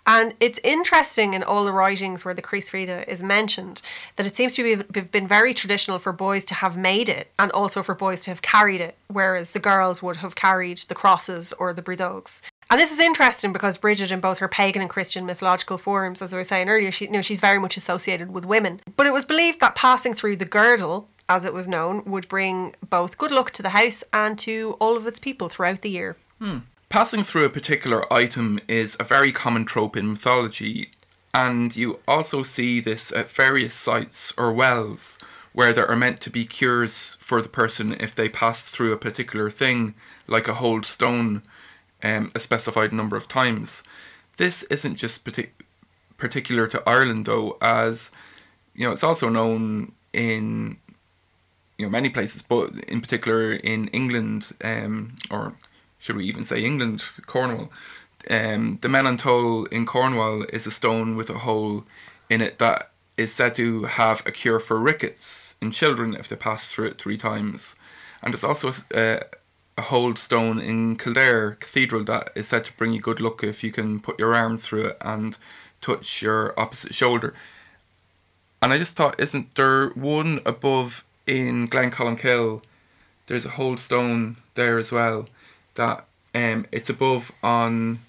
And 0.05 0.33
it's 0.39 0.59
interesting 0.63 1.33
in 1.33 1.43
all 1.43 1.63
the 1.63 1.71
writings 1.71 2.25
where 2.25 2.33
the 2.33 2.41
Crios 2.41 2.71
Bríde 2.71 3.07
is 3.07 3.21
mentioned 3.21 3.81
that 4.15 4.25
it 4.25 4.35
seems 4.35 4.55
to 4.55 4.77
have 4.77 5.11
been 5.11 5.27
very 5.27 5.53
traditional 5.53 5.99
for 5.99 6.11
boys 6.11 6.43
to 6.45 6.55
have 6.55 6.75
made 6.75 7.07
it 7.07 7.31
and 7.37 7.51
also 7.51 7.83
for 7.83 7.93
boys 7.93 8.21
to 8.21 8.31
have 8.31 8.41
carried 8.41 8.81
it, 8.81 8.95
whereas 9.07 9.51
the 9.51 9.59
girls 9.59 10.01
would 10.01 10.17
have 10.17 10.35
carried 10.35 10.79
the 10.79 10.95
crosses 10.95 11.53
or 11.53 11.73
the 11.73 11.81
bridogs. 11.81 12.41
And 12.71 12.79
this 12.79 12.93
is 12.93 12.99
interesting 12.99 13.51
because 13.51 13.77
Bridget, 13.77 14.11
in 14.11 14.21
both 14.21 14.37
her 14.37 14.47
pagan 14.47 14.81
and 14.81 14.89
Christian 14.89 15.25
mythological 15.25 15.77
forms, 15.77 16.21
as 16.21 16.33
I 16.33 16.37
was 16.37 16.47
saying 16.47 16.69
earlier, 16.69 16.89
she, 16.89 17.05
you 17.05 17.11
know, 17.11 17.21
she's 17.21 17.41
very 17.41 17.59
much 17.59 17.75
associated 17.75 18.31
with 18.31 18.45
women. 18.45 18.79
But 18.95 19.07
it 19.07 19.13
was 19.13 19.25
believed 19.25 19.59
that 19.59 19.75
passing 19.75 20.13
through 20.13 20.37
the 20.37 20.45
girdle, 20.45 21.09
as 21.27 21.43
it 21.43 21.53
was 21.53 21.67
known, 21.67 22.01
would 22.05 22.29
bring 22.29 22.73
both 22.89 23.17
good 23.17 23.31
luck 23.31 23.51
to 23.51 23.61
the 23.61 23.69
house 23.69 24.05
and 24.13 24.39
to 24.39 24.77
all 24.79 24.95
of 24.95 25.05
its 25.05 25.19
people 25.19 25.49
throughout 25.49 25.81
the 25.81 25.89
year. 25.89 26.15
Hmm. 26.39 26.59
Passing 26.91 27.23
through 27.23 27.45
a 27.45 27.49
particular 27.49 28.11
item 28.11 28.59
is 28.67 28.97
a 28.99 29.05
very 29.05 29.31
common 29.31 29.63
trope 29.63 29.95
in 29.95 30.09
mythology, 30.09 30.91
and 31.33 31.73
you 31.73 32.01
also 32.05 32.43
see 32.43 32.81
this 32.81 33.13
at 33.13 33.29
various 33.29 33.73
sites 33.73 34.33
or 34.37 34.51
wells 34.51 35.17
where 35.53 35.71
there 35.71 35.89
are 35.89 35.95
meant 35.95 36.19
to 36.19 36.29
be 36.29 36.43
cures 36.43 37.15
for 37.21 37.41
the 37.41 37.47
person 37.47 37.95
if 38.01 38.13
they 38.13 38.27
pass 38.27 38.69
through 38.69 38.91
a 38.91 38.97
particular 38.97 39.49
thing, 39.49 39.95
like 40.27 40.49
a 40.49 40.55
hold 40.55 40.85
stone, 40.85 41.43
um, 42.03 42.29
a 42.35 42.41
specified 42.41 42.91
number 42.91 43.15
of 43.15 43.29
times. 43.29 43.83
This 44.35 44.63
isn't 44.63 44.97
just 44.97 45.23
partic- 45.23 45.63
particular 46.17 46.67
to 46.67 46.83
Ireland, 46.85 47.25
though, 47.25 47.57
as 47.61 48.11
you 48.75 48.85
know, 48.85 48.91
it's 48.91 49.05
also 49.05 49.29
known 49.29 49.93
in 50.11 50.75
you 51.77 51.85
know 51.85 51.89
many 51.89 52.09
places, 52.09 52.41
but 52.41 52.73
in 52.89 52.99
particular 52.99 53.53
in 53.53 53.87
England, 53.93 54.51
um, 54.61 55.15
or 55.29 55.55
should 56.01 56.17
we 56.17 56.25
even 56.25 56.43
say 56.43 56.63
England, 56.63 57.03
Cornwall. 57.27 57.71
Um, 58.29 58.79
the 58.81 58.89
Men-an-Tol 58.89 59.65
in 59.65 59.85
Cornwall 59.85 60.43
is 60.51 60.67
a 60.67 60.71
stone 60.71 61.15
with 61.15 61.29
a 61.29 61.39
hole 61.39 61.85
in 62.29 62.41
it 62.41 62.57
that 62.59 62.91
is 63.17 63.31
said 63.31 63.53
to 63.55 63.83
have 63.83 64.23
a 64.25 64.31
cure 64.31 64.59
for 64.59 64.79
rickets 64.79 65.55
in 65.61 65.71
children 65.71 66.15
if 66.15 66.27
they 66.27 66.35
pass 66.35 66.71
through 66.71 66.87
it 66.87 66.97
three 66.97 67.17
times. 67.17 67.75
And 68.21 68.33
there's 68.33 68.43
also 68.43 68.71
a, 68.95 69.21
a 69.77 69.81
hold 69.83 70.17
stone 70.17 70.59
in 70.59 70.97
Kildare 70.97 71.55
Cathedral 71.59 72.03
that 72.05 72.31
is 72.35 72.47
said 72.47 72.63
to 72.65 72.73
bring 72.73 72.93
you 72.93 72.99
good 72.99 73.21
luck 73.21 73.43
if 73.43 73.63
you 73.63 73.71
can 73.71 73.99
put 73.99 74.19
your 74.19 74.33
arm 74.33 74.57
through 74.57 74.85
it 74.87 74.97
and 75.01 75.37
touch 75.81 76.21
your 76.21 76.59
opposite 76.59 76.95
shoulder. 76.95 77.33
And 78.61 78.73
I 78.73 78.77
just 78.77 78.97
thought, 78.97 79.19
isn't 79.19 79.55
there 79.55 79.89
one 79.89 80.39
above 80.45 81.05
in 81.27 81.67
Glencolmcille? 81.67 82.61
There's 83.27 83.45
a 83.45 83.49
hold 83.49 83.79
stone 83.79 84.37
there 84.55 84.77
as 84.77 84.91
well. 84.91 85.27
That 85.75 86.05
um, 86.33 86.65
it's 86.71 86.89
above 86.89 87.31
on 87.43 87.99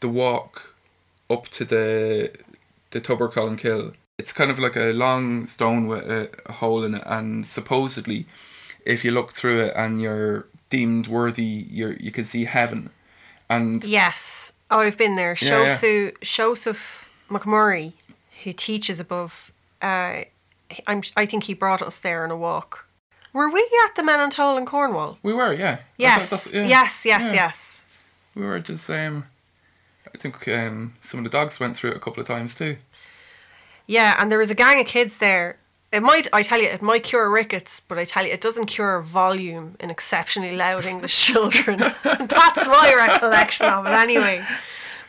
the 0.00 0.08
walk 0.08 0.74
up 1.28 1.48
to 1.48 1.64
the 1.64 2.32
the 2.90 3.00
Tubbercollinkill. 3.00 3.94
It's 4.18 4.32
kind 4.32 4.50
of 4.50 4.58
like 4.58 4.76
a 4.76 4.92
long 4.92 5.46
stone 5.46 5.86
with 5.86 6.10
a, 6.10 6.30
a 6.46 6.52
hole 6.52 6.84
in 6.84 6.94
it, 6.94 7.02
and 7.06 7.46
supposedly, 7.46 8.26
if 8.84 9.04
you 9.04 9.12
look 9.12 9.32
through 9.32 9.64
it 9.66 9.72
and 9.76 10.00
you're 10.00 10.46
deemed 10.68 11.08
worthy, 11.08 11.66
you 11.70 11.96
you 12.00 12.10
can 12.10 12.24
see 12.24 12.44
heaven. 12.44 12.90
And 13.48 13.84
Yes. 13.84 14.52
Oh, 14.70 14.80
I've 14.80 14.96
been 14.96 15.16
there. 15.16 15.36
Yeah, 15.40 15.78
yeah. 15.82 16.10
Joseph 16.22 17.10
McMurray, 17.28 17.92
who 18.44 18.52
teaches 18.52 19.00
above, 19.00 19.52
uh, 19.82 20.22
I'm, 20.86 21.02
I 21.16 21.26
think 21.26 21.44
he 21.44 21.54
brought 21.54 21.82
us 21.82 21.98
there 21.98 22.22
on 22.22 22.30
a 22.30 22.36
walk. 22.36 22.86
Were 23.32 23.48
we 23.48 23.60
at 23.84 23.94
the 23.94 24.02
Men-an-Tol 24.02 24.56
in 24.58 24.66
Cornwall? 24.66 25.18
we 25.22 25.32
were, 25.32 25.52
yeah. 25.52 25.78
Yes. 25.96 26.30
that's- 26.30 26.52
yeah. 26.54 26.66
Yes, 26.66 27.04
yes, 27.06 27.22
Yeah. 27.22 27.32
yes. 27.32 27.86
We 28.34 28.42
were 28.44 28.60
just 28.60 28.88
um, 28.90 29.24
I 30.14 30.18
think 30.18 30.46
um, 30.48 30.94
some 31.00 31.18
of 31.18 31.24
the 31.24 31.30
dogs 31.30 31.58
went 31.60 31.76
through 31.76 31.90
it 31.92 31.96
a 31.96 32.00
couple 32.00 32.20
of 32.20 32.26
times 32.26 32.54
too. 32.54 32.76
Yeah, 33.86 34.16
and 34.18 34.30
there 34.30 34.38
was 34.38 34.50
a 34.50 34.54
gang 34.54 34.80
of 34.80 34.86
kids 34.86 35.18
there. 35.18 35.56
It 35.92 36.02
might, 36.02 36.28
I 36.32 36.42
tell 36.42 36.60
you, 36.60 36.68
it 36.68 36.82
might 36.82 37.02
cure 37.02 37.28
rickets, 37.28 37.80
but 37.80 37.98
I 37.98 38.04
tell 38.04 38.24
you, 38.24 38.32
it 38.32 38.40
doesn't 38.40 38.66
cure 38.66 39.00
volume 39.00 39.74
in 39.80 39.90
exceptionally 39.90 40.54
loud 40.56 40.84
English 40.86 41.26
children. 41.26 41.78
That's 42.04 42.66
my 42.68 42.94
recollection 42.96 43.66
of 43.66 43.86
it, 43.86 43.90
anyway. 43.90 44.44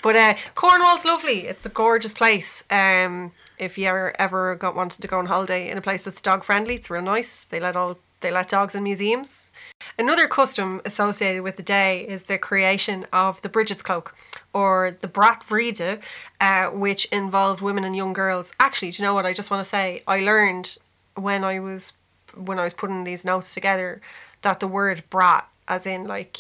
But 0.01 0.15
uh, 0.15 0.33
Cornwall's 0.55 1.05
lovely. 1.05 1.41
It's 1.45 1.63
a 1.67 1.69
gorgeous 1.69 2.15
place. 2.15 2.63
Um, 2.71 3.31
if 3.59 3.77
you 3.77 3.85
ever 3.85 4.15
ever 4.19 4.55
got 4.55 4.75
wanted 4.75 4.99
to 5.03 5.07
go 5.07 5.19
on 5.19 5.27
holiday 5.27 5.69
in 5.69 5.77
a 5.77 5.81
place 5.81 6.03
that's 6.03 6.19
dog 6.19 6.43
friendly, 6.43 6.73
it's 6.75 6.89
real 6.89 7.03
nice. 7.03 7.45
They 7.45 7.59
let 7.59 7.75
all 7.75 7.99
they 8.21 8.31
let 8.31 8.49
dogs 8.49 8.73
in 8.75 8.83
museums. 8.83 9.51
Another 9.97 10.27
custom 10.27 10.81
associated 10.85 11.43
with 11.43 11.55
the 11.57 11.63
day 11.63 12.01
is 12.07 12.23
the 12.23 12.37
creation 12.37 13.05
of 13.11 13.41
the 13.41 13.49
Bridget's 13.49 13.81
cloak, 13.81 14.15
or 14.53 14.95
the 15.01 15.07
Brat 15.07 15.41
Bríde, 15.47 16.01
uh, 16.39 16.67
which 16.69 17.05
involved 17.05 17.61
women 17.61 17.83
and 17.83 17.95
young 17.95 18.13
girls. 18.13 18.53
Actually, 18.59 18.91
do 18.91 19.01
you 19.01 19.07
know 19.07 19.13
what? 19.13 19.25
I 19.25 19.33
just 19.33 19.51
want 19.51 19.63
to 19.63 19.69
say 19.69 20.01
I 20.07 20.19
learned 20.21 20.77
when 21.15 21.43
I 21.43 21.59
was 21.59 21.93
when 22.35 22.57
I 22.59 22.63
was 22.63 22.73
putting 22.73 23.03
these 23.03 23.25
notes 23.25 23.53
together 23.53 24.01
that 24.41 24.59
the 24.61 24.67
word 24.67 25.03
brat, 25.09 25.47
as 25.67 25.85
in 25.85 26.05
like 26.05 26.37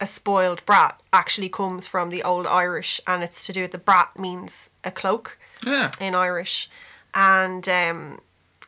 a 0.00 0.06
spoiled 0.06 0.64
brat, 0.66 1.00
actually 1.12 1.48
comes 1.48 1.86
from 1.86 2.10
the 2.10 2.22
old 2.22 2.46
Irish, 2.46 3.00
and 3.06 3.22
it's 3.22 3.46
to 3.46 3.52
do 3.52 3.62
with 3.62 3.70
the 3.72 3.78
brat 3.78 4.18
means 4.18 4.70
a 4.84 4.90
cloak 4.90 5.38
Yeah. 5.64 5.90
in 6.00 6.14
Irish, 6.14 6.68
and 7.14 7.66
um, 7.68 8.20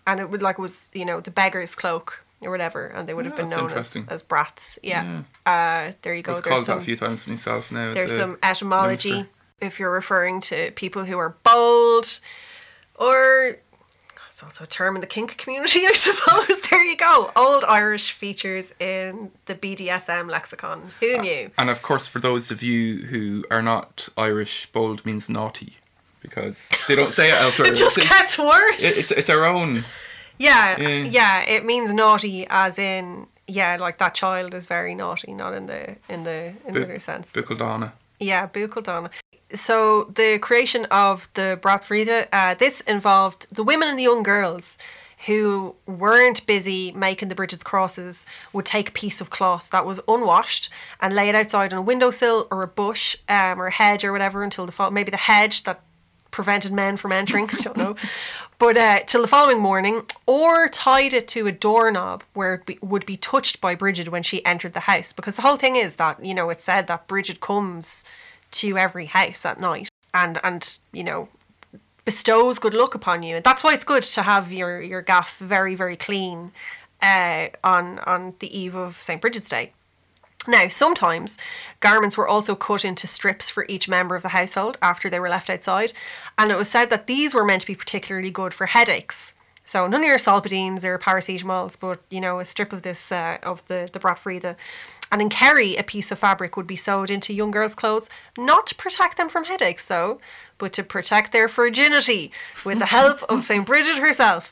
and 0.07 0.21
it 0.21 0.31
would 0.31 0.43
like 0.43 0.59
was 0.59 0.89
you 0.95 1.05
know 1.05 1.21
the 1.21 1.31
beggar's 1.31 1.75
cloak 1.75 2.22
or 2.43 2.51
whatever, 2.51 2.87
and 2.87 3.09
they 3.09 3.15
would 3.15 3.25
have 3.27 3.39
Yeah, 3.39 3.45
been 3.45 3.51
known 3.51 3.73
as, 3.73 3.97
as 4.09 4.23
brats. 4.23 4.79
Yeah. 4.83 5.23
Uh, 5.47 5.93
there 6.03 6.15
you 6.15 6.23
go. 6.23 6.33
was 6.33 6.43
There's 6.43 6.55
called 6.55 6.67
that 6.67 6.79
a 6.79 6.81
few 6.81 6.97
times 6.97 7.27
myself 7.27 7.71
now. 7.73 7.95
there's 7.95 8.15
some 8.17 8.39
etymology 8.43 9.09
youngster. 9.11 9.29
if 9.61 9.79
you're 9.81 9.93
referring 9.93 10.41
to 10.43 10.71
people 10.73 11.05
who 11.05 11.19
are 11.19 11.37
bold, 11.45 12.21
or 12.97 13.57
it's 14.31 14.43
also 14.43 14.65
a 14.65 14.67
term 14.67 14.95
in 14.97 15.01
the 15.01 15.07
kink 15.07 15.37
community, 15.37 15.81
I 15.87 15.93
suppose. 15.95 16.61
there 16.71 16.85
you 16.85 16.97
go. 16.97 17.31
Old 17.37 17.65
Irish 17.65 18.13
features 18.13 18.73
in 18.81 19.31
the 19.47 19.55
BDSM 19.55 20.31
lexicon. 20.31 20.91
Who 21.01 21.19
knew? 21.19 21.51
And 21.59 21.71
of 21.71 21.83
course, 21.83 22.07
for 22.07 22.19
those 22.19 22.51
of 22.51 22.63
you 22.63 23.07
who 23.07 23.45
are 23.51 23.63
not 23.63 24.09
Irish, 24.17 24.67
bold 24.73 25.05
means 25.07 25.29
naughty 25.29 25.77
because 26.21 26.71
they 26.89 26.95
don't 26.95 27.13
say 27.13 27.29
it 27.31 27.35
elsewhere. 27.41 27.69
It 27.69 27.75
just 27.75 27.99
It's- 27.99 28.19
gets 28.19 28.39
worse. 28.39 28.83
it- 28.83 28.99
it's, 28.99 29.11
it's 29.11 29.31
our 29.31 29.45
own. 29.45 29.85
Yeah, 30.39 30.81
Yeah. 30.81 30.89
yeah, 31.05 31.41
it 31.43 31.65
means 31.65 31.93
naughty 31.93 32.47
as 32.49 32.79
in 32.79 33.27
yeah, 33.47 33.77
like 33.77 33.99
that 33.99 34.15
child 34.15 34.55
is 34.55 34.67
very 34.67 34.95
naughty, 34.95 35.33
not 35.35 35.53
in 35.55 35.67
the 35.67 35.97
in 36.09 36.25
the 36.25 36.55
in 36.67 36.73
the 36.75 36.81
Bu- 36.81 36.83
other 36.85 37.01
sense. 37.01 37.33
Buchaldana. 37.33 37.93
Yeah, 38.21 38.47
Buchaldana. 38.47 39.11
So 39.55 40.05
the 40.15 40.39
creation 40.39 40.87
of 40.91 41.29
the 41.35 41.59
Brat 41.61 41.83
Bríde, 41.83 42.27
uh, 42.33 42.55
this 42.55 42.81
involved 42.83 43.47
the 43.55 43.63
women 43.63 43.89
and 43.89 43.99
the 43.99 44.05
young 44.05 44.23
girls 44.23 44.79
who 45.27 45.75
weren't 45.87 46.45
busy 46.47 46.91
making 46.93 47.29
the 47.29 47.35
Bridget's 47.35 47.63
crosses 47.63 48.27
would 48.53 48.65
take 48.65 48.89
a 48.89 48.93
piece 48.93 49.21
of 49.21 49.31
cloth 49.31 49.71
that 49.71 49.85
was 49.85 50.01
unwashed 50.09 50.69
and 51.01 51.15
lay 51.15 51.29
it 51.29 51.35
outside 51.35 51.73
on 51.73 51.79
a 51.79 51.83
windowsill 51.83 52.49
or 52.51 52.63
a 52.63 52.67
bush 52.67 53.17
um, 53.29 53.61
or 53.61 53.67
a 53.69 53.71
hedge 53.73 54.05
or 54.05 54.11
whatever 54.13 54.43
until 54.43 54.67
the 54.67 54.73
fall. 54.73 54.91
Maybe 54.91 55.11
the 55.11 55.17
hedge 55.17 55.63
that 55.65 55.81
prevented 56.33 56.73
men 56.73 56.97
from 56.97 57.13
entering. 57.13 57.49
I 57.53 57.57
don't 57.57 57.77
know. 57.77 57.95
But 58.63 58.77
uh, 58.77 59.01
till 59.07 59.23
the 59.23 59.27
following 59.27 59.59
morning, 59.59 60.03
or 60.25 60.69
tied 60.69 61.13
it 61.13 61.27
to 61.27 61.49
a 61.49 61.53
doorknob 61.53 62.23
where 62.33 62.55
it 62.55 62.65
be, 62.65 62.79
would 62.81 63.05
be 63.05 63.17
touched 63.17 63.61
by 63.61 63.75
Bridget 63.75 64.09
when 64.09 64.23
she 64.23 64.47
entered 64.47 64.73
the 64.73 64.87
house. 64.87 65.13
Because 65.13 65.35
the 65.35 65.43
whole 65.43 65.57
thing 65.57 65.75
is 65.75 65.97
that 65.97 66.25
you 66.25 66.33
know 66.33 66.49
it 66.49 66.63
said 66.63 66.87
that 66.87 67.09
Bridget 67.09 67.41
comes 67.41 68.05
to 68.53 68.79
every 68.79 69.07
house 69.07 69.45
at 69.45 69.59
night 69.59 69.89
and 70.15 70.39
and 70.45 70.79
you 70.93 71.03
know 71.03 71.29
bestows 72.05 72.61
good 72.61 72.73
luck 72.73 72.95
upon 72.95 73.25
you. 73.25 73.35
And 73.35 73.45
that's 73.45 73.65
why 73.65 73.75
it's 73.75 73.83
good 73.83 74.05
to 74.05 74.23
have 74.23 74.53
your 74.53 74.81
your 74.81 75.03
gaff 75.03 75.39
very 75.39 75.75
very 75.75 75.97
clean 75.97 76.53
uh, 77.03 77.49
on 77.65 77.99
on 78.07 78.35
the 78.39 78.57
eve 78.57 78.77
of 78.77 79.03
St 79.03 79.21
Bridget's 79.21 79.49
Day. 79.49 79.73
Now, 80.47 80.67
sometimes 80.69 81.39
garments 81.81 82.17
were 82.17 82.27
also 82.27 82.57
cut 82.57 82.85
into 82.85 83.07
strips 83.07 83.49
for 83.49 83.65
each 83.69 83.89
member 83.89 84.17
of 84.17 84.23
the 84.23 84.31
household 84.31 84.77
after 84.83 85.09
they 85.09 85.21
were 85.21 85.29
left 85.29 85.49
outside, 85.49 85.93
and 86.37 86.51
it 86.51 86.57
was 86.57 86.69
said 86.69 86.91
that 86.91 87.07
these 87.07 87.33
were 87.33 87.45
meant 87.45 87.61
to 87.61 87.67
be 87.67 87.77
particularly 87.77 88.31
good 88.31 88.53
for 88.53 88.67
headaches. 88.67 89.35
So 89.65 89.87
none 89.87 90.01
of 90.01 90.07
your 90.07 90.19
Solpadeines 90.19 90.83
or 90.85 90.99
paracetamols, 90.99 91.79
but 91.79 92.01
you 92.11 92.21
know 92.21 92.41
a 92.41 92.45
strip 92.45 92.73
of 92.73 92.83
this 92.83 93.13
uh, 93.13 93.39
of 93.43 93.67
the 93.69 93.89
the 93.93 94.01
Brat 94.01 94.19
Bríde. 94.19 94.57
And 95.13 95.21
in 95.21 95.29
Kerry, 95.29 95.77
a 95.77 95.83
piece 95.83 96.11
of 96.11 96.19
fabric 96.19 96.57
would 96.57 96.67
be 96.67 96.75
sewed 96.75 97.11
into 97.11 97.35
young 97.35 97.51
girls' 97.51 97.75
clothes, 97.75 98.09
not 98.37 98.67
to 98.69 98.75
protect 98.75 99.19
them 99.19 99.29
from 99.29 99.45
headaches, 99.45 99.87
though, 99.87 100.21
but 100.57 100.73
to 100.73 100.83
protect 100.83 101.33
their 101.33 101.49
virginity 101.49 102.33
with 102.65 102.79
the 102.79 102.87
help 102.87 103.23
of 103.25 103.45
St. 103.45 103.67
Bridget 103.67 103.99
herself. 103.99 104.51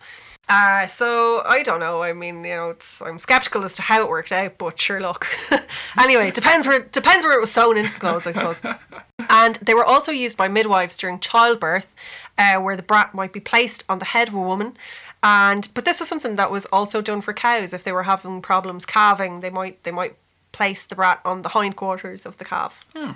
Uh, 0.53 0.89
so 0.89 1.43
I 1.47 1.63
don't 1.63 1.79
know. 1.79 2.03
I 2.03 2.13
mean, 2.13 2.43
you 2.45 2.57
know, 2.57 2.71
it's, 2.71 3.01
I'm 3.01 3.21
skeptical 3.21 3.63
as 3.65 3.75
to 3.77 3.83
how 3.83 4.01
it 4.03 4.09
worked 4.09 4.33
out, 4.33 4.59
but 4.59 4.81
sure, 4.81 5.01
look. 5.01 5.29
anyway, 5.99 6.29
it 6.29 6.35
depends 6.35 6.67
where 6.67 6.81
depends 6.81 7.25
where 7.25 7.37
it 7.39 7.41
was 7.41 7.53
sewn 7.53 7.77
into 7.77 7.95
the 7.95 8.01
clothes, 8.01 8.27
I 8.27 8.33
suppose. 8.33 8.61
and 9.31 9.55
they 9.57 9.75
were 9.75 9.85
also 9.85 10.11
used 10.11 10.37
by 10.37 10.49
midwives 10.49 10.97
during 10.97 11.21
childbirth, 11.21 11.95
uh, 12.37 12.57
where 12.57 12.77
the 12.77 12.83
brat 12.83 13.15
might 13.15 13.33
be 13.33 13.39
placed 13.39 13.85
on 13.89 14.01
the 14.01 14.07
head 14.07 14.27
of 14.27 14.35
a 14.35 14.41
woman. 14.41 14.77
And 15.23 15.69
but 15.73 15.85
this 15.85 16.01
was 16.01 16.09
something 16.09 16.35
that 16.35 16.51
was 16.51 16.67
also 16.73 17.01
done 17.01 17.21
for 17.21 17.33
cows 17.33 17.73
if 17.73 17.85
they 17.85 17.93
were 17.93 18.03
having 18.03 18.43
problems 18.43 18.85
calving. 18.85 19.41
They 19.41 19.51
might 19.51 19.81
they 19.85 19.93
might 19.93 20.17
place 20.51 20.85
the 20.85 20.97
brat 20.97 21.21
on 21.25 21.43
the 21.43 21.51
hindquarters 21.51 22.27
of 22.27 22.39
the 22.39 22.45
calf. 22.45 22.85
Hmm. 22.97 23.13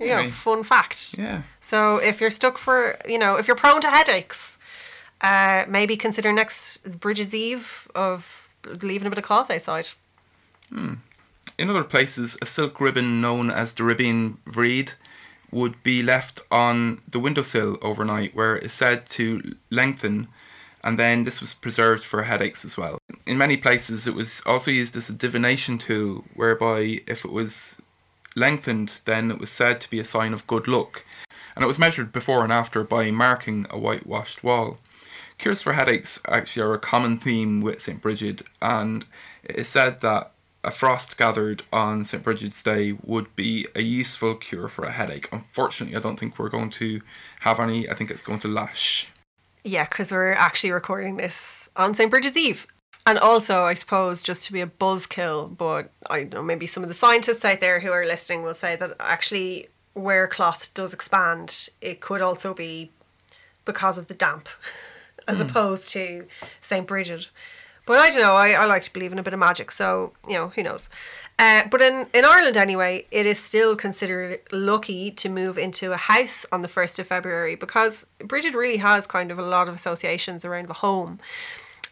Yeah, 0.00 0.14
Anyway. 0.20 0.30
fun 0.30 0.64
fact. 0.64 1.16
Yeah. 1.18 1.42
So 1.60 1.98
if 1.98 2.20
you're 2.20 2.30
stuck 2.30 2.58
for, 2.58 2.96
you 3.08 3.18
know, 3.18 3.36
if 3.36 3.46
you're 3.46 3.54
prone 3.56 3.80
to 3.82 3.90
headaches, 3.90 4.53
uh, 5.24 5.64
maybe 5.68 5.96
consider 5.96 6.32
next 6.32 7.00
Bridget's 7.00 7.32
Eve 7.32 7.88
of 7.94 8.54
leaving 8.82 9.06
a 9.06 9.10
bit 9.10 9.18
of 9.18 9.24
cloth 9.24 9.50
outside. 9.50 9.88
In 11.58 11.70
other 11.70 11.84
places, 11.84 12.36
a 12.42 12.46
silk 12.46 12.80
ribbon 12.80 13.20
known 13.20 13.50
as 13.50 13.74
the 13.74 13.84
ribbon 13.84 14.38
vreed 14.44 14.92
would 15.50 15.82
be 15.82 16.02
left 16.02 16.42
on 16.50 17.00
the 17.10 17.20
windowsill 17.20 17.78
overnight, 17.80 18.34
where 18.34 18.56
it 18.56 18.64
is 18.64 18.72
said 18.72 19.06
to 19.06 19.56
lengthen, 19.70 20.28
and 20.82 20.98
then 20.98 21.24
this 21.24 21.40
was 21.40 21.54
preserved 21.54 22.04
for 22.04 22.24
headaches 22.24 22.64
as 22.64 22.76
well. 22.76 22.98
In 23.24 23.38
many 23.38 23.56
places, 23.56 24.06
it 24.06 24.14
was 24.14 24.42
also 24.44 24.70
used 24.70 24.96
as 24.96 25.08
a 25.08 25.14
divination 25.14 25.78
tool, 25.78 26.24
whereby 26.34 27.00
if 27.06 27.24
it 27.24 27.32
was 27.32 27.80
lengthened, 28.36 29.00
then 29.04 29.30
it 29.30 29.38
was 29.38 29.50
said 29.50 29.80
to 29.80 29.90
be 29.90 30.00
a 30.00 30.04
sign 30.04 30.34
of 30.34 30.46
good 30.46 30.66
luck, 30.68 31.04
and 31.54 31.64
it 31.64 31.68
was 31.68 31.78
measured 31.78 32.12
before 32.12 32.42
and 32.42 32.52
after 32.52 32.84
by 32.84 33.10
marking 33.10 33.66
a 33.70 33.78
whitewashed 33.78 34.44
wall. 34.44 34.78
Cures 35.38 35.62
for 35.62 35.72
headaches 35.72 36.20
actually 36.28 36.62
are 36.62 36.74
a 36.74 36.78
common 36.78 37.18
theme 37.18 37.60
with 37.60 37.80
St. 37.80 38.00
Bridget, 38.00 38.42
and 38.62 39.04
it 39.42 39.56
is 39.56 39.68
said 39.68 40.00
that 40.00 40.32
a 40.62 40.70
frost 40.70 41.18
gathered 41.18 41.62
on 41.72 42.04
St. 42.04 42.22
Bridget's 42.22 42.62
Day 42.62 42.96
would 43.02 43.34
be 43.36 43.66
a 43.74 43.82
useful 43.82 44.34
cure 44.34 44.68
for 44.68 44.84
a 44.84 44.92
headache. 44.92 45.28
Unfortunately, 45.30 45.94
I 45.96 46.00
don't 46.00 46.18
think 46.18 46.38
we're 46.38 46.48
going 46.48 46.70
to 46.70 47.02
have 47.40 47.60
any. 47.60 47.88
I 47.88 47.94
think 47.94 48.10
it's 48.10 48.22
going 48.22 48.38
to 48.40 48.48
lash. 48.48 49.08
Yeah, 49.62 49.84
because 49.84 50.10
we're 50.10 50.32
actually 50.32 50.72
recording 50.72 51.16
this 51.16 51.68
on 51.76 51.94
St. 51.94 52.10
Bridget's 52.10 52.36
Eve. 52.36 52.66
And 53.06 53.18
also, 53.18 53.64
I 53.64 53.74
suppose, 53.74 54.22
just 54.22 54.44
to 54.44 54.52
be 54.52 54.62
a 54.62 54.66
buzzkill, 54.66 55.54
but 55.56 55.90
I 56.08 56.24
know, 56.24 56.42
maybe 56.42 56.66
some 56.66 56.82
of 56.82 56.88
the 56.88 56.94
scientists 56.94 57.44
out 57.44 57.60
there 57.60 57.80
who 57.80 57.92
are 57.92 58.06
listening 58.06 58.42
will 58.42 58.54
say 58.54 58.76
that 58.76 58.96
actually, 58.98 59.68
where 59.92 60.26
cloth 60.26 60.72
does 60.72 60.94
expand, 60.94 61.68
it 61.82 62.00
could 62.00 62.22
also 62.22 62.54
be 62.54 62.90
because 63.66 63.98
of 63.98 64.06
the 64.06 64.14
damp, 64.14 64.48
as 65.28 65.40
opposed 65.40 65.90
to 65.90 66.26
St. 66.60 66.86
Bridget. 66.86 67.28
But 67.86 67.98
I 67.98 68.08
don't 68.08 68.20
know, 68.20 68.34
I, 68.34 68.52
I 68.52 68.64
like 68.64 68.82
to 68.82 68.92
believe 68.92 69.12
in 69.12 69.18
a 69.18 69.22
bit 69.22 69.34
of 69.34 69.38
magic, 69.38 69.70
so, 69.70 70.14
you 70.26 70.34
know, 70.34 70.48
who 70.48 70.62
knows. 70.62 70.88
Uh, 71.38 71.64
but 71.70 71.82
in, 71.82 72.06
in 72.14 72.24
Ireland, 72.24 72.56
anyway, 72.56 73.04
it 73.10 73.26
is 73.26 73.38
still 73.38 73.76
considered 73.76 74.40
lucky 74.52 75.10
to 75.10 75.28
move 75.28 75.58
into 75.58 75.92
a 75.92 75.98
house 75.98 76.46
on 76.50 76.62
the 76.62 76.68
1st 76.68 77.00
of 77.00 77.08
February 77.08 77.56
because 77.56 78.06
Bridget 78.20 78.54
really 78.54 78.78
has 78.78 79.06
kind 79.06 79.30
of 79.30 79.38
a 79.38 79.42
lot 79.42 79.68
of 79.68 79.74
associations 79.74 80.46
around 80.46 80.68
the 80.68 80.74
home. 80.74 81.18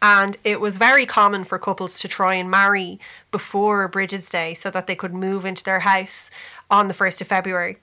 And 0.00 0.36
it 0.44 0.60
was 0.60 0.78
very 0.78 1.04
common 1.04 1.44
for 1.44 1.58
couples 1.58 2.00
to 2.00 2.08
try 2.08 2.34
and 2.34 2.50
marry 2.50 2.98
before 3.30 3.86
Bridget's 3.86 4.30
Day 4.30 4.54
so 4.54 4.70
that 4.70 4.86
they 4.86 4.96
could 4.96 5.12
move 5.12 5.44
into 5.44 5.62
their 5.62 5.80
house 5.80 6.30
on 6.70 6.88
the 6.88 6.94
1st 6.94 7.20
of 7.20 7.26
February. 7.28 7.76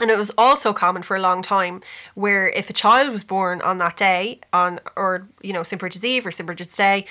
And 0.00 0.10
it 0.10 0.18
was 0.18 0.32
also 0.36 0.72
common 0.72 1.02
for 1.02 1.16
a 1.16 1.20
long 1.20 1.40
time 1.40 1.80
where 2.14 2.48
if 2.48 2.68
a 2.68 2.72
child 2.72 3.12
was 3.12 3.22
born 3.22 3.60
on 3.62 3.78
that 3.78 3.96
day, 3.96 4.40
on 4.52 4.80
or 4.96 5.28
you 5.40 5.52
know 5.52 5.62
St 5.62 5.78
Bridget's 5.78 6.04
Eve 6.04 6.26
or 6.26 6.32
St 6.32 6.46
Bridget's 6.46 6.76
Day, 6.76 7.06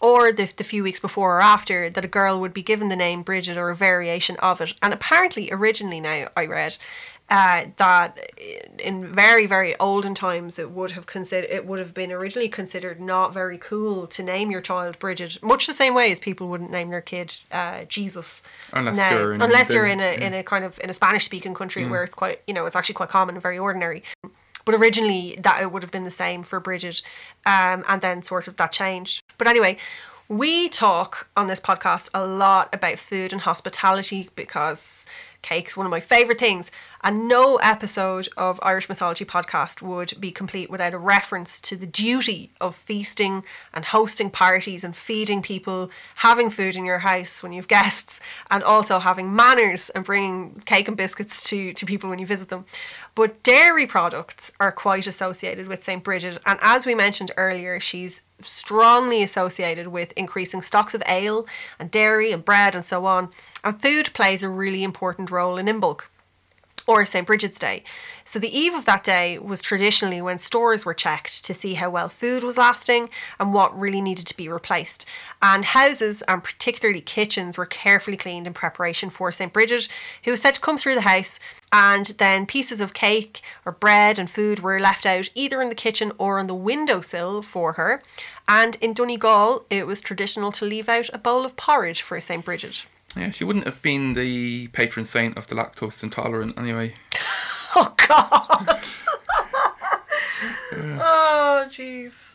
or 0.00 0.30
the, 0.30 0.52
the 0.56 0.62
few 0.62 0.84
weeks 0.84 1.00
before 1.00 1.38
or 1.38 1.42
after, 1.42 1.90
that 1.90 2.04
a 2.04 2.08
girl 2.08 2.38
would 2.38 2.54
be 2.54 2.62
given 2.62 2.88
the 2.88 2.96
name 2.96 3.22
Bridget 3.22 3.56
or 3.56 3.70
a 3.70 3.74
variation 3.74 4.36
of 4.36 4.60
it. 4.60 4.74
And 4.80 4.94
apparently, 4.94 5.50
originally 5.50 6.00
now 6.00 6.28
I 6.36 6.46
read 6.46 6.78
uh, 7.30 7.66
that 7.76 8.18
in 8.78 9.00
very 9.00 9.46
very 9.46 9.78
olden 9.78 10.14
times 10.14 10.58
it 10.58 10.70
would 10.70 10.92
have 10.92 11.06
considered 11.06 11.50
it 11.50 11.66
would 11.66 11.78
have 11.78 11.92
been 11.92 12.10
originally 12.10 12.48
considered 12.48 13.00
not 13.00 13.34
very 13.34 13.58
cool 13.58 14.06
to 14.06 14.22
name 14.22 14.50
your 14.50 14.60
child 14.60 14.98
Bridget, 14.98 15.42
much 15.42 15.66
the 15.66 15.72
same 15.72 15.94
way 15.94 16.10
as 16.10 16.18
people 16.18 16.48
wouldn't 16.48 16.70
name 16.70 16.90
their 16.90 17.00
kid 17.00 17.34
uh, 17.52 17.84
Jesus. 17.84 18.42
Unless 18.72 18.96
now, 18.96 19.12
you're 19.12 19.34
in 19.34 19.42
unless 19.42 19.72
you're 19.72 19.86
in 19.86 20.00
a 20.00 20.14
in 20.14 20.34
a 20.34 20.42
kind 20.42 20.64
of 20.64 20.78
in 20.82 20.88
a 20.88 20.94
Spanish 20.94 21.24
speaking 21.24 21.54
country 21.54 21.86
where 21.86 22.02
it's 22.02 22.14
quite 22.14 22.40
you 22.46 22.54
know 22.54 22.66
it's 22.66 22.76
actually 22.76 22.94
quite 22.94 23.10
common 23.10 23.34
and 23.34 23.42
very 23.42 23.58
ordinary. 23.58 24.02
But 24.64 24.74
originally 24.74 25.38
that 25.40 25.62
it 25.62 25.72
would 25.72 25.82
have 25.82 25.92
been 25.92 26.04
the 26.04 26.10
same 26.10 26.42
for 26.42 26.60
Bridget, 26.60 27.02
um, 27.46 27.84
and 27.88 28.00
then 28.00 28.22
sort 28.22 28.48
of 28.48 28.56
that 28.56 28.72
changed. 28.72 29.22
But 29.38 29.46
anyway, 29.46 29.78
we 30.28 30.68
talk 30.68 31.28
on 31.36 31.46
this 31.46 31.58
podcast 31.58 32.10
a 32.12 32.26
lot 32.26 32.68
about 32.74 32.98
food 32.98 33.32
and 33.32 33.42
hospitality 33.42 34.28
because 34.34 35.06
cake's 35.48 35.76
one 35.76 35.86
of 35.86 35.90
my 35.90 36.00
favorite 36.00 36.38
things, 36.38 36.70
and 37.02 37.26
no 37.26 37.56
episode 37.56 38.28
of 38.36 38.60
Irish 38.62 38.88
Mythology 38.88 39.24
podcast 39.24 39.80
would 39.80 40.12
be 40.20 40.30
complete 40.30 40.68
without 40.68 40.92
a 40.92 40.98
reference 40.98 41.58
to 41.62 41.76
the 41.76 41.86
duty 41.86 42.50
of 42.60 42.76
feasting 42.76 43.44
and 43.72 43.86
hosting 43.86 44.30
parties 44.30 44.84
and 44.84 44.94
feeding 44.94 45.40
people, 45.40 45.90
having 46.16 46.50
food 46.50 46.76
in 46.76 46.84
your 46.84 46.98
house 46.98 47.42
when 47.42 47.52
you 47.52 47.60
have 47.60 47.68
guests, 47.68 48.20
and 48.50 48.62
also 48.62 48.98
having 48.98 49.34
manners 49.34 49.88
and 49.90 50.04
bringing 50.04 50.60
cake 50.66 50.86
and 50.86 50.98
biscuits 50.98 51.48
to, 51.48 51.72
to 51.72 51.86
people 51.86 52.10
when 52.10 52.18
you 52.18 52.26
visit 52.26 52.50
them. 52.50 52.66
But 53.14 53.42
dairy 53.42 53.86
products 53.86 54.52
are 54.60 54.70
quite 54.70 55.06
associated 55.06 55.66
with 55.66 55.82
St. 55.82 56.04
Bridget, 56.04 56.38
and 56.44 56.58
as 56.60 56.84
we 56.84 56.94
mentioned 56.94 57.30
earlier, 57.38 57.80
she's 57.80 58.22
strongly 58.40 59.22
associated 59.22 59.88
with 59.88 60.12
increasing 60.12 60.62
stocks 60.62 60.94
of 60.94 61.02
ale 61.06 61.46
and 61.78 61.90
dairy 61.90 62.30
and 62.30 62.44
bread 62.44 62.74
and 62.74 62.84
so 62.84 63.04
on. 63.04 63.30
And 63.64 63.80
food 63.80 64.12
plays 64.14 64.42
a 64.42 64.48
really 64.48 64.84
important 64.84 65.30
role 65.30 65.37
in 65.38 65.66
Imbolc 65.66 66.02
or 66.88 67.04
St. 67.04 67.26
Bridget's 67.26 67.58
Day. 67.58 67.84
So 68.24 68.38
the 68.38 68.58
eve 68.58 68.72
of 68.72 68.86
that 68.86 69.04
day 69.04 69.38
was 69.38 69.60
traditionally 69.60 70.22
when 70.22 70.38
stores 70.38 70.86
were 70.86 70.94
checked 70.94 71.44
to 71.44 71.52
see 71.52 71.74
how 71.74 71.90
well 71.90 72.08
food 72.08 72.42
was 72.42 72.56
lasting 72.56 73.10
and 73.38 73.52
what 73.52 73.78
really 73.78 74.00
needed 74.00 74.26
to 74.26 74.36
be 74.36 74.48
replaced. 74.48 75.04
And 75.42 75.66
houses, 75.66 76.22
and 76.22 76.42
particularly 76.42 77.02
kitchens, 77.02 77.58
were 77.58 77.66
carefully 77.66 78.16
cleaned 78.16 78.46
in 78.46 78.54
preparation 78.54 79.10
for 79.10 79.30
St. 79.30 79.52
Bridget, 79.52 79.86
who 80.24 80.30
was 80.30 80.40
said 80.40 80.54
to 80.54 80.60
come 80.60 80.78
through 80.78 80.94
the 80.94 81.02
house, 81.02 81.38
and 81.70 82.06
then 82.16 82.46
pieces 82.46 82.80
of 82.80 82.94
cake 82.94 83.42
or 83.66 83.72
bread 83.72 84.18
and 84.18 84.30
food 84.30 84.60
were 84.60 84.80
left 84.80 85.04
out 85.04 85.28
either 85.34 85.60
in 85.60 85.68
the 85.68 85.74
kitchen 85.74 86.10
or 86.16 86.38
on 86.38 86.46
the 86.46 86.54
windowsill 86.54 87.42
for 87.42 87.74
her. 87.74 88.02
And 88.48 88.76
in 88.76 88.94
Donegal, 88.94 89.66
it 89.68 89.86
was 89.86 90.00
traditional 90.00 90.52
to 90.52 90.64
leave 90.64 90.88
out 90.88 91.10
a 91.12 91.18
bowl 91.18 91.44
of 91.44 91.56
porridge 91.56 92.00
for 92.00 92.18
St. 92.18 92.42
Bridget. 92.42 92.86
Yeah, 93.18 93.30
she 93.30 93.42
wouldn't 93.44 93.64
have 93.64 93.82
been 93.82 94.12
the 94.12 94.68
patron 94.68 95.04
saint 95.04 95.36
of 95.36 95.48
the 95.48 95.56
lactose 95.56 96.02
intolerant 96.02 96.56
anyway. 96.58 96.94
Oh 97.76 97.94
God. 98.08 98.80
oh 100.72 101.66
jeez. 101.68 102.34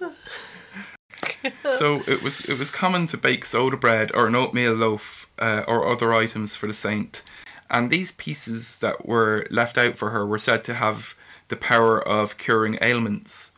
so 1.77 2.03
it 2.07 2.21
was 2.21 2.41
it 2.45 2.59
was 2.59 2.69
common 2.69 3.07
to 3.07 3.17
bake 3.17 3.43
soda 3.43 3.75
bread 3.75 4.11
or 4.13 4.27
an 4.27 4.36
oatmeal 4.36 4.73
loaf 4.73 5.29
uh, 5.39 5.63
or 5.67 5.88
other 5.88 6.13
items 6.13 6.55
for 6.55 6.67
the 6.67 6.73
saint, 6.73 7.23
and 7.69 7.89
these 7.89 8.11
pieces 8.11 8.77
that 8.79 9.07
were 9.07 9.47
left 9.49 9.75
out 9.75 9.95
for 9.95 10.11
her 10.11 10.25
were 10.25 10.38
said 10.38 10.63
to 10.65 10.75
have 10.75 11.15
the 11.47 11.55
power 11.55 11.99
of 12.07 12.38
curing 12.38 12.77
ailments. 12.79 13.53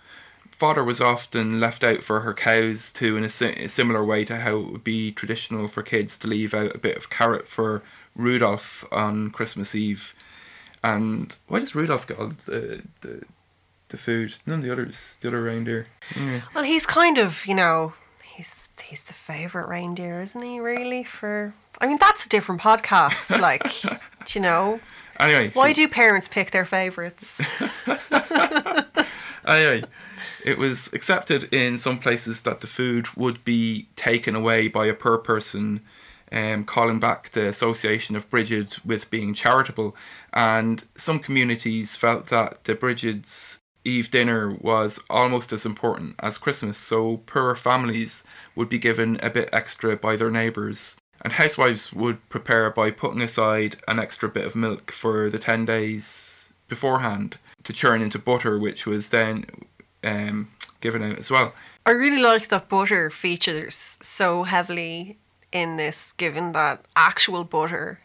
Fodder 0.56 0.84
was 0.86 1.02
often 1.02 1.60
left 1.60 1.84
out 1.84 2.02
for 2.02 2.22
her 2.22 2.34
cows 2.34 2.94
too, 2.94 3.18
in 3.18 3.26
a, 3.26 3.30
si- 3.30 3.64
a 3.64 3.68
similar 3.68 4.04
way 4.06 4.24
to 4.24 4.38
how 4.38 4.58
it 4.58 4.72
would 4.72 4.84
be 4.86 5.12
traditional 5.12 5.68
for 5.68 5.84
kids 5.84 6.18
to 6.20 6.28
leave 6.28 6.54
out 6.54 6.74
a 6.74 6.80
bit 6.80 6.96
of 6.98 7.10
carrot 7.10 7.46
for 7.48 7.84
Rudolph 8.16 8.86
on 8.92 9.32
Christmas 9.32 9.76
Eve. 9.76 10.16
And 10.82 11.36
why 11.48 11.60
does 11.60 11.76
Rudolph 11.76 12.08
get 12.08 12.20
all 12.20 12.32
the 12.46 12.84
the, 13.02 13.24
the 13.90 13.98
food. 13.98 14.36
None 14.46 14.60
of 14.60 14.66
the 14.66 14.72
others, 14.72 15.18
the 15.22 15.28
other 15.28 15.44
reindeer. 15.44 15.88
Yeah. 16.16 16.42
Well, 16.54 16.64
he's 16.64 16.86
kind 16.86 17.18
of, 17.18 17.46
you 17.46 17.56
know, 17.56 17.94
he's 18.24 18.70
he's 18.82 19.04
the 19.04 19.14
favorite 19.14 19.68
reindeer, 19.68 20.22
isn't 20.22 20.42
he? 20.42 20.60
Really? 20.60 21.04
For 21.04 21.54
I 21.82 21.88
mean, 21.88 21.98
that's 22.00 22.26
a 22.26 22.30
different 22.30 22.62
podcast. 22.62 23.40
like, 23.50 23.70
do 23.82 24.40
you 24.40 24.42
know, 24.42 24.80
Anyway, 25.20 25.52
why 25.54 25.74
do 25.74 25.88
parents 25.88 26.28
pick 26.28 26.52
their 26.52 26.66
favorites? 26.66 27.40
Anyway, 29.48 29.84
it 30.44 30.58
was 30.58 30.92
accepted 30.94 31.54
in 31.54 31.78
some 31.78 32.00
places 32.00 32.42
that 32.44 32.62
the 32.62 32.68
food 32.68 33.08
would 33.16 33.44
be 33.46 33.88
taken 33.96 34.36
away 34.36 34.68
by 34.68 34.88
a 34.88 34.94
poor 34.94 35.18
person, 35.18 35.82
um, 36.32 36.64
calling 36.64 37.00
back 37.00 37.30
the 37.30 37.48
association 37.48 38.16
of 38.16 38.30
Bridget 38.30 38.84
with 38.84 39.10
being 39.12 39.34
charitable. 39.34 39.96
And 40.34 40.84
some 40.96 41.20
communities 41.20 41.96
felt 41.96 42.28
that 42.28 42.64
the 42.64 42.74
Bridget's 42.74 43.60
Eve 43.84 44.10
dinner 44.10 44.52
was 44.52 45.00
almost 45.12 45.54
as 45.54 45.64
important 45.64 46.16
as 46.20 46.40
Christmas, 46.40 46.80
so 46.80 47.18
poor 47.28 47.54
families 47.54 48.24
would 48.56 48.68
be 48.68 48.80
given 48.80 49.20
a 49.22 49.30
bit 49.30 49.48
extra 49.54 49.96
by 49.96 50.16
their 50.16 50.32
neighbours. 50.32 50.98
And 51.22 51.34
housewives 51.34 51.94
would 51.94 52.28
prepare 52.30 52.72
by 52.72 52.90
putting 52.90 53.22
aside 53.22 53.78
an 53.88 54.00
extra 54.00 54.28
bit 54.28 54.46
of 54.46 54.56
milk 54.56 54.92
for 54.92 55.30
the 55.30 55.40
10 55.40 55.66
days 55.66 56.54
beforehand 56.68 57.38
to 57.66 57.74
churn 57.74 58.02
into 58.02 58.18
butter, 58.18 58.58
which 58.58 58.86
was 58.86 59.10
then 59.10 59.46
um, 60.04 60.50
given 60.80 61.04
out 61.04 61.20
as 61.20 61.30
well. 61.30 61.54
I 61.86 61.92
really 61.92 62.22
like 62.22 62.48
that 62.48 62.70
butter 62.70 63.10
features 63.10 63.98
so 64.02 64.44
heavily 64.44 65.18
in 65.52 65.78
this, 65.78 66.14
given 66.14 66.54
that 66.54 66.86
actual 66.96 67.44
butter 67.44 68.00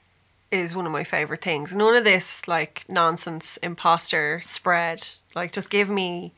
is 0.50 0.74
one 0.74 0.86
of 0.86 0.92
my 0.92 1.04
favorite 1.04 1.42
things. 1.42 1.72
None 1.72 1.94
of 1.94 2.04
this 2.04 2.48
like 2.48 2.84
nonsense 2.88 3.56
imposter 3.58 4.40
spread. 4.40 5.08
Like, 5.34 5.52
just 5.52 5.70
give 5.70 5.88
me 5.88 6.32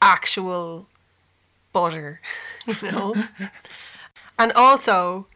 actual 0.00 0.86
butter, 1.72 2.20
you 2.66 2.92
know? 2.92 3.14
and 4.38 4.52
also, 4.52 5.26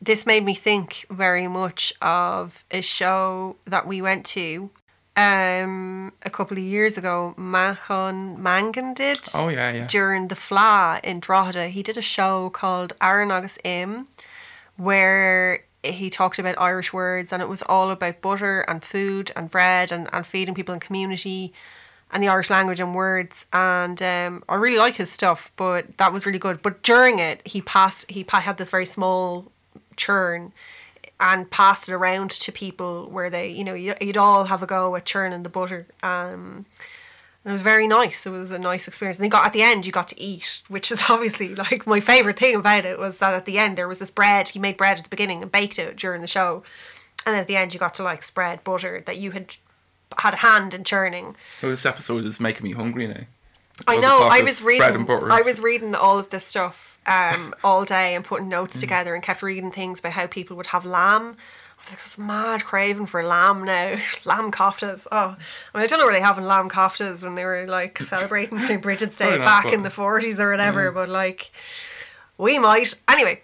this 0.00 0.24
made 0.26 0.44
me 0.44 0.54
think 0.54 1.04
very 1.10 1.48
much 1.48 1.92
of 2.00 2.64
a 2.70 2.80
show 2.80 3.56
that 3.66 3.86
we 3.86 4.00
went 4.00 4.24
to 4.26 4.70
um 5.16 6.12
a 6.22 6.30
couple 6.30 6.56
of 6.56 6.62
years 6.62 6.98
ago 6.98 7.34
Manchán 7.38 8.36
Magan 8.38 8.92
did 8.94 9.18
Oh, 9.34 9.48
yeah, 9.48 9.70
yeah. 9.72 9.86
during 9.86 10.28
the 10.28 10.34
Fleadh 10.34 11.00
in 11.04 11.20
Drogheda. 11.20 11.68
He 11.68 11.82
did 11.82 11.96
a 11.96 12.02
show 12.02 12.50
called 12.50 12.92
Arán 13.00 13.32
agus 13.32 13.58
Im 13.64 14.08
where 14.76 15.64
he 15.82 16.10
talked 16.10 16.38
about 16.38 16.60
Irish 16.60 16.92
words 16.92 17.32
and 17.32 17.40
it 17.40 17.48
was 17.48 17.62
all 17.62 17.90
about 17.90 18.20
butter 18.20 18.60
and 18.62 18.82
food 18.82 19.30
and 19.36 19.50
bread 19.50 19.90
and, 19.90 20.08
and 20.12 20.26
feeding 20.26 20.54
people 20.54 20.74
in 20.74 20.80
community 20.80 21.52
and 22.12 22.22
the 22.22 22.28
Irish 22.28 22.50
language 22.50 22.78
and 22.80 22.94
words. 22.94 23.46
And 23.52 24.00
um, 24.02 24.44
I 24.48 24.54
really 24.56 24.78
like 24.78 24.96
his 24.96 25.10
stuff 25.10 25.50
but 25.56 25.96
that 25.96 26.12
was 26.12 26.26
really 26.26 26.38
good. 26.38 26.60
But 26.60 26.82
during 26.82 27.18
it 27.20 27.40
he 27.46 27.62
passed 27.62 28.10
he 28.10 28.24
had 28.30 28.58
this 28.58 28.70
very 28.70 28.86
small 28.86 29.50
churn 29.96 30.52
and 31.18 31.50
passed 31.50 31.88
it 31.88 31.92
around 31.92 32.30
to 32.30 32.52
people 32.52 33.08
where 33.10 33.30
they 33.30 33.48
you 33.48 33.64
know 33.64 33.74
you- 33.74 33.94
you'd 34.00 34.16
all 34.16 34.44
have 34.44 34.62
a 34.62 34.66
go 34.66 34.94
at 34.96 35.04
churning 35.06 35.42
the 35.42 35.48
butter 35.48 35.86
um, 36.02 36.66
and 37.44 37.52
it 37.52 37.52
was 37.52 37.62
very 37.62 37.86
nice. 37.86 38.26
It 38.26 38.30
was 38.30 38.50
a 38.50 38.58
nice 38.58 38.88
experience. 38.88 39.18
And 39.20 39.24
you 39.26 39.30
got 39.30 39.46
at 39.46 39.52
the 39.52 39.62
end, 39.62 39.86
you 39.86 39.92
got 39.92 40.08
to 40.08 40.20
eat, 40.20 40.62
which 40.66 40.90
is 40.90 41.04
obviously 41.08 41.54
like 41.54 41.86
my 41.86 42.00
favorite 42.00 42.38
thing 42.40 42.56
about 42.56 42.84
it 42.84 42.98
was 42.98 43.18
that 43.18 43.34
at 43.34 43.44
the 43.46 43.56
end 43.58 43.78
there 43.78 43.86
was 43.86 44.00
this 44.00 44.10
bread. 44.10 44.48
He 44.48 44.58
made 44.58 44.76
bread 44.76 44.98
at 44.98 45.04
the 45.04 45.08
beginning 45.10 45.42
and 45.42 45.52
baked 45.52 45.78
it 45.78 45.94
during 45.96 46.22
the 46.22 46.26
show, 46.26 46.64
and 47.24 47.34
then 47.34 47.40
at 47.42 47.46
the 47.46 47.56
end 47.56 47.72
you 47.72 47.78
got 47.78 47.94
to 47.94 48.02
like 48.02 48.24
spread 48.24 48.64
butter 48.64 49.00
that 49.06 49.18
you 49.18 49.30
had 49.30 49.54
had 50.18 50.34
a 50.34 50.38
hand 50.38 50.74
in 50.74 50.82
churning. 50.82 51.36
Well, 51.62 51.70
this 51.70 51.86
episode 51.86 52.24
is 52.24 52.40
making 52.40 52.64
me 52.64 52.72
hungry 52.72 53.06
now. 53.06 53.20
I 53.86 53.96
know. 53.96 54.22
I 54.22 54.40
was 54.42 54.62
reading. 54.62 55.08
I 55.30 55.42
was 55.42 55.60
reading 55.60 55.94
all 55.94 56.18
of 56.18 56.30
this 56.30 56.44
stuff 56.44 56.98
um, 57.06 57.54
all 57.62 57.84
day 57.84 58.14
and 58.14 58.24
putting 58.24 58.46
Mm. 58.46 58.50
notes 58.50 58.80
together 58.80 59.14
and 59.14 59.22
kept 59.22 59.42
reading 59.42 59.70
things 59.70 59.98
about 59.98 60.12
how 60.12 60.26
people 60.26 60.56
would 60.56 60.66
have 60.68 60.84
lamb. 60.84 61.36
I 61.78 61.92
was 61.92 62.02
this 62.02 62.18
mad 62.18 62.64
craving 62.64 63.06
for 63.06 63.22
lamb 63.22 63.62
now. 63.64 63.98
lamb 64.24 64.50
koftas. 64.50 65.06
Oh, 65.12 65.36
I 65.74 65.78
mean, 65.78 65.84
I 65.84 65.86
don't 65.86 66.00
know 66.00 66.06
where 66.06 66.14
they 66.14 66.20
having 66.20 66.44
lamb 66.44 66.68
koftas 66.68 67.22
when 67.22 67.34
they 67.36 67.44
were 67.44 67.66
like 67.68 67.98
celebrating 68.00 68.58
St. 68.58 68.80
Bridget's 68.82 69.18
Day 69.18 69.30
not, 69.36 69.38
back 69.38 69.72
in 69.72 69.82
the 69.82 69.90
forties 69.90 70.40
or 70.40 70.50
whatever. 70.50 70.90
But 70.90 71.08
like, 71.08 71.50
we 72.38 72.58
might 72.58 72.94
anyway. 73.08 73.42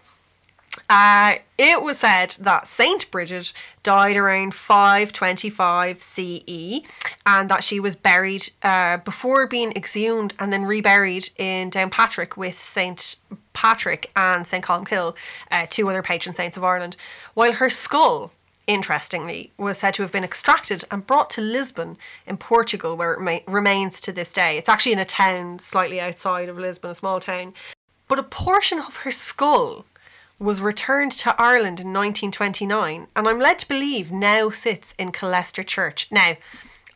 Uh, 0.89 1.35
it 1.59 1.83
was 1.83 1.99
said 1.99 2.31
that 2.41 2.67
Saint 2.67 3.11
Bridget 3.11 3.53
died 3.83 4.17
around 4.17 4.55
525 4.55 6.03
CE 6.03 6.81
and 7.27 7.49
that 7.49 7.63
she 7.63 7.79
was 7.79 7.95
buried 7.95 8.51
uh, 8.63 8.97
before 8.99 9.47
being 9.47 9.73
exhumed 9.73 10.35
and 10.39 10.53
then 10.53 10.65
reburied 10.65 11.31
in 11.37 11.71
Downpatrick 11.71 12.37
with 12.37 12.59
Saint 12.59 13.17
Patrick 13.53 14.11
and 14.17 14.47
Saint 14.47 14.65
Columkill, 14.65 15.15
uh, 15.51 15.67
two 15.69 15.89
other 15.89 16.03
patron 16.03 16.35
saints 16.35 16.57
of 16.57 16.65
Ireland, 16.65 16.97
while 17.35 17.53
her 17.53 17.69
skull 17.69 18.33
interestingly, 18.67 19.51
was 19.59 19.79
said 19.79 19.93
to 19.95 20.03
have 20.03 20.13
been 20.13 20.25
extracted 20.25 20.85
and 20.91 21.07
brought 21.07 21.29
to 21.31 21.41
Lisbon 21.41 21.97
in 22.27 22.37
Portugal, 22.37 22.97
where 22.97 23.13
it 23.13 23.21
ma- 23.21 23.53
remains 23.53 24.01
to 24.01 24.13
this 24.13 24.33
day. 24.33 24.57
It's 24.57 24.69
actually 24.69 24.93
in 24.93 24.99
a 24.99 25.05
town 25.05 25.59
slightly 25.59 26.01
outside 26.01 26.49
of 26.49 26.59
Lisbon, 26.59 26.91
a 26.91 26.95
small 26.95 27.21
town. 27.21 27.55
But 28.09 28.19
a 28.19 28.23
portion 28.23 28.79
of 28.79 28.97
her 28.99 29.11
skull 29.11 29.85
was 30.43 30.61
returned 30.61 31.13
to 31.13 31.41
Ireland 31.41 31.81
in 31.81 31.93
1929, 31.93 33.07
and 33.15 33.29
I'm 33.29 33.39
led 33.39 33.59
to 33.61 33.69
believe 33.69 34.11
now 34.11 34.51
sits 34.51 34.93
in 34.99 35.13
Killester 35.13 35.65
Church. 35.65 36.09
Now, 36.11 36.37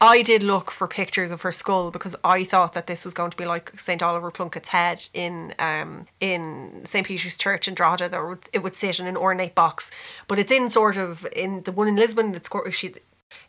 I 0.00 0.22
did 0.22 0.42
look 0.42 0.70
for 0.70 0.86
pictures 0.86 1.30
of 1.30 1.42
her 1.42 1.52
skull 1.52 1.90
because 1.90 2.14
I 2.22 2.44
thought 2.44 2.74
that 2.74 2.86
this 2.86 3.04
was 3.04 3.14
going 3.14 3.30
to 3.30 3.36
be 3.36 3.46
like 3.46 3.78
St 3.78 4.02
Oliver 4.02 4.30
Plunkett's 4.30 4.68
head 4.68 5.08
in 5.14 5.54
um 5.58 6.06
in 6.20 6.82
St 6.84 7.06
Peter's 7.06 7.38
Church 7.38 7.66
in 7.66 7.74
Drogheda. 7.74 8.10
That 8.10 8.48
it 8.52 8.62
would 8.62 8.76
sit 8.76 9.00
in 9.00 9.06
an 9.06 9.16
ornate 9.16 9.54
box, 9.54 9.90
but 10.28 10.38
it's 10.38 10.52
in 10.52 10.68
sort 10.68 10.98
of 10.98 11.26
in 11.34 11.62
the 11.62 11.72
one 11.72 11.88
in 11.88 11.96
Lisbon. 11.96 12.34
It's 12.34 12.50
she 12.72 12.92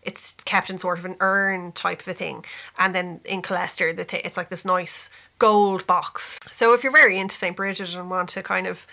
it's 0.02 0.36
kept 0.46 0.70
in 0.70 0.78
sort 0.78 1.00
of 1.00 1.06
an 1.06 1.18
urn 1.20 1.74
type 1.74 2.00
of 2.02 2.08
a 2.08 2.14
thing, 2.14 2.46
and 2.78 2.96
then 2.96 3.20
in 3.26 3.42
Killester, 3.42 3.94
the 3.94 4.06
th- 4.06 4.24
it's 4.24 4.38
like 4.38 4.48
this 4.48 4.64
nice 4.64 5.10
gold 5.40 5.86
box. 5.86 6.40
So 6.52 6.74
if 6.74 6.82
you're 6.82 6.94
very 6.94 7.20
into 7.20 7.36
St 7.36 7.58
Bridget 7.58 7.94
and 7.94 8.10
want 8.10 8.30
to 8.30 8.42
kind 8.42 8.68
of 8.68 8.88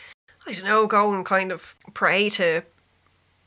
I 0.47 0.53
don't 0.53 0.65
know, 0.65 0.87
go 0.87 1.13
and 1.13 1.25
kind 1.25 1.53
of 1.53 1.75
pray 1.95 2.29
to 2.31 2.63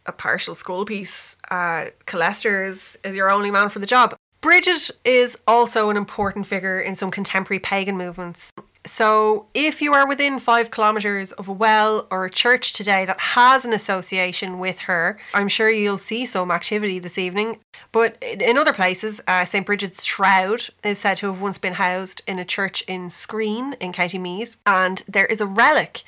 a 0.05 0.11
partial 0.11 0.55
school 0.55 0.85
piece. 0.85 1.37
Uh, 1.51 1.87
Killester 2.05 2.65
is, 2.65 2.97
is 3.03 3.15
your 3.15 3.29
only 3.29 3.51
man 3.51 3.69
for 3.69 3.79
the 3.79 3.85
job. 3.85 4.15
Bridget 4.41 4.91
is 5.03 5.37
also 5.47 5.89
an 5.89 5.97
important 5.97 6.45
figure 6.45 6.79
in 6.79 6.95
some 6.95 7.11
contemporary 7.11 7.59
pagan 7.59 7.97
movements. 7.97 8.53
So, 8.85 9.47
if 9.53 9.81
you 9.81 9.93
are 9.93 10.07
within 10.07 10.39
five 10.39 10.71
kilometres 10.71 11.33
of 11.33 11.49
a 11.49 11.53
well 11.53 12.07
or 12.09 12.23
a 12.23 12.29
church 12.29 12.71
today 12.71 13.03
that 13.03 13.19
has 13.19 13.65
an 13.65 13.73
association 13.73 14.59
with 14.59 14.79
her, 14.79 15.17
I'm 15.33 15.49
sure 15.49 15.69
you'll 15.69 15.97
see 15.97 16.25
some 16.25 16.51
activity 16.51 16.97
this 16.99 17.17
evening. 17.17 17.59
But 17.91 18.23
in 18.23 18.57
other 18.57 18.71
places, 18.71 19.19
uh, 19.27 19.43
St 19.43 19.65
Bridget's 19.65 20.05
Shroud 20.05 20.69
is 20.83 20.99
said 20.99 21.15
to 21.17 21.27
have 21.27 21.41
once 21.41 21.57
been 21.57 21.73
housed 21.73 22.21
in 22.27 22.39
a 22.39 22.45
church 22.45 22.81
in 22.87 23.07
Skreen 23.07 23.75
in 23.81 23.91
County 23.91 24.19
Meath, 24.19 24.55
and 24.65 25.03
there 25.07 25.25
is 25.25 25.41
a 25.41 25.45
relic 25.45 26.03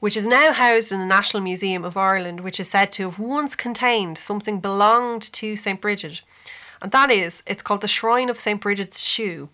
which 0.00 0.16
is 0.16 0.26
now 0.26 0.52
housed 0.52 0.92
in 0.92 1.00
the 1.00 1.06
National 1.06 1.42
Museum 1.42 1.84
of 1.84 1.96
Ireland, 1.96 2.40
which 2.40 2.60
is 2.60 2.68
said 2.68 2.92
to 2.92 3.04
have 3.04 3.18
once 3.18 3.56
contained 3.56 4.18
something 4.18 4.60
belonged 4.60 5.22
to 5.34 5.56
St. 5.56 5.80
Bridget. 5.80 6.22
And 6.82 6.92
that 6.92 7.10
is, 7.10 7.42
it's 7.46 7.62
called 7.62 7.80
the 7.80 7.88
Shrine 7.88 8.28
of 8.28 8.38
St. 8.38 8.60
Bridget's 8.60 9.02
Shoe. 9.02 9.48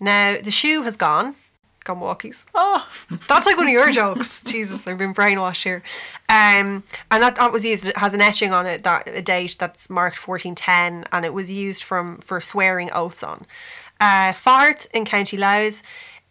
Now, 0.00 0.38
the 0.42 0.50
shoe 0.50 0.82
has 0.82 0.96
gone. 0.96 1.36
Gone 1.84 2.00
walkies. 2.00 2.44
Oh, 2.54 2.88
that's 3.28 3.46
like 3.46 3.56
one 3.56 3.66
of 3.66 3.72
your 3.72 3.90
jokes. 3.90 4.42
Jesus, 4.46 4.86
I've 4.86 4.98
been 4.98 5.14
brainwashed 5.14 5.64
here. 5.64 5.82
Um, 6.28 6.84
and 7.10 7.22
that, 7.22 7.36
that 7.36 7.52
was 7.52 7.64
used, 7.64 7.88
it 7.88 7.96
has 7.96 8.14
an 8.14 8.20
etching 8.20 8.52
on 8.52 8.66
it, 8.66 8.84
that 8.84 9.08
a 9.08 9.22
date 9.22 9.56
that's 9.58 9.90
marked 9.90 10.16
1410, 10.16 11.08
and 11.12 11.24
it 11.24 11.34
was 11.34 11.50
used 11.50 11.82
from 11.82 12.18
for 12.18 12.40
swearing 12.40 12.90
oaths 12.92 13.22
on. 13.22 13.46
Uh, 14.00 14.32
Faughart 14.32 14.86
in 14.92 15.04
County 15.04 15.36
Louth 15.36 15.82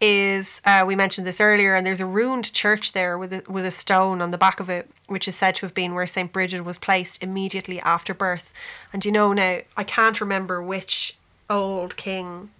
is 0.02 0.60
uh, 0.64 0.84
we 0.86 0.96
mentioned 0.96 1.26
this 1.26 1.40
earlier, 1.40 1.74
and 1.74 1.86
there's 1.86 2.00
a 2.00 2.06
ruined 2.06 2.52
church 2.52 2.92
there 2.92 3.16
with 3.16 3.32
a, 3.32 3.42
with 3.50 3.64
a 3.64 3.70
stone 3.70 4.20
on 4.20 4.32
the 4.32 4.36
back 4.38 4.58
of 4.58 4.68
it, 4.68 4.90
which 5.06 5.28
is 5.28 5.36
said 5.36 5.54
to 5.54 5.66
have 5.66 5.74
been 5.74 5.94
where 5.94 6.06
Saint 6.08 6.32
Bridget 6.32 6.62
was 6.64 6.76
placed 6.76 7.22
immediately 7.22 7.80
after 7.80 8.12
birth. 8.12 8.52
And 8.92 9.04
you 9.04 9.12
know 9.12 9.32
now, 9.32 9.60
I 9.76 9.84
can't 9.84 10.20
remember 10.20 10.60
which 10.60 11.16
old 11.48 11.96
king 11.96 12.50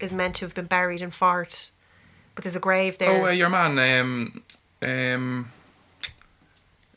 is 0.00 0.12
meant 0.12 0.34
to 0.36 0.44
have 0.44 0.54
been 0.54 0.66
buried 0.66 1.00
in 1.00 1.10
Faughart, 1.10 1.70
but 2.34 2.42
there's 2.42 2.56
a 2.56 2.60
grave 2.60 2.98
there. 2.98 3.22
Oh, 3.22 3.26
uh, 3.26 3.30
your 3.30 3.48
man, 3.48 3.78
um, 3.78 4.42
um, 4.82 5.48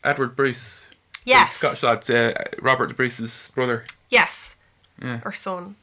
Edward 0.04 0.36
Bruce. 0.36 0.90
yes, 1.26 1.54
Scottish 1.58 1.84
lad, 1.84 2.10
uh, 2.10 2.34
Robert 2.60 2.88
the 2.88 2.94
Bruce's 2.96 3.52
brother. 3.54 3.86
yes, 4.10 4.56
Yeah. 5.00 5.20
or 5.24 5.32
son. 5.32 5.76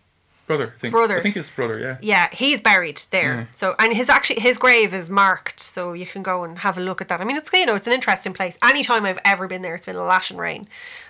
Brother. 0.49 0.72
I 0.74 0.78
think. 0.80 0.92
Brother. 0.92 1.18
I 1.18 1.20
think 1.20 1.36
his 1.36 1.49
brother. 1.49 1.78
Yeah. 1.78 1.99
Yeah, 2.01 2.28
he's 2.32 2.61
buried 2.61 3.01
there. 3.12 3.34
Yeah. 3.34 3.46
So 3.53 3.76
and 3.78 3.92
his 3.92 4.09
actually 4.09 4.40
his 4.40 4.59
grave 4.59 4.92
is 4.92 5.09
marked, 5.09 5.61
so 5.61 5.92
you 5.92 6.07
can 6.07 6.24
go 6.24 6.42
and 6.42 6.59
have 6.59 6.76
a 6.76 6.80
look 6.80 7.01
at 7.01 7.09
that. 7.09 7.20
I 7.20 7.24
mean, 7.24 7.36
it's 7.36 7.53
you 7.53 7.66
know 7.66 7.76
it's 7.76 7.86
an 7.86 7.92
interesting 7.92 8.32
place. 8.32 8.59
Anytime 8.64 9.05
I've 9.05 9.20
ever 9.24 9.46
been 9.46 9.62
there, 9.62 9.76
it's 9.76 9.86
been 9.86 9.94
a 9.94 10.03
lash 10.03 10.32
and 10.32 10.40
rain. 10.40 10.64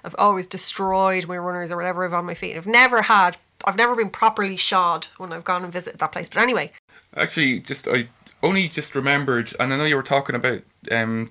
I've 0.04 0.16
always 0.18 0.46
destroyed 0.46 1.26
my 1.26 1.38
runners 1.38 1.70
or 1.70 1.76
whatever 1.76 2.04
I've 2.04 2.12
on 2.12 2.26
my 2.26 2.34
feet. 2.34 2.56
I've 2.56 2.66
never 2.66 3.02
had. 3.02 3.38
I've 3.64 3.76
never 3.76 3.96
been 3.96 4.10
properly 4.10 4.56
shod 4.56 5.06
when 5.16 5.32
I've 5.32 5.44
gone 5.44 5.64
and 5.64 5.72
visited 5.72 5.98
that 5.98 6.12
place. 6.12 6.28
But 6.28 6.42
anyway, 6.42 6.72
Actually, 7.16 7.60
just 7.60 7.88
I 7.88 8.08
only 8.42 8.68
just 8.68 8.94
remembered, 8.94 9.54
and 9.58 9.72
I 9.72 9.76
know 9.76 9.84
you 9.84 9.96
were 9.96 10.02
talking 10.02 10.34
about 10.36 10.62
um 10.90 11.28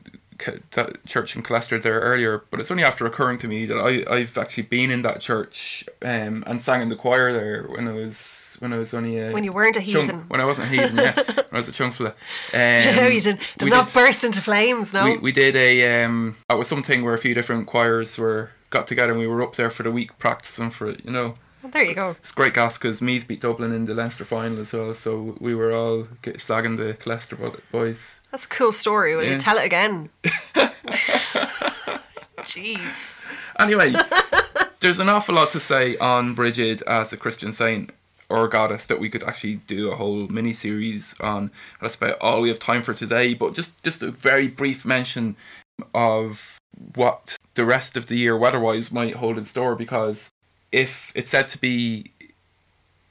that 0.72 1.06
church 1.06 1.36
in 1.36 1.44
Killester 1.44 1.82
there 1.82 2.00
earlier, 2.00 2.44
but 2.52 2.60
it's 2.60 2.72
only 2.72 2.84
after 2.84 3.06
occurring 3.06 3.38
to 3.40 3.48
me 3.48 3.66
that 3.66 3.78
I 3.78 4.04
I've 4.14 4.38
actually 4.38 4.64
been 4.64 4.92
in 4.92 5.02
that 5.02 5.22
church 5.22 5.84
um 6.04 6.44
and 6.48 6.62
sang 6.62 6.82
in 6.82 6.90
the 6.90 6.96
choir 6.96 7.34
there 7.34 7.64
when 7.64 7.88
I 7.88 7.92
was 7.94 8.56
when 8.60 8.74
I 8.74 8.78
was 8.78 8.94
only 8.94 9.18
a 9.20 9.32
When 9.32 9.44
you 9.44 9.54
weren't 9.54 9.76
a 9.78 9.80
chunk- 9.80 10.06
heathen. 10.12 10.20
when 10.30 10.42
I 10.42 10.46
wasn't 10.46 10.68
a 10.68 10.70
heathen, 10.72 10.98
yeah, 10.98 11.14
when 11.26 11.46
I 11.54 11.58
was 11.58 11.70
a 11.70 11.72
chunk 11.72 11.94
fella. 11.96 12.14
Um, 12.54 13.12
you 13.14 13.22
did, 13.22 13.40
did 13.58 13.70
not 13.70 13.86
did- 13.88 13.94
burst 13.94 14.24
into 14.24 14.42
flames. 14.42 14.94
No, 14.94 15.06
we, 15.06 15.18
we 15.18 15.32
did 15.32 15.56
a 15.56 16.04
um 16.04 16.36
it 16.50 16.58
was 16.58 16.68
something 16.68 17.04
where 17.04 17.14
a 17.14 17.18
few 17.20 17.34
different 17.34 17.68
choirs 17.68 18.18
were 18.18 18.52
got 18.70 18.86
together 18.88 19.12
and 19.12 19.20
we 19.22 19.28
were 19.28 19.42
up 19.42 19.56
there 19.56 19.70
for 19.70 19.84
the 19.84 19.92
week 19.92 20.18
practicing 20.20 20.70
for 20.70 20.90
it 20.90 21.00
you 21.06 21.12
know 21.12 21.34
Well, 21.68 21.74
there 21.74 21.84
you 21.84 21.96
go. 21.96 22.12
it's 22.12 22.32
great 22.32 22.54
gas 22.54 22.78
because 22.78 23.02
Meath 23.02 23.28
beat 23.28 23.42
Dublin 23.42 23.74
in 23.74 23.84
the 23.84 23.94
Leinster 23.94 24.24
final 24.24 24.60
as 24.62 24.72
well 24.72 24.94
so 24.94 25.36
we 25.42 25.54
were 25.54 25.74
all 25.74 26.04
slagging 26.24 26.78
the 26.78 26.98
Leicester 27.10 27.36
boys 27.74 28.22
That's 28.32 28.46
a 28.46 28.48
cool 28.48 28.72
story. 28.72 29.18
Will 29.18 29.26
Yeah. 29.26 29.34
you 29.34 29.38
tell 29.38 29.58
it 29.58 29.66
again? 29.66 30.10
Jeez. 32.40 33.22
anyway 33.60 33.94
there's 34.80 35.00
an 35.00 35.10
awful 35.10 35.36
lot 35.36 35.52
to 35.52 35.60
say 35.60 35.98
on 35.98 36.34
Bridget 36.36 36.82
as 36.84 37.12
a 37.12 37.18
Christian 37.18 37.52
saint 37.52 37.90
or 38.30 38.48
goddess 38.48 38.88
that 38.88 39.02
we 39.02 39.10
could 39.10 39.24
actually 39.24 39.56
do 39.68 39.92
a 39.92 39.96
whole 39.98 40.28
mini 40.30 40.54
series 40.54 41.16
on 41.20 41.52
that's 41.82 41.96
about 41.96 42.18
all 42.22 42.40
we 42.40 42.48
have 42.48 42.60
time 42.60 42.82
for 42.82 42.94
today 42.94 43.34
but 43.34 43.54
just 43.56 43.84
just 43.84 44.02
a 44.02 44.10
very 44.12 44.48
brief 44.48 44.86
mention 44.86 45.36
of 45.94 46.58
what 46.96 47.36
the 47.56 47.66
rest 47.66 47.98
of 47.98 48.06
the 48.08 48.16
year 48.16 48.38
weather-wise 48.38 48.94
might 48.94 49.16
hold 49.16 49.38
in 49.38 49.44
store 49.44 49.76
because 49.76 50.30
if 50.78 51.12
it's 51.16 51.32
said 51.32 51.48
to 51.48 51.58
be 51.58 52.12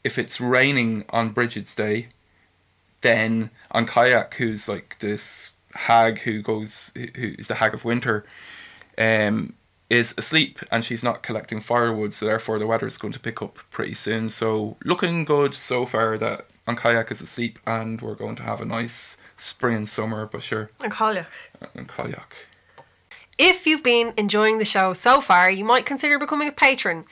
if 0.04 0.18
it's 0.18 0.40
raining 0.40 1.04
on 1.10 1.30
Bridget's 1.30 1.74
day 1.74 2.06
then 3.00 3.50
an 3.72 3.86
Chailleach 3.86 4.34
who's 4.34 4.68
like 4.68 4.98
this 5.00 5.52
hag 5.74 6.20
who 6.20 6.42
goes 6.42 6.92
who 6.94 7.34
is 7.38 7.48
the 7.48 7.56
hag 7.56 7.74
of 7.74 7.84
winter 7.84 8.24
um 8.98 9.52
is 9.90 10.14
asleep 10.16 10.60
and 10.70 10.84
she's 10.84 11.04
not 11.04 11.22
collecting 11.22 11.60
firewood 11.60 12.12
so 12.12 12.24
therefore 12.24 12.58
the 12.58 12.66
weather 12.66 12.86
is 12.86 12.98
going 12.98 13.12
to 13.12 13.20
pick 13.20 13.42
up 13.42 13.56
pretty 13.70 13.94
soon 13.94 14.28
so 14.28 14.76
looking 14.84 15.24
good 15.24 15.52
so 15.54 15.84
far 15.86 16.16
that 16.18 16.46
an 16.68 16.76
Chailleach 16.76 17.10
is 17.10 17.20
asleep 17.20 17.58
and 17.66 18.00
we're 18.00 18.14
going 18.14 18.36
to 18.36 18.42
have 18.42 18.60
a 18.60 18.64
nice 18.64 19.16
spring 19.36 19.76
and 19.76 19.88
summer 19.88 20.24
but 20.26 20.42
sure 20.42 20.70
And 20.82 20.92
call 20.92 21.14
you. 21.14 21.26
an 21.74 21.86
Chailleach 21.86 22.34
If 23.38 23.66
you've 23.66 23.82
been 23.82 24.14
enjoying 24.16 24.58
the 24.58 24.64
show 24.64 24.94
so 24.94 25.20
far, 25.20 25.50
you 25.50 25.64
might 25.72 25.84
consider 25.84 26.18
becoming 26.18 26.48
a 26.48 26.52
patron. 26.52 27.04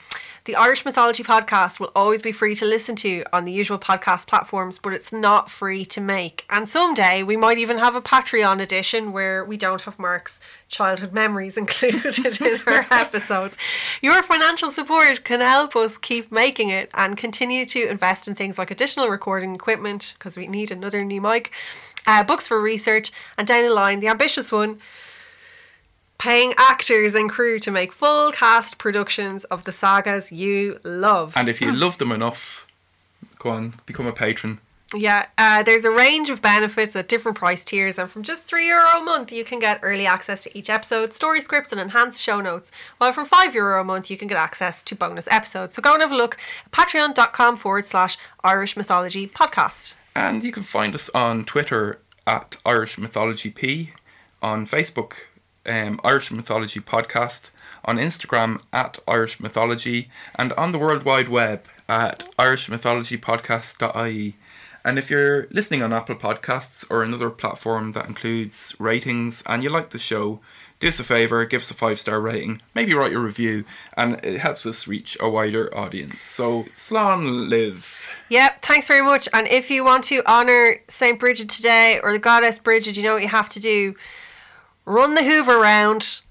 The 0.45 0.55
Irish 0.55 0.85
Mythology 0.85 1.23
podcast 1.23 1.79
will 1.79 1.91
always 1.95 2.21
be 2.21 2.31
free 2.31 2.53
to 2.53 2.65
listen 2.65 2.95
to 2.97 3.23
on 3.33 3.45
the 3.45 3.51
usual 3.51 3.79
podcast 3.79 4.27
platforms, 4.27 4.77
but 4.77 4.93
it's 4.93 5.11
not 5.11 5.49
free 5.49 5.83
to 5.85 5.99
make. 5.99 6.45
And 6.51 6.69
someday 6.69 7.23
we 7.23 7.35
might 7.35 7.57
even 7.57 7.79
have 7.79 7.95
a 7.95 8.01
Patreon 8.01 8.61
edition 8.61 9.11
where 9.11 9.43
we 9.43 9.57
don't 9.57 9.81
have 9.81 9.97
Mark's 9.97 10.39
childhood 10.69 11.13
memories 11.13 11.57
included 11.57 12.19
in 12.39 12.59
our 12.67 12.85
episodes. 12.91 13.57
Your 14.03 14.21
financial 14.21 14.69
support 14.69 15.23
can 15.23 15.41
help 15.41 15.75
us 15.75 15.97
keep 15.97 16.31
making 16.31 16.69
it 16.69 16.91
and 16.93 17.17
continue 17.17 17.65
to 17.65 17.89
invest 17.89 18.27
in 18.27 18.35
things 18.35 18.59
like 18.59 18.69
additional 18.69 19.07
recording 19.07 19.55
equipment 19.55 20.13
because 20.19 20.37
we 20.37 20.45
need 20.45 20.69
another 20.69 21.03
new 21.03 21.21
mic, 21.21 21.51
uh, 22.05 22.23
books 22.23 22.47
for 22.47 22.61
research, 22.61 23.11
and 23.35 23.47
down 23.47 23.63
the 23.63 23.73
line, 23.73 23.99
the 23.99 24.09
ambitious 24.09 24.51
one 24.51 24.79
paying 26.17 26.53
actors 26.57 27.13
and 27.15 27.29
crew 27.29 27.59
to 27.59 27.71
make 27.71 27.91
full 27.91 28.31
cast 28.31 28.77
productions 28.77 29.43
of 29.45 29.63
the 29.65 29.71
sagas 29.71 30.31
you 30.31 30.79
love. 30.83 31.33
and 31.35 31.49
if 31.49 31.61
you 31.61 31.71
love 31.71 31.97
them 31.97 32.11
enough 32.11 32.67
go 33.39 33.49
on 33.49 33.73
become 33.85 34.07
a 34.07 34.13
patron 34.13 34.59
yeah, 34.93 35.25
uh, 35.37 35.63
there's 35.63 35.83
a 35.83 35.91
range 35.91 36.29
of 36.29 36.41
benefits 36.41 36.95
at 36.95 37.07
different 37.07 37.37
price 37.37 37.65
tiers, 37.65 37.97
and 37.97 38.09
from 38.09 38.23
just 38.23 38.45
three 38.45 38.67
euro 38.67 38.99
a 38.99 39.01
month, 39.03 39.31
you 39.31 39.43
can 39.43 39.59
get 39.59 39.79
early 39.81 40.05
access 40.05 40.43
to 40.43 40.57
each 40.57 40.69
episode, 40.69 41.13
story 41.13 41.41
scripts, 41.41 41.71
and 41.71 41.81
enhanced 41.81 42.21
show 42.21 42.39
notes. 42.39 42.71
While 42.97 43.11
from 43.11 43.25
five 43.25 43.55
euro 43.55 43.81
a 43.81 43.83
month, 43.83 44.11
you 44.11 44.17
can 44.17 44.27
get 44.27 44.37
access 44.37 44.83
to 44.83 44.95
bonus 44.95 45.27
episodes. 45.29 45.75
So 45.75 45.81
go 45.81 45.93
and 45.93 46.01
have 46.01 46.11
a 46.11 46.15
look 46.15 46.37
at 46.65 46.71
patreon.com 46.71 47.57
forward 47.57 47.85
slash 47.85 48.17
Irish 48.43 48.77
Mythology 48.77 49.27
Podcast. 49.27 49.95
And 50.15 50.43
you 50.43 50.51
can 50.51 50.63
find 50.63 50.93
us 50.93 51.09
on 51.09 51.45
Twitter 51.45 51.99
at 52.27 52.57
Irish 52.65 52.97
Mythology 52.97 53.49
P, 53.49 53.91
on 54.41 54.65
Facebook, 54.65 55.13
um, 55.65 55.99
Irish 56.03 56.31
Mythology 56.31 56.79
Podcast, 56.79 57.49
on 57.83 57.97
Instagram 57.97 58.61
at 58.73 58.99
Irish 59.07 59.39
Mythology, 59.39 60.09
and 60.37 60.53
on 60.53 60.71
the 60.71 60.79
World 60.79 61.03
Wide 61.03 61.29
Web 61.29 61.65
at 61.87 62.27
irishmythologypodcast.ie. 62.37 64.35
And 64.83 64.99
if 64.99 65.09
you're 65.09 65.47
listening 65.49 65.81
on 65.81 65.91
Apple 65.91 66.15
Podcasts 66.15 66.85
or 66.91 67.01
another 67.01 67.31
platform 67.31 67.93
that 67.93 68.07
includes 68.07 68.75
ratings 68.77 69.41
and 69.47 69.63
you 69.63 69.69
like 69.71 69.89
the 69.89 69.97
show, 69.97 70.41
do 70.79 70.89
us 70.89 70.99
a 70.99 71.03
favour, 71.03 71.43
give 71.45 71.61
us 71.61 71.71
a 71.71 71.73
five 71.73 71.99
star 71.99 72.21
rating, 72.21 72.61
maybe 72.75 72.93
write 72.93 73.13
a 73.13 73.19
review, 73.19 73.63
and 73.97 74.23
it 74.23 74.39
helps 74.39 74.65
us 74.67 74.87
reach 74.87 75.17
a 75.19 75.27
wider 75.27 75.75
audience. 75.75 76.21
So, 76.21 76.65
Slán 76.65 77.49
libh. 77.49 78.05
Yep, 78.29 78.61
thanks 78.61 78.87
very 78.87 79.01
much. 79.01 79.27
And 79.33 79.47
if 79.47 79.71
you 79.71 79.83
want 79.83 80.03
to 80.05 80.23
honour 80.27 80.75
St. 80.87 81.19
Bridget 81.19 81.49
today 81.49 81.99
or 82.03 82.11
the 82.11 82.19
goddess 82.19 82.59
Bridget, 82.59 82.95
you 82.95 83.01
know 83.01 83.13
what 83.13 83.23
you 83.23 83.29
have 83.29 83.49
to 83.49 83.59
do. 83.59 83.95
Run 84.87 85.15
the 85.15 85.23
Hoover 85.23 85.57
round, 85.57 86.21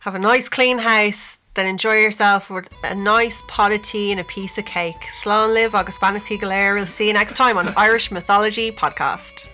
have 0.00 0.14
a 0.14 0.20
nice 0.20 0.48
clean 0.48 0.78
house, 0.78 1.38
then 1.54 1.66
enjoy 1.66 1.94
yourself 1.94 2.48
with 2.48 2.68
a 2.84 2.94
nice 2.94 3.42
pot 3.48 3.72
of 3.72 3.82
tea 3.82 4.12
and 4.12 4.20
a 4.20 4.24
piece 4.24 4.56
of 4.56 4.66
cake. 4.66 5.00
Slán 5.20 5.52
libh, 5.52 5.74
August 5.74 6.00
Bannock 6.00 6.28
Galera. 6.38 6.76
We'll 6.76 6.86
see 6.86 7.08
you 7.08 7.12
next 7.12 7.34
time 7.34 7.58
on 7.58 7.74
Irish 7.76 8.12
Mythology 8.12 8.70
Podcast. 8.70 9.50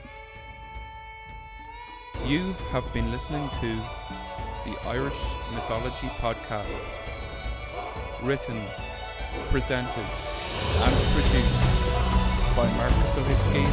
You 2.27 2.53
have 2.71 2.85
been 2.93 3.11
listening 3.11 3.49
to 3.63 3.77
the 4.67 4.77
Irish 4.89 5.15
Mythology 5.55 6.09
Podcast. 6.21 6.87
Written, 8.23 8.61
presented, 9.49 10.07
and 10.85 10.95
produced 11.15 12.55
by 12.55 12.71
Marcus 12.77 13.17
O'Hitchkin 13.17 13.67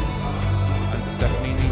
and 0.93 1.03
Stephanie. 1.03 1.70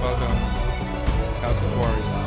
Well 0.00 0.16
done. 0.16 1.42
Now 1.42 1.52
to 1.52 1.76
warrior. 1.76 2.17